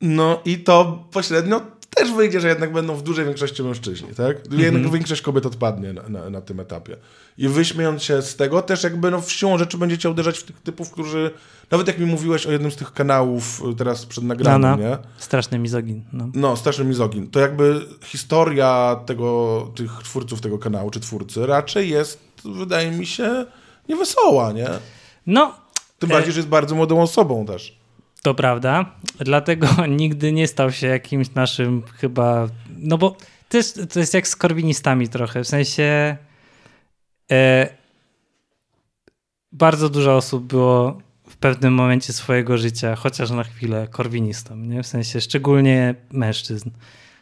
[0.00, 4.36] No i to pośrednio też wyjdzie, że jednak będą w dużej większości mężczyźni, tak?
[4.52, 6.96] Jednak większość kobiet odpadnie na, na, na tym etapie.
[7.38, 10.60] I wyśmiejąc się z tego, też jakby no w siłą rzeczy będziecie uderzać w tych
[10.60, 11.30] typów, którzy,
[11.70, 14.82] nawet jak mi mówiłeś o jednym z tych kanałów y, teraz przed nagraniem, No, no.
[14.82, 14.98] nie?
[15.18, 16.02] Straszny mizogin.
[16.12, 16.28] No.
[16.34, 17.30] No, straszny mizogin.
[17.30, 23.46] To jakby historia tego, tych twórców tego kanału, czy twórcy, raczej jest, wydaje mi się,
[23.88, 24.68] niewesoła, nie?
[25.26, 25.54] no,
[25.98, 27.77] Tym bardziej, że jest bardzo młodą osobą też.
[28.28, 28.84] To prawda,
[29.18, 29.68] dlatego
[30.02, 32.48] nigdy nie stał się jakimś naszym chyba,
[32.78, 33.16] no bo
[33.48, 36.16] to jest, to jest jak z korwinistami trochę, w sensie
[37.30, 37.68] e,
[39.52, 40.98] bardzo dużo osób było
[41.28, 44.82] w pewnym momencie swojego życia, chociaż na chwilę, korwinistą, nie?
[44.82, 46.70] w sensie szczególnie mężczyzn,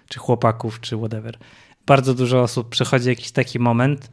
[0.09, 1.39] czy chłopaków, czy whatever.
[1.87, 4.11] Bardzo dużo osób przechodzi jakiś taki moment,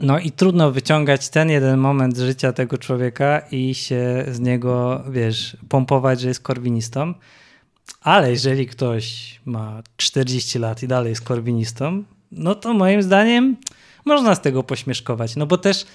[0.00, 5.56] no i trudno wyciągać ten jeden moment życia tego człowieka i się z niego, wiesz,
[5.68, 7.14] pompować, że jest korwinistą.
[8.00, 13.56] Ale jeżeli ktoś ma 40 lat i dalej jest korwinistą, no to moim zdaniem
[14.04, 15.36] można z tego pośmieszkować.
[15.36, 15.86] No bo też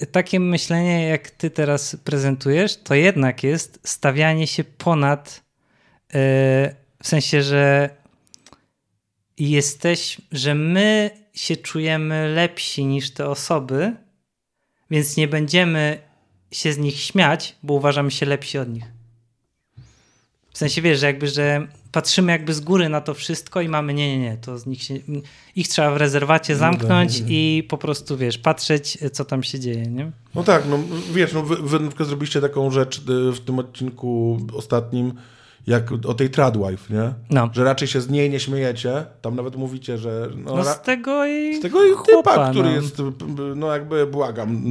[0.00, 5.42] y, takie myślenie, jak ty teraz prezentujesz, to jednak jest stawianie się ponad,
[6.08, 6.14] y,
[7.02, 7.90] w sensie, że
[9.38, 13.96] jesteś, że my się czujemy lepsi niż te osoby,
[14.90, 15.98] więc nie będziemy
[16.50, 18.84] się z nich śmiać, bo uważamy się lepsi od nich.
[20.52, 23.94] W sensie wiesz, że jakby, że patrzymy jakby z góry na to wszystko i mamy
[23.94, 24.94] nie, nie, nie, to z nich się,
[25.56, 30.10] ich trzeba w rezerwacie zamknąć i po prostu wiesz, patrzeć co tam się dzieje, nie?
[30.34, 30.78] No tak, no
[31.12, 35.14] wiesz, no wy, wy na przykład zrobiliście taką rzecz y, w tym odcinku ostatnim,
[35.66, 37.12] jak o tej tradwife, nie?
[37.30, 37.50] No.
[37.52, 39.06] Że raczej się z niej nie śmiejecie.
[39.22, 40.28] Tam nawet mówicie, że...
[40.36, 42.74] No, No z tego i z tego i typa, chłopa, który no.
[42.74, 44.64] jest, y, y, no jakby błagam,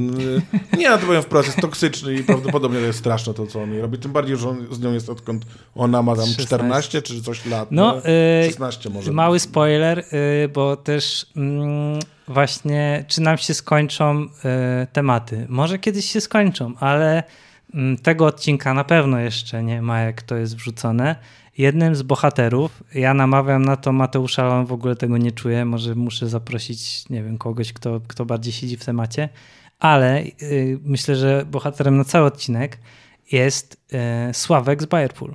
[0.78, 3.80] nie, no to powiem wprost, jest toksyczny i prawdopodobnie to jest straszne to, co on
[3.80, 3.98] robi.
[3.98, 5.44] Tym bardziej, że on z nią jest odkąd
[5.74, 6.46] ona ma tam 16.
[6.46, 7.68] 14 czy coś lat.
[7.70, 8.44] No, nie?
[8.44, 9.12] y, 16 może.
[9.12, 11.98] Mały spoiler, y, bo też mm,
[12.28, 14.28] właśnie, czy nam się skończą y,
[14.92, 15.46] tematy.
[15.48, 17.22] Może kiedyś się skończą, ale
[18.02, 21.16] tego odcinka na pewno jeszcze nie ma, jak to jest wrzucone.
[21.58, 25.64] Jednym z bohaterów, ja namawiam na to Mateusza, ale on w ogóle tego nie czuje.
[25.64, 29.28] Może muszę zaprosić, nie wiem, kogoś, kto, kto bardziej siedzi w temacie,
[29.78, 32.78] ale y, myślę, że bohaterem na cały odcinek
[33.32, 33.80] jest
[34.30, 35.34] y, Sławek z Bayerpool.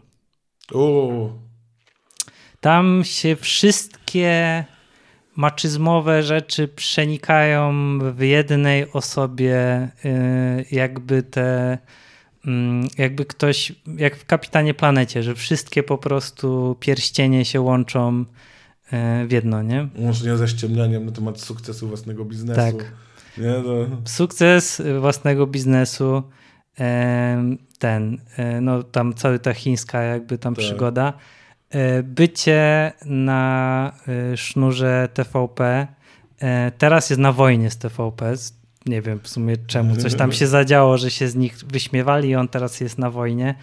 [0.74, 1.32] Uuu.
[2.60, 4.66] Tam się wszystkie
[5.36, 7.74] maczyzmowe rzeczy przenikają
[8.14, 11.78] w jednej osobie, y, jakby te, mm,
[12.98, 19.32] jakby ktoś, jak w Kapitanie Planecie, że wszystkie po prostu pierścienie się łączą y, w
[19.32, 19.88] jedno, nie?
[20.00, 22.62] Łącznie ze ściemnianiem na temat sukcesu własnego biznesu.
[22.62, 22.92] Tak.
[23.38, 23.88] Nie, to...
[24.06, 26.24] Sukces własnego biznesu,
[26.76, 30.66] em, ten, e, no tam cała ta chińska jakby tam Tak.
[30.66, 31.14] przygoda,
[31.70, 35.88] e, bycie na e, sznurze TVP,
[36.40, 38.34] e, teraz jest na wojnie z TVP,
[38.88, 42.36] nie wiem w sumie czemu, coś tam się zadziało, że się z nich wyśmiewali i
[42.36, 43.56] on teraz jest na wojnie.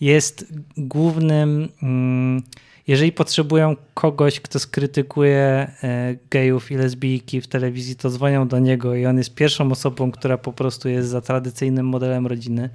[0.00, 2.42] Jest głównym, mm,
[2.86, 8.94] jeżeli potrzebują kogoś, kto skrytykuje e, gejów i lesbijki w telewizji, to dzwonią do niego
[8.94, 12.70] i on jest pierwszą osobą, która po prostu jest za tradycyjnym modelem rodziny.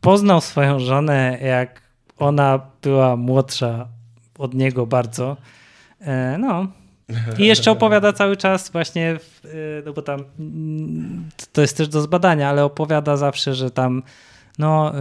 [0.00, 1.80] Poznał swoją żonę, jak
[2.18, 3.88] ona była młodsza
[4.38, 5.36] od niego bardzo.
[6.00, 6.83] E, No.
[7.38, 12.00] I jeszcze opowiada cały czas właśnie, y, no bo tam mm, to jest też do
[12.00, 14.02] zbadania, ale opowiada zawsze, że tam
[14.58, 14.92] no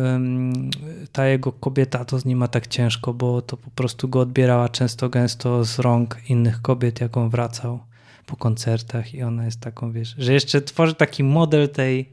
[1.12, 4.70] ta jego kobieta to z nim ma tak ciężko, bo to po prostu go odbierała
[4.70, 7.80] często gęsto z rąk innych kobiet, jak on wracał
[8.26, 12.10] po koncertach i ona jest taką, wiesz, że jeszcze tworzy taki model tej,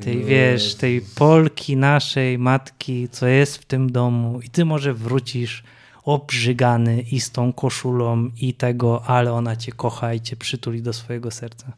[0.00, 4.40] tej wiesz, tej Polki naszej matki, co jest w tym domu.
[4.40, 5.62] I ty może wrócisz
[6.06, 10.92] obrzygany i z tą koszulą i tego, ale ona cię kocha i cię przytuli do
[10.92, 11.72] swojego serca.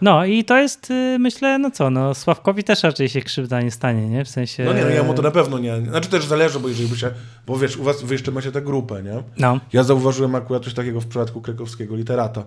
[0.00, 3.70] No i to jest, y, myślę, no co, no Sławkowi też raczej się krzywda nie
[3.70, 4.24] stanie, nie?
[4.24, 4.64] W sensie...
[4.64, 5.80] No nie, no ja mu to na pewno nie.
[5.80, 7.10] Znaczy też zależy, bo jeżeli by się,
[7.46, 9.22] bo wiesz, u was, wy jeszcze macie tę grupę, nie?
[9.38, 12.44] No, Ja zauważyłem akurat coś takiego w przypadku krakowskiego literata,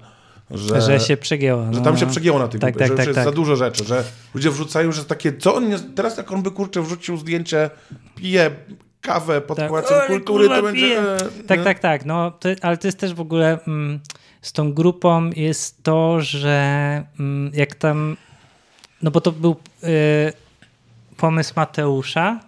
[0.52, 1.65] że, że się przegięła.
[1.73, 2.11] że no, tam się no.
[2.11, 3.26] przegięło na tej Tak, grupie, tak, że tak, jest tak.
[3.26, 4.03] za dużo rzeczy, że
[4.34, 7.69] ludzie wrzucają, że takie, co on nie, teraz jak on by kurczę wrzucił zdjęcie,
[8.15, 8.52] pije
[9.03, 9.67] kawę pod Tak.
[9.67, 10.99] pałacem kultury, kurwa, to będzie...
[11.15, 11.17] e,
[11.47, 11.63] Tak, nie?
[11.65, 12.05] tak, tak.
[12.05, 13.99] No, to, ale to jest też w ogóle mm,
[14.41, 18.17] z tą grupą jest to, że mm, jak tam,
[19.01, 20.34] no bo to był y,
[21.17, 22.39] pomysł Mateusza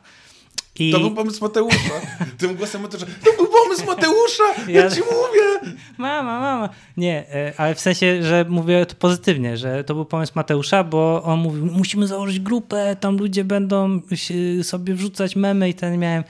[0.79, 1.77] i To był pomysł Mateusza.
[2.37, 3.05] Tym głosem Mateusza.
[3.25, 4.43] To był pomysł Mateusza!
[4.67, 5.73] Ja, Ja- ci mówię!
[5.97, 6.69] mama, mama.
[6.97, 11.23] Nie, e, ale w sensie, że mówię to pozytywnie, że to był pomysł Mateusza, bo
[11.23, 14.01] on mówił, musimy założyć grupę, tam ludzie będą
[14.63, 16.23] sobie wrzucać memy i ten miałem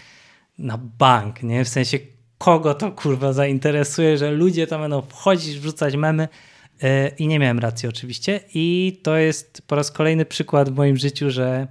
[0.58, 1.66] na bank, nie?
[1.66, 2.00] W sensie
[2.38, 6.28] kogo to kurwa zainteresuje, że ludzie tam będą wchodzić, wrzucać memy.
[6.84, 8.40] E, I nie miałem racji oczywiście.
[8.54, 11.68] I to jest po raz kolejny przykład w moim życiu, że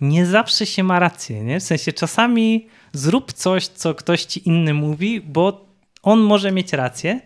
[0.00, 1.44] nie zawsze się ma rację.
[1.44, 1.60] Nie?
[1.60, 5.66] W sensie czasami zrób coś, co ktoś ci inny mówi, bo
[6.02, 7.20] on może mieć rację.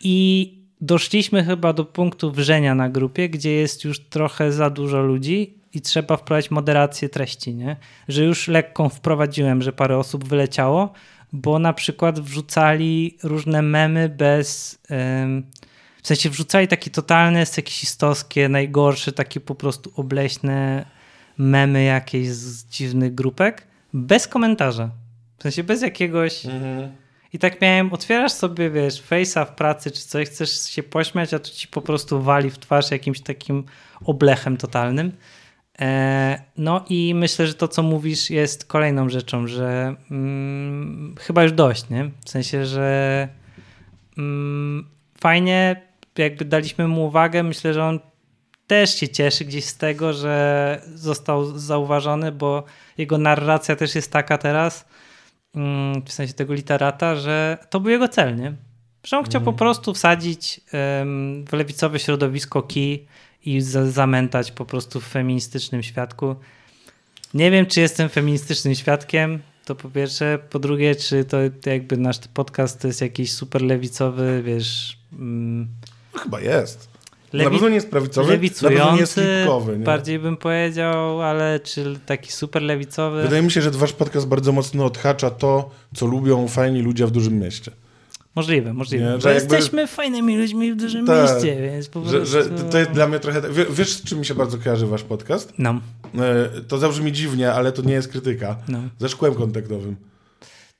[0.00, 5.55] I doszliśmy chyba do punktu wrzenia na grupie, gdzie jest już trochę za dużo ludzi
[5.76, 7.76] i trzeba wprowadzić moderację treści, nie?
[8.08, 10.92] Że już lekką wprowadziłem, że parę osób wyleciało,
[11.32, 14.78] bo na przykład wrzucali różne memy bez...
[16.02, 20.86] w sensie wrzucali takie totalne seksistowskie, najgorsze, takie po prostu obleśne
[21.38, 24.90] memy jakieś z dziwnych grupek, bez komentarza.
[25.38, 26.46] W sensie bez jakiegoś...
[26.46, 31.34] Mhm i tak miałem, otwierasz sobie, wiesz, face'a w pracy czy coś, chcesz się pośmiać,
[31.34, 33.64] a to ci po prostu wali w twarz jakimś takim
[34.04, 35.12] oblechem totalnym.
[35.80, 41.52] E, no i myślę, że to, co mówisz, jest kolejną rzeczą, że mm, chyba już
[41.52, 42.10] dość, nie?
[42.24, 43.28] W sensie, że
[44.18, 44.86] mm,
[45.20, 45.82] fajnie,
[46.18, 47.42] jakby daliśmy mu uwagę.
[47.42, 48.00] Myślę, że on
[48.66, 52.64] też się cieszy gdzieś z tego, że został zauważony, bo
[52.98, 54.84] jego narracja też jest taka teraz,
[55.56, 58.52] Mm, w sensie tego literata, że to był jego cel, nie?
[59.04, 59.56] Że on chciał po mhm.
[59.56, 60.60] prostu wsadzić
[61.46, 63.06] w lewicowe środowisko kij
[63.46, 63.60] i
[63.90, 66.36] zamętać po prostu w feministycznym świadku.
[67.34, 70.38] Nie wiem, czy jestem feministycznym świadkiem, to po pierwsze.
[70.50, 71.36] Po drugie, czy to
[71.66, 74.98] jakby nasz podcast to jest jakiś super lewicowy, wiesz...
[75.12, 75.68] Mm,
[76.14, 76.88] Chyba jest.
[77.32, 77.44] Lewi...
[77.44, 79.78] Na pewno nie jest prawicowy, lewicujący, na pewno nie jest hipkowy.
[79.78, 79.84] Nie?
[79.84, 83.22] Bardziej bym powiedział, ale czy taki super lewicowy?
[83.22, 87.10] Wydaje mi się, że wasz podcast bardzo mocno odhacza to, co lubią fajni ludzie w
[87.10, 87.70] dużym mieście.
[88.36, 89.04] Możliwe, możliwe.
[89.04, 89.54] Nie, że jakby...
[89.54, 92.26] jesteśmy fajnymi ludźmi w dużym tak, mieście, więc po prostu...
[92.26, 93.42] Że, to jest dla mnie trochę...
[93.70, 95.52] Wiesz, z czym mi się bardzo kojarzy wasz podcast?
[95.58, 95.80] No.
[96.14, 98.56] E, to zabrzmi dziwnie, ale to nie jest krytyka.
[98.68, 98.78] No.
[98.98, 99.96] Ze szkłem kontaktowym.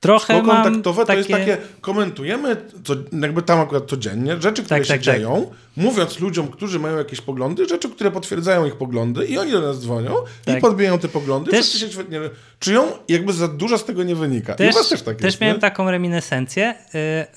[0.01, 1.24] Trochę Szkło kontaktowe takie...
[1.24, 5.14] to jest takie, komentujemy co, jakby tam akurat codziennie rzeczy, które tak, się tak, tak.
[5.14, 5.85] dzieją, tak.
[5.85, 9.81] mówiąc ludziom, którzy mają jakieś poglądy, rzeczy, które potwierdzają ich poglądy i oni do nas
[9.81, 10.14] dzwonią
[10.44, 10.59] tak.
[10.59, 11.51] i podbijają te poglądy.
[11.51, 11.60] Też...
[11.60, 12.20] Wszyscy się świetnie
[12.60, 14.55] czują jakby za dużo z tego nie wynika.
[14.55, 15.60] Też, I też tak też jest, miałem nie?
[15.60, 16.74] taką reminiscencję,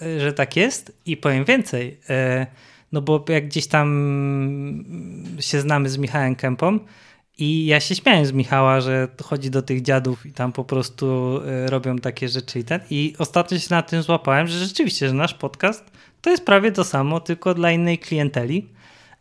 [0.01, 1.99] yy, że tak jest i powiem więcej.
[2.09, 2.47] Yy,
[2.91, 4.85] no bo jak gdzieś tam
[5.39, 6.79] się znamy z Michałem Kępą,
[7.39, 11.39] i ja się śmiałem z Michała, że chodzi do tych dziadów i tam po prostu
[11.45, 12.79] e, robią takie rzeczy i ten.
[12.89, 15.91] I ostatnio się na tym złapałem, że rzeczywiście, że nasz podcast
[16.21, 18.69] to jest prawie to samo, tylko dla innej klienteli.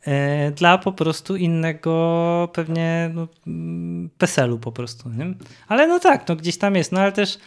[0.07, 5.09] E, dla po prostu innego pewnie no, mm, PESEL-u po prostu.
[5.09, 5.35] Nie?
[5.69, 6.93] Ale no tak, no gdzieś tam jest.
[6.93, 7.39] No ale też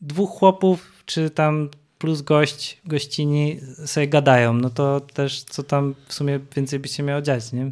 [0.00, 4.52] dwóch chłopów, czy tam plus gość, gościni sobie gadają.
[4.52, 7.70] No to też co tam w sumie więcej by się miało dziać, nie?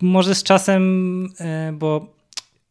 [0.00, 2.06] Może z czasem, e, bo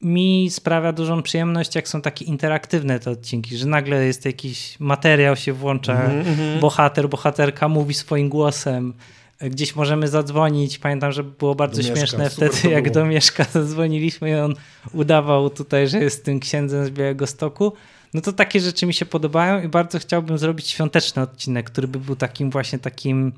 [0.01, 5.35] mi sprawia dużą przyjemność, jak są takie interaktywne te odcinki, że nagle jest jakiś materiał,
[5.35, 6.59] się włącza, mm -hmm.
[6.59, 8.93] bohater, bohaterka mówi swoim głosem,
[9.41, 10.79] gdzieś możemy zadzwonić.
[10.79, 14.55] Pamiętam, że było bardzo śmieszne wtedy, jak do Mieszka zadzwoniliśmy i on
[14.93, 17.73] udawał tutaj, że jest tym księdzem z Białego Stoku.
[18.13, 21.99] No to takie rzeczy mi się podobają i bardzo chciałbym zrobić świąteczny odcinek, który by
[21.99, 23.33] był takim właśnie takim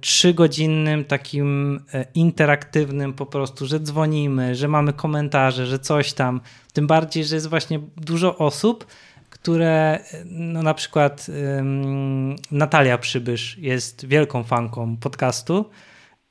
[0.00, 6.40] trzygodzinnym, takim e, interaktywnym po prostu, że dzwonimy, że mamy komentarze, że coś tam.
[6.72, 8.86] Tym bardziej, że jest właśnie dużo osób,
[9.30, 11.26] które, no na przykład
[11.56, 15.70] um, Natalia Przybysz jest wielką fanką podcastu.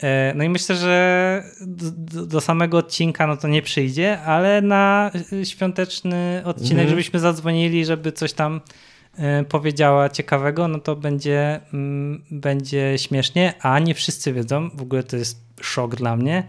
[0.03, 5.11] E, no i myślę, że do, do, samego odcinka no to nie przyjdzie, ale na
[5.43, 6.89] świąteczny odcinek, mhm.
[6.89, 8.63] żebyśmy zadzwonili, żeby coś tam E,
[9.49, 15.17] powiedziała ciekawego, no to będzie, mm, będzie śmiesznie, a nie wszyscy wiedzą, w ogóle to
[15.17, 16.47] jest szok dla mnie.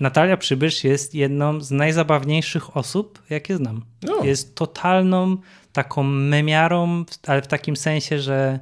[0.00, 3.84] Natalia Przybysz jest jedną z najzabawniejszych osób, jakie znam.
[4.02, 4.24] No.
[4.24, 5.36] Jest totalną
[5.72, 8.58] taką memiarą, ale w takim sensie, że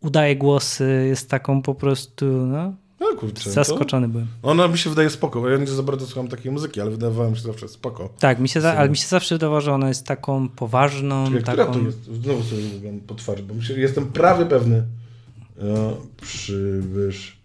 [0.00, 2.74] udaje głosy, jest taką po prostu, no,
[3.12, 3.50] no kurczę.
[3.50, 4.26] Zaskoczony byłem.
[4.42, 7.36] Ona mi się wydaje spoko, ja nie za bardzo słucham takiej muzyki, ale wydawała mi
[7.36, 8.08] się zawsze spoko.
[8.18, 11.24] Tak, mi się za, ale mi się zawsze wydawało, że ona jest taką poważną.
[11.24, 11.70] Czekaj, taką...
[11.70, 12.04] która to jest?
[12.04, 14.84] Znowu sobie mówię po twarzy, bo się, jestem prawie pewny.
[15.58, 15.90] Ja,
[16.22, 17.40] przybysz.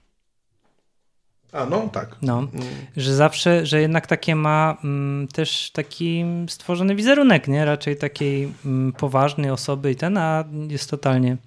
[1.51, 2.15] A, no tak.
[2.21, 2.51] No, mm.
[2.97, 7.65] że zawsze, że jednak takie ma mm, też taki stworzony wizerunek, nie?
[7.65, 11.37] Raczej takiej mm, poważnej osoby i ten, a jest totalnie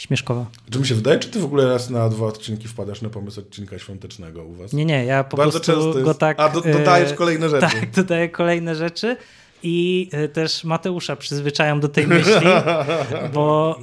[0.00, 0.46] śmieszkowa.
[0.70, 3.40] Czy mi się wydaje, czy ty w ogóle raz na dwa odcinki wpadasz na pomysł
[3.40, 4.72] odcinka świątecznego u was?
[4.72, 6.40] Nie, nie, ja po Bardzo prostu go tak...
[6.40, 7.66] A do, dodajesz kolejne rzeczy.
[7.66, 9.16] Tak, dodaję kolejne rzeczy
[9.62, 12.46] i e, też Mateusza przyzwyczajam do tej myśli,
[13.34, 13.78] bo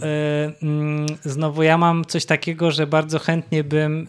[1.25, 4.07] y, znowu ja mam coś takiego, że bardzo chętnie bym y,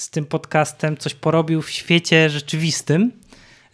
[0.00, 3.12] z tym podcastem coś porobił w świecie rzeczywistym,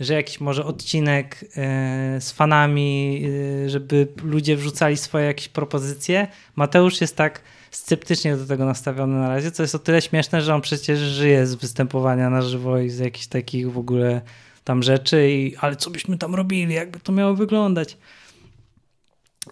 [0.00, 3.22] że jakiś może odcinek e, z fanami,
[3.64, 6.28] e, żeby ludzie wrzucali swoje jakieś propozycje.
[6.56, 7.40] Mateusz jest tak
[7.70, 11.46] sceptycznie do tego nastawiony na razie, co jest o tyle śmieszne, że on przecież żyje
[11.46, 14.20] z występowania na żywo i z jakichś takich w ogóle
[14.64, 17.96] tam rzeczy, i, ale co byśmy tam robili, jakby to miało wyglądać.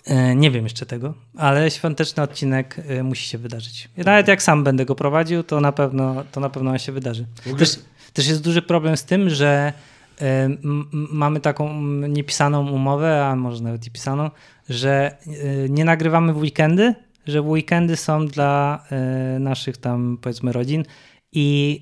[0.04, 3.88] E, nie wiem jeszcze tego, ale świąteczny odcinek musi się wydarzyć.
[3.96, 7.26] Nawet jak sam będę go prowadził, to na pewno, to na pewno on się wydarzy.
[7.58, 7.78] Też,
[8.12, 9.72] też jest duży problem z tym, że
[10.92, 14.30] mamy taką niepisaną umowę, a może nawet i pisaną,
[14.68, 15.16] że
[15.68, 16.94] nie nagrywamy w weekendy,
[17.26, 18.84] że weekendy są dla
[19.40, 20.84] naszych tam powiedzmy rodzin
[21.32, 21.80] i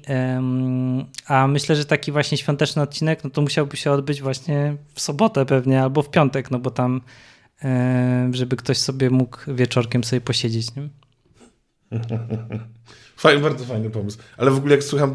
[1.26, 5.46] a myślę, że taki właśnie świąteczny odcinek, no to musiałby się odbyć właśnie w sobotę
[5.46, 7.00] pewnie albo w piątek, no bo tam
[8.30, 10.68] żeby ktoś sobie mógł wieczorkiem sobie posiedzieć.
[10.74, 10.88] Nie?
[13.16, 14.18] Fajny, bardzo fajny pomysł.
[14.36, 15.14] Ale w ogóle jak słucham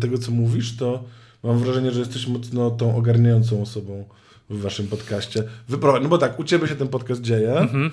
[0.00, 1.04] tego, co mówisz, to
[1.44, 4.04] mam wrażenie, że jesteś mocno tą ogarniającą osobą
[4.50, 5.44] w waszym podcaście.
[5.68, 7.52] Wyprowadź, no bo tak, u ciebie się ten podcast dzieje.
[7.52, 7.90] Mhm.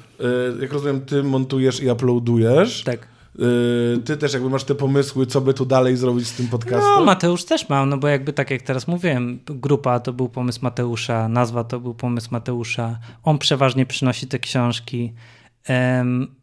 [0.58, 2.84] Y, jak rozumiem, ty montujesz i uploadujesz.
[2.84, 3.08] Tak.
[3.40, 6.82] Y, ty też jakby masz te pomysły, co by tu dalej zrobić z tym podcastem?
[6.82, 10.60] No, Mateusz też mam, no bo jakby tak jak teraz mówiłem, grupa to był pomysł
[10.62, 13.00] Mateusza, nazwa to był pomysł Mateusza.
[13.24, 15.14] On przeważnie przynosi te książki.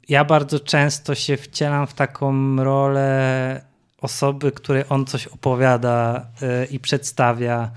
[0.09, 3.68] Ja bardzo często się wcielam w taką rolę
[4.01, 7.71] osoby, której on coś opowiada y, i przedstawia.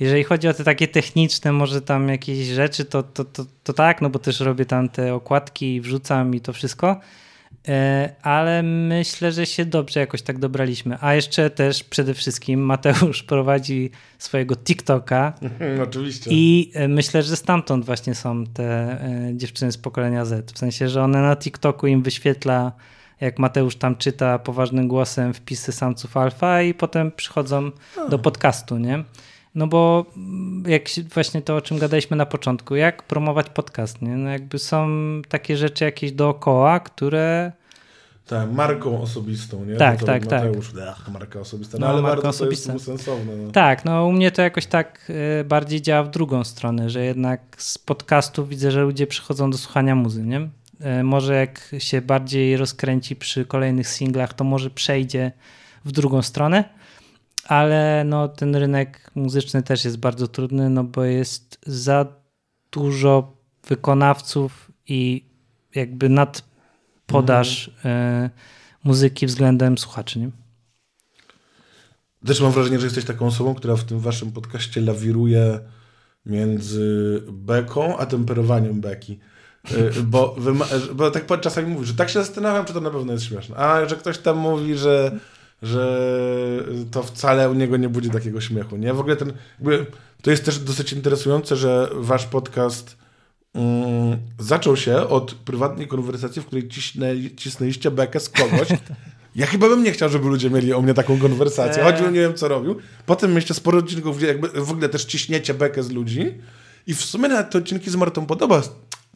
[0.00, 4.02] Jeżeli chodzi o te takie techniczne, może tam jakieś rzeczy, to, to, to, to tak,
[4.02, 7.00] no bo też robię tam te okładki, wrzucam i to wszystko.
[7.68, 10.98] E, ale myślę, że się dobrze jakoś tak dobraliśmy.
[11.00, 15.32] A jeszcze też przede wszystkim Mateusz prowadzi swojego TikToka.
[15.88, 16.30] Oczywiście.
[16.32, 20.52] I e, myślę, że stamtąd właśnie są te e, dziewczyny z pokolenia Z.
[20.52, 22.72] W sensie, że one na TikToku im wyświetla,
[23.20, 27.70] jak Mateusz tam czyta poważnym głosem wpisy samców alfa i potem przychodzą
[28.06, 28.08] A.
[28.08, 29.04] do podcastu, nie?
[29.54, 30.06] No bo
[30.66, 30.82] jak
[31.14, 34.16] właśnie to, o czym gadaliśmy na początku, jak promować podcast, nie?
[34.16, 34.88] No jakby są
[35.28, 37.52] takie rzeczy jakieś dookoła, które...
[38.26, 39.76] Tak, marką osobistą, nie?
[39.76, 40.82] Tak, no tak, Mateusz, tak.
[40.88, 42.66] Ach, marka osobista, no, no ale bardzo osobista.
[42.66, 43.36] to jest sensowne.
[43.36, 43.50] No.
[43.52, 45.10] Tak, no u mnie to jakoś tak
[45.40, 49.58] y, bardziej działa w drugą stronę, że jednak z podcastu widzę, że ludzie przychodzą do
[49.58, 50.48] słuchania muzy, nie?
[50.84, 55.32] Y, może jak się bardziej rozkręci przy kolejnych singlach, to może przejdzie
[55.84, 56.64] w drugą stronę,
[57.44, 62.06] ale no, ten rynek muzyczny też jest bardzo trudny, no bo jest za
[62.72, 63.36] dużo
[63.68, 65.24] wykonawców i
[65.74, 66.44] jakby nad
[67.06, 68.30] podaż mm.
[68.84, 70.18] muzyki względem słuchaczy.
[70.18, 70.30] Nie?
[72.26, 75.58] Też mam wrażenie, że jesteś taką osobą, która w tym waszym podcaście lawiruje
[76.26, 79.18] między beką a temperowaniem beki.
[79.70, 80.36] E, bo,
[80.94, 83.56] bo tak czasami mówisz, że tak się zastanawiam, czy to na pewno jest śmieszne.
[83.56, 85.18] A że ktoś tam mówi, że
[85.64, 86.08] że
[86.90, 88.76] to wcale u niego nie budzi takiego śmiechu.
[88.76, 88.94] Nie?
[88.94, 89.32] W ogóle ten,
[90.22, 92.96] to jest też dosyć interesujące, że wasz podcast
[93.54, 98.68] um, zaczął się od prywatnej konwersacji, w której cisnęli, cisnęliście bekę z kogoś.
[99.36, 101.82] Ja chyba bym nie chciał, żeby ludzie mieli o mnie taką konwersację.
[101.82, 101.92] Eee.
[101.92, 102.76] Chodził, nie wiem co robił.
[103.06, 106.34] Potem mieliście sporo odcinków, gdzie jakby w ogóle też ciśniecie bekę z ludzi.
[106.86, 108.62] I w sumie nawet te odcinki z Martą podoba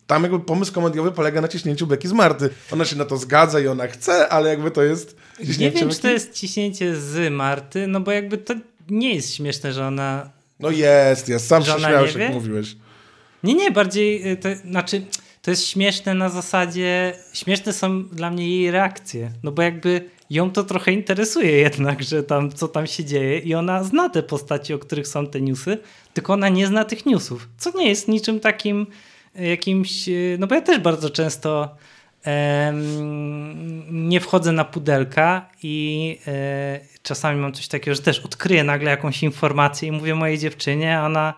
[0.08, 2.50] tam jakby pomysł komediowy polega na ciśnięciu Beki z Marty.
[2.72, 5.16] Ona się na to zgadza i ona chce, ale jakby to jest
[5.58, 8.54] Nie wiem, czy to jest ciśnięcie z Marty, no bo jakby to
[8.90, 10.30] nie jest śmieszne, że ona...
[10.60, 11.46] No jest, jest.
[11.46, 12.76] Sam się śmiałeś, jak mówiłeś.
[13.42, 15.02] Nie, nie, bardziej, y, to znaczy,
[15.42, 20.50] to jest śmieszne na zasadzie, śmieszne są dla mnie jej reakcje, no bo jakby ją
[20.50, 24.74] to trochę interesuje jednak, że tam, co tam się dzieje i ona zna te postaci,
[24.74, 25.78] o których są te newsy,
[26.14, 28.86] tylko ona nie zna tych newsów, co nie jest niczym takim
[29.38, 30.08] jakimś,
[30.38, 31.76] no bo ja też bardzo często
[33.90, 39.22] nie wchodzę na pudelka i e, czasami mam coś takiego, że też odkryję nagle jakąś
[39.22, 41.34] informację i mówię mojej dziewczynie, a ona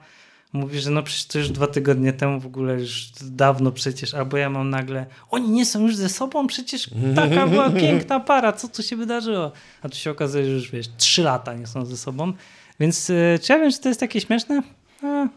[0.52, 4.36] mówi, że no przecież to już dwa tygodnie temu w ogóle już dawno przecież, albo
[4.36, 8.68] ja mam nagle, oni nie są już ze sobą, przecież taka była piękna para, co
[8.68, 9.52] tu się wydarzyło?
[9.82, 12.32] A tu się okazuje, że już wiesz, trzy lata nie są ze sobą,
[12.80, 14.62] więc e, czy ja wiem, że to jest takie śmieszne?
[15.02, 15.28] A,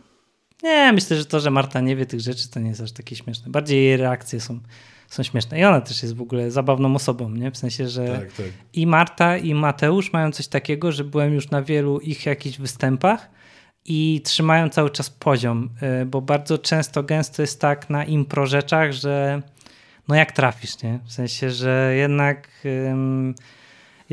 [0.64, 3.15] nie, myślę, że to, że Marta nie wie tych rzeczy, to nie jest aż takie
[3.15, 3.52] śmieszne.
[3.52, 4.60] Bardziej jej reakcje są,
[5.07, 5.60] są śmieszne.
[5.60, 7.52] I ona też jest w ogóle zabawną osobą, nie?
[7.52, 8.45] W sensie, że tak, tak.
[8.73, 13.30] i Marta, i Mateusz mają coś takiego, że byłem już na wielu ich jakichś występach
[13.85, 15.69] i trzymają cały czas poziom,
[16.02, 19.41] y, bo bardzo często, gęsto jest tak na impro rzeczach, że
[20.07, 20.99] no jak trafisz, nie?
[21.06, 22.49] W sensie, że jednak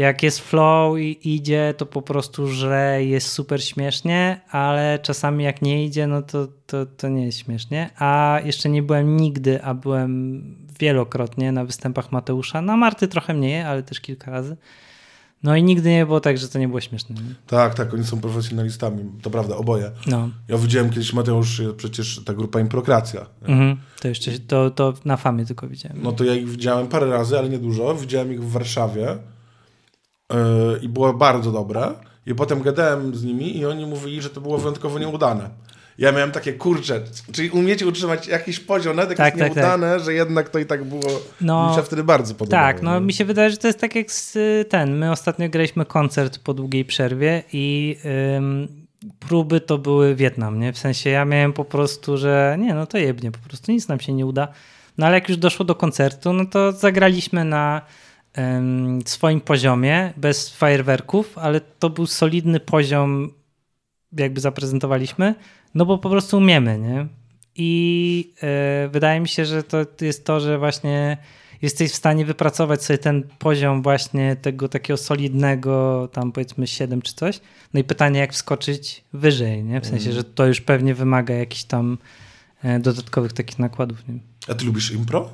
[0.01, 5.63] jak jest flow i idzie, to po prostu żre jest super śmiesznie, ale czasami jak
[5.63, 7.91] nie idzie, no to, to, to nie jest śmiesznie.
[7.99, 10.43] A jeszcze nie byłem nigdy, a byłem
[10.81, 12.63] wielokrotnie na występach Mateusza.
[12.63, 14.57] Na Marty trochę mniej, ale też kilka razy.
[15.43, 17.15] No i nigdy nie było tak, że to nie było śmieszne.
[17.15, 17.35] Nie?
[17.47, 19.91] Tak, tak, oni są profesjonalistami, to prawda, oboje.
[20.07, 20.31] No.
[20.49, 23.27] Ja widziałem kiedyś Mateusz, przecież ta grupa Improkracja.
[23.43, 23.77] Mhm.
[24.01, 25.99] To jeszcze to, to na famie tylko widziałem.
[26.03, 27.95] No to ja ich widziałem parę razy, ale nie dużo.
[27.95, 29.19] Widziałem ich w Warszawie
[30.83, 31.93] i było bardzo dobre.
[32.27, 35.51] I potem gadałem z nimi i oni mówili, że to było wyjątkowo nieudane.
[35.99, 37.01] Ja miałem takie, kurcze,
[37.33, 40.67] czyli umiecie utrzymać jakiś poziom, nawet jak Tak, jest tak, nieudane, że jednak to i
[40.67, 41.03] tak było,
[41.41, 42.73] No, mi się wtedy bardzo podobało.
[42.73, 44.97] Tak, no mi się wydaje, że to jest tak jak z y, ten.
[44.97, 47.97] My ostatnio graliśmy koncert po długiej przerwie i
[48.37, 48.69] ym,
[49.19, 50.73] próby to były Wietnam, nie?
[50.73, 54.01] W sensie ja miałem po prostu, że nie, no to jebnie, po prostu nic nam
[54.01, 54.49] się nie uda.
[54.99, 57.83] No ale jak już doszło do koncertu, no to zagraliśmy na
[59.07, 63.33] swoim poziomie, bez fajerwerków, ale to był solidny poziom,
[64.13, 65.35] jakby zaprezentowaliśmy,
[65.75, 67.07] no bo po prostu umiemy, nie?
[67.57, 68.33] I
[68.85, 71.17] y, wydaje mi się, że to jest to, że właśnie
[71.63, 77.15] jesteś w stanie wypracować sobie ten poziom właśnie tego takiego solidnego, tam powiedzmy 7 czy
[77.15, 77.41] coś.
[77.75, 79.81] No i pytanie, jak wskoczyć wyżej, nie?
[79.81, 81.99] W sensie, że to już pewnie wymaga jakichś tam
[82.63, 84.09] e, dodatkowych takich nakładów.
[84.09, 84.15] Nie?
[84.49, 85.31] A ty lubisz impro?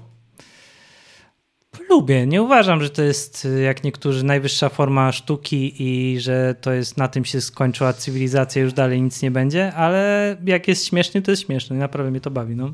[1.90, 2.26] Lubię.
[2.26, 6.96] Nie uważam, że to jest y, jak niektórzy najwyższa forma sztuki i że to jest
[6.96, 11.30] na tym się skończyła cywilizacja, już dalej nic nie będzie, ale jak jest śmieszny, to
[11.30, 11.76] jest śmieszny.
[11.76, 12.56] Naprawdę mnie to bawi.
[12.56, 12.72] No.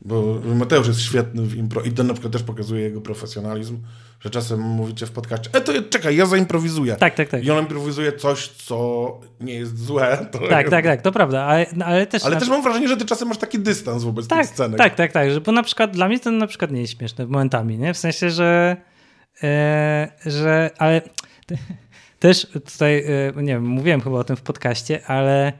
[0.00, 3.78] Bo Mateusz jest świetny w impro i to na przykład też pokazuje jego profesjonalizm,
[4.20, 6.96] że czasem mówicie w podcaście, e to czekaj, ja zaimprowizuję.
[6.96, 7.44] Tak, tak, tak.
[7.44, 10.26] I on improwizuje coś, co nie jest złe.
[10.50, 12.24] Tak, tak, tak, to prawda, ale, ale też...
[12.24, 12.40] Ale na...
[12.40, 14.78] też mam wrażenie, że ty czasem masz taki dystans wobec tak, tych scenek.
[14.78, 17.26] Tak, tak, tak, że bo na przykład dla mnie to na przykład nie jest śmieszne
[17.26, 17.94] momentami, nie?
[17.94, 18.76] W sensie, że
[19.42, 21.02] e, że, ale
[22.18, 25.52] też tutaj, e, nie wiem, mówiłem chyba o tym w podcaście, ale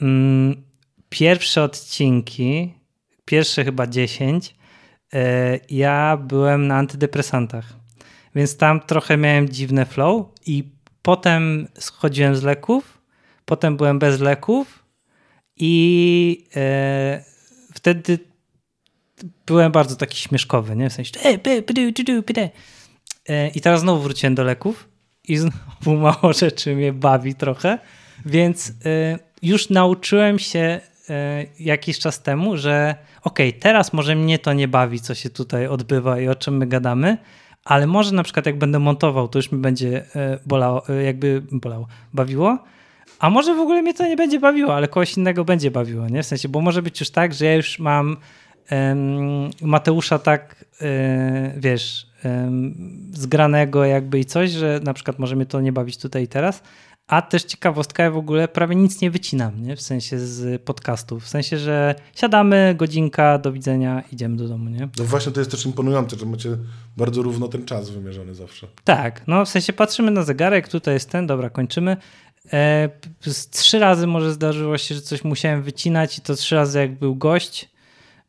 [0.00, 0.62] mm,
[1.08, 2.74] pierwsze odcinki,
[3.26, 4.54] pierwsze chyba 10,
[5.14, 7.64] e, ja byłem na antydepresantach,
[8.34, 10.64] więc tam trochę miałem dziwne flow i
[11.02, 12.98] potem schodziłem z leków,
[13.44, 14.84] potem byłem bez leków
[15.56, 17.24] i e,
[17.74, 18.18] wtedy
[19.46, 20.90] byłem bardzo taki śmieszkowy, nie?
[20.90, 21.12] W sensie
[23.28, 24.88] e, i teraz znowu wróciłem do leków
[25.24, 27.78] i znowu mało rzeczy mnie bawi trochę,
[28.26, 28.72] więc
[29.42, 30.80] już nauczyłem się
[31.58, 35.66] jakiś czas temu, że okej, okay, teraz może mnie to nie bawi, co się tutaj
[35.66, 37.18] odbywa i o czym my gadamy,
[37.64, 41.42] ale może na przykład jak będę montował, to już mi będzie e, bolało, e, jakby
[41.52, 42.58] bolało, bawiło,
[43.18, 46.22] a może w ogóle mnie to nie będzie bawiło, ale kogoś innego będzie bawiło, nie?
[46.22, 48.16] W sensie, bo może być już tak, że ja już mam
[48.70, 52.74] um, Mateusza tak, e, wiesz, um,
[53.12, 56.62] zgranego jakby i coś, że na przykład może mnie to nie bawić tutaj i teraz,
[57.06, 59.76] a też ciekawostka, ja w ogóle prawie nic nie wycinam, nie?
[59.76, 61.24] W sensie z podcastów.
[61.24, 64.88] W sensie, że siadamy, godzinka, do widzenia, idziemy do domu, nie?
[64.98, 66.56] No właśnie to jest też imponujące, że macie
[66.96, 68.66] bardzo równo ten czas wymierzony zawsze.
[68.84, 71.96] Tak, no w sensie patrzymy na zegarek, tutaj jest ten, dobra, kończymy.
[72.52, 72.88] E,
[73.50, 77.16] trzy razy może zdarzyło się, że coś musiałem wycinać i to trzy razy jak był
[77.16, 77.68] gość,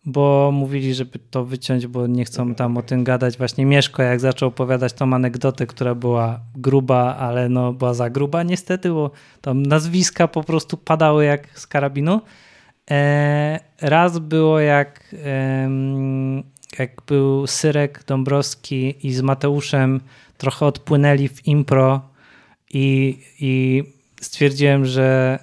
[0.10, 3.38] bo mówili, żeby to wyciąć, bo nie chcą tam o tym gadać.
[3.38, 8.44] Właśnie Mieszko, jak zaczął opowiadać tą anegdotę, która była gruba, ale no była za gruba
[8.44, 9.12] niestety, bo
[9.42, 12.22] tam nazwiska po prostu padały jak z karabinu.
[12.92, 15.70] E, raz było jak, e,
[16.80, 20.02] jak był Syrek Dąbrowski i z Mateuszem
[20.38, 22.02] trochę odpłynęli w impro
[22.74, 23.84] i, i
[24.22, 25.40] stwierdziłem, że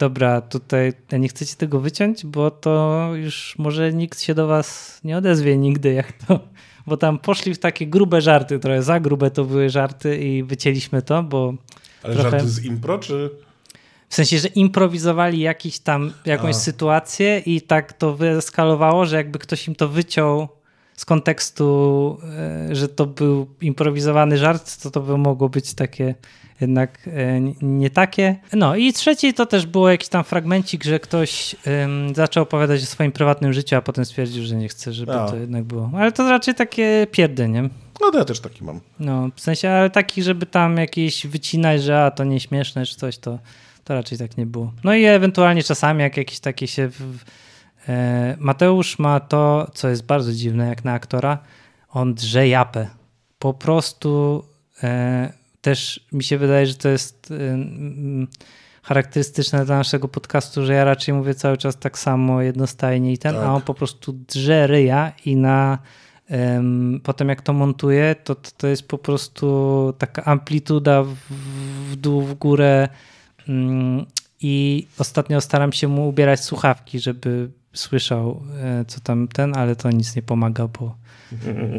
[0.00, 5.16] dobra, tutaj nie chcecie tego wyciąć, bo to już może nikt się do was nie
[5.16, 6.40] odezwie nigdy, jak to,
[6.86, 11.02] bo tam poszli w takie grube żarty, trochę za grube to były żarty i wycięliśmy
[11.02, 11.54] to, bo
[12.02, 12.30] Ale trochę...
[12.30, 13.30] żarty z impro, czy...
[14.08, 16.58] W sensie, że improwizowali jakiś tam, jakąś A.
[16.58, 20.48] sytuację i tak to wyeskalowało, że jakby ktoś im to wyciął
[21.00, 22.18] z kontekstu,
[22.70, 26.14] e, że to był improwizowany żart, to to by mogło być takie
[26.60, 28.36] jednak e, nie takie.
[28.52, 32.86] No i trzeci to też było jakiś tam fragmencik, że ktoś um, zaczął opowiadać o
[32.86, 35.30] swoim prywatnym życiu, a potem stwierdził, że nie chce, żeby no.
[35.30, 35.90] to jednak było.
[35.96, 37.62] Ale to raczej takie pierdy, nie?
[38.00, 38.80] No to ja też taki mam.
[38.98, 43.18] No, w sensie, ale taki, żeby tam jakieś wycinać, że a to nieśmieszne czy coś,
[43.18, 43.38] to,
[43.84, 44.72] to raczej tak nie było.
[44.84, 46.88] No i ewentualnie czasami jak jakieś takie się...
[46.88, 47.18] W,
[48.38, 51.38] Mateusz ma to, co jest bardzo dziwne jak na aktora,
[51.88, 52.88] on drze japę.
[53.38, 54.44] Po prostu
[54.82, 57.32] e, też mi się wydaje, że to jest
[58.82, 63.34] charakterystyczne dla naszego podcastu, że ja raczej mówię cały czas tak samo jednostajnie i ten,
[63.34, 63.44] tak.
[63.44, 65.78] a on po prostu drze ryja i na
[67.02, 71.14] potem jak to montuje, to, to jest po prostu taka amplituda w,
[71.90, 72.88] w dół, w górę
[73.48, 74.06] um,
[74.40, 79.90] i ostatnio staram się mu ubierać słuchawki, żeby słyszał, e, co tam ten, ale to
[79.90, 80.94] nic nie pomaga, bo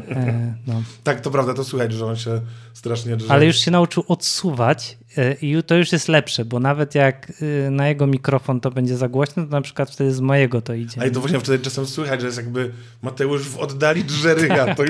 [0.09, 0.83] e, no.
[1.03, 2.41] Tak, to prawda, to słychać, że on się
[2.73, 3.33] strasznie drze.
[3.33, 7.31] Ale już się nauczył odsuwać e, i to już jest lepsze, bo nawet jak
[7.67, 10.73] e, na jego mikrofon to będzie za głośno, to na przykład wtedy z mojego to
[10.73, 11.01] idzie.
[11.01, 12.71] A i to właśnie wtedy czasem słychać, że jest jakby
[13.01, 14.75] Mateusz w oddali drzeryga.
[14.75, 14.83] To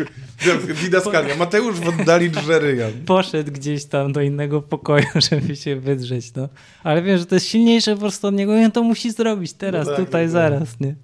[0.83, 1.35] didaskalia.
[1.35, 2.87] Mateusz w oddali drzeryga.
[3.05, 6.49] Poszedł gdzieś tam do innego pokoju, żeby się wydrzeć, no.
[6.83, 9.53] Ale wiem, że to jest silniejsze po prostu od niego i on to musi zrobić
[9.53, 10.31] teraz, No tak, tutaj, tak.
[10.31, 10.95] zaraz, nie?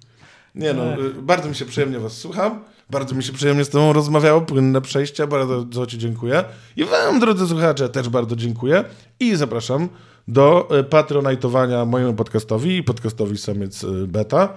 [0.54, 2.64] Nie no, y, bardzo mi się przyjemnie was słucham.
[2.90, 6.44] Bardzo mi się przyjemnie z tobą rozmawiało, płynne przejścia, bardzo ci dziękuję.
[6.76, 8.84] I wam, drodzy słuchacze, też bardzo dziękuję.
[9.20, 9.88] I zapraszam
[10.28, 14.48] do y, patronajtowania mojemu podcastowi i podcastowi Samiec y, Beta.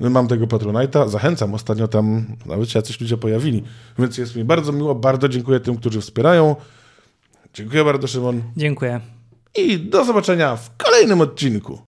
[0.00, 3.62] Mam tego patronajta, zachęcam, ostatnio tam nawet się jacyś ludzie pojawili,
[3.98, 6.56] więc jest mi bardzo miło, bardzo dziękuję tym, którzy wspierają.
[7.54, 8.42] Dziękuję bardzo, Szymon.
[8.56, 9.00] Dziękuję.
[9.58, 11.89] I do zobaczenia w kolejnym odcinku.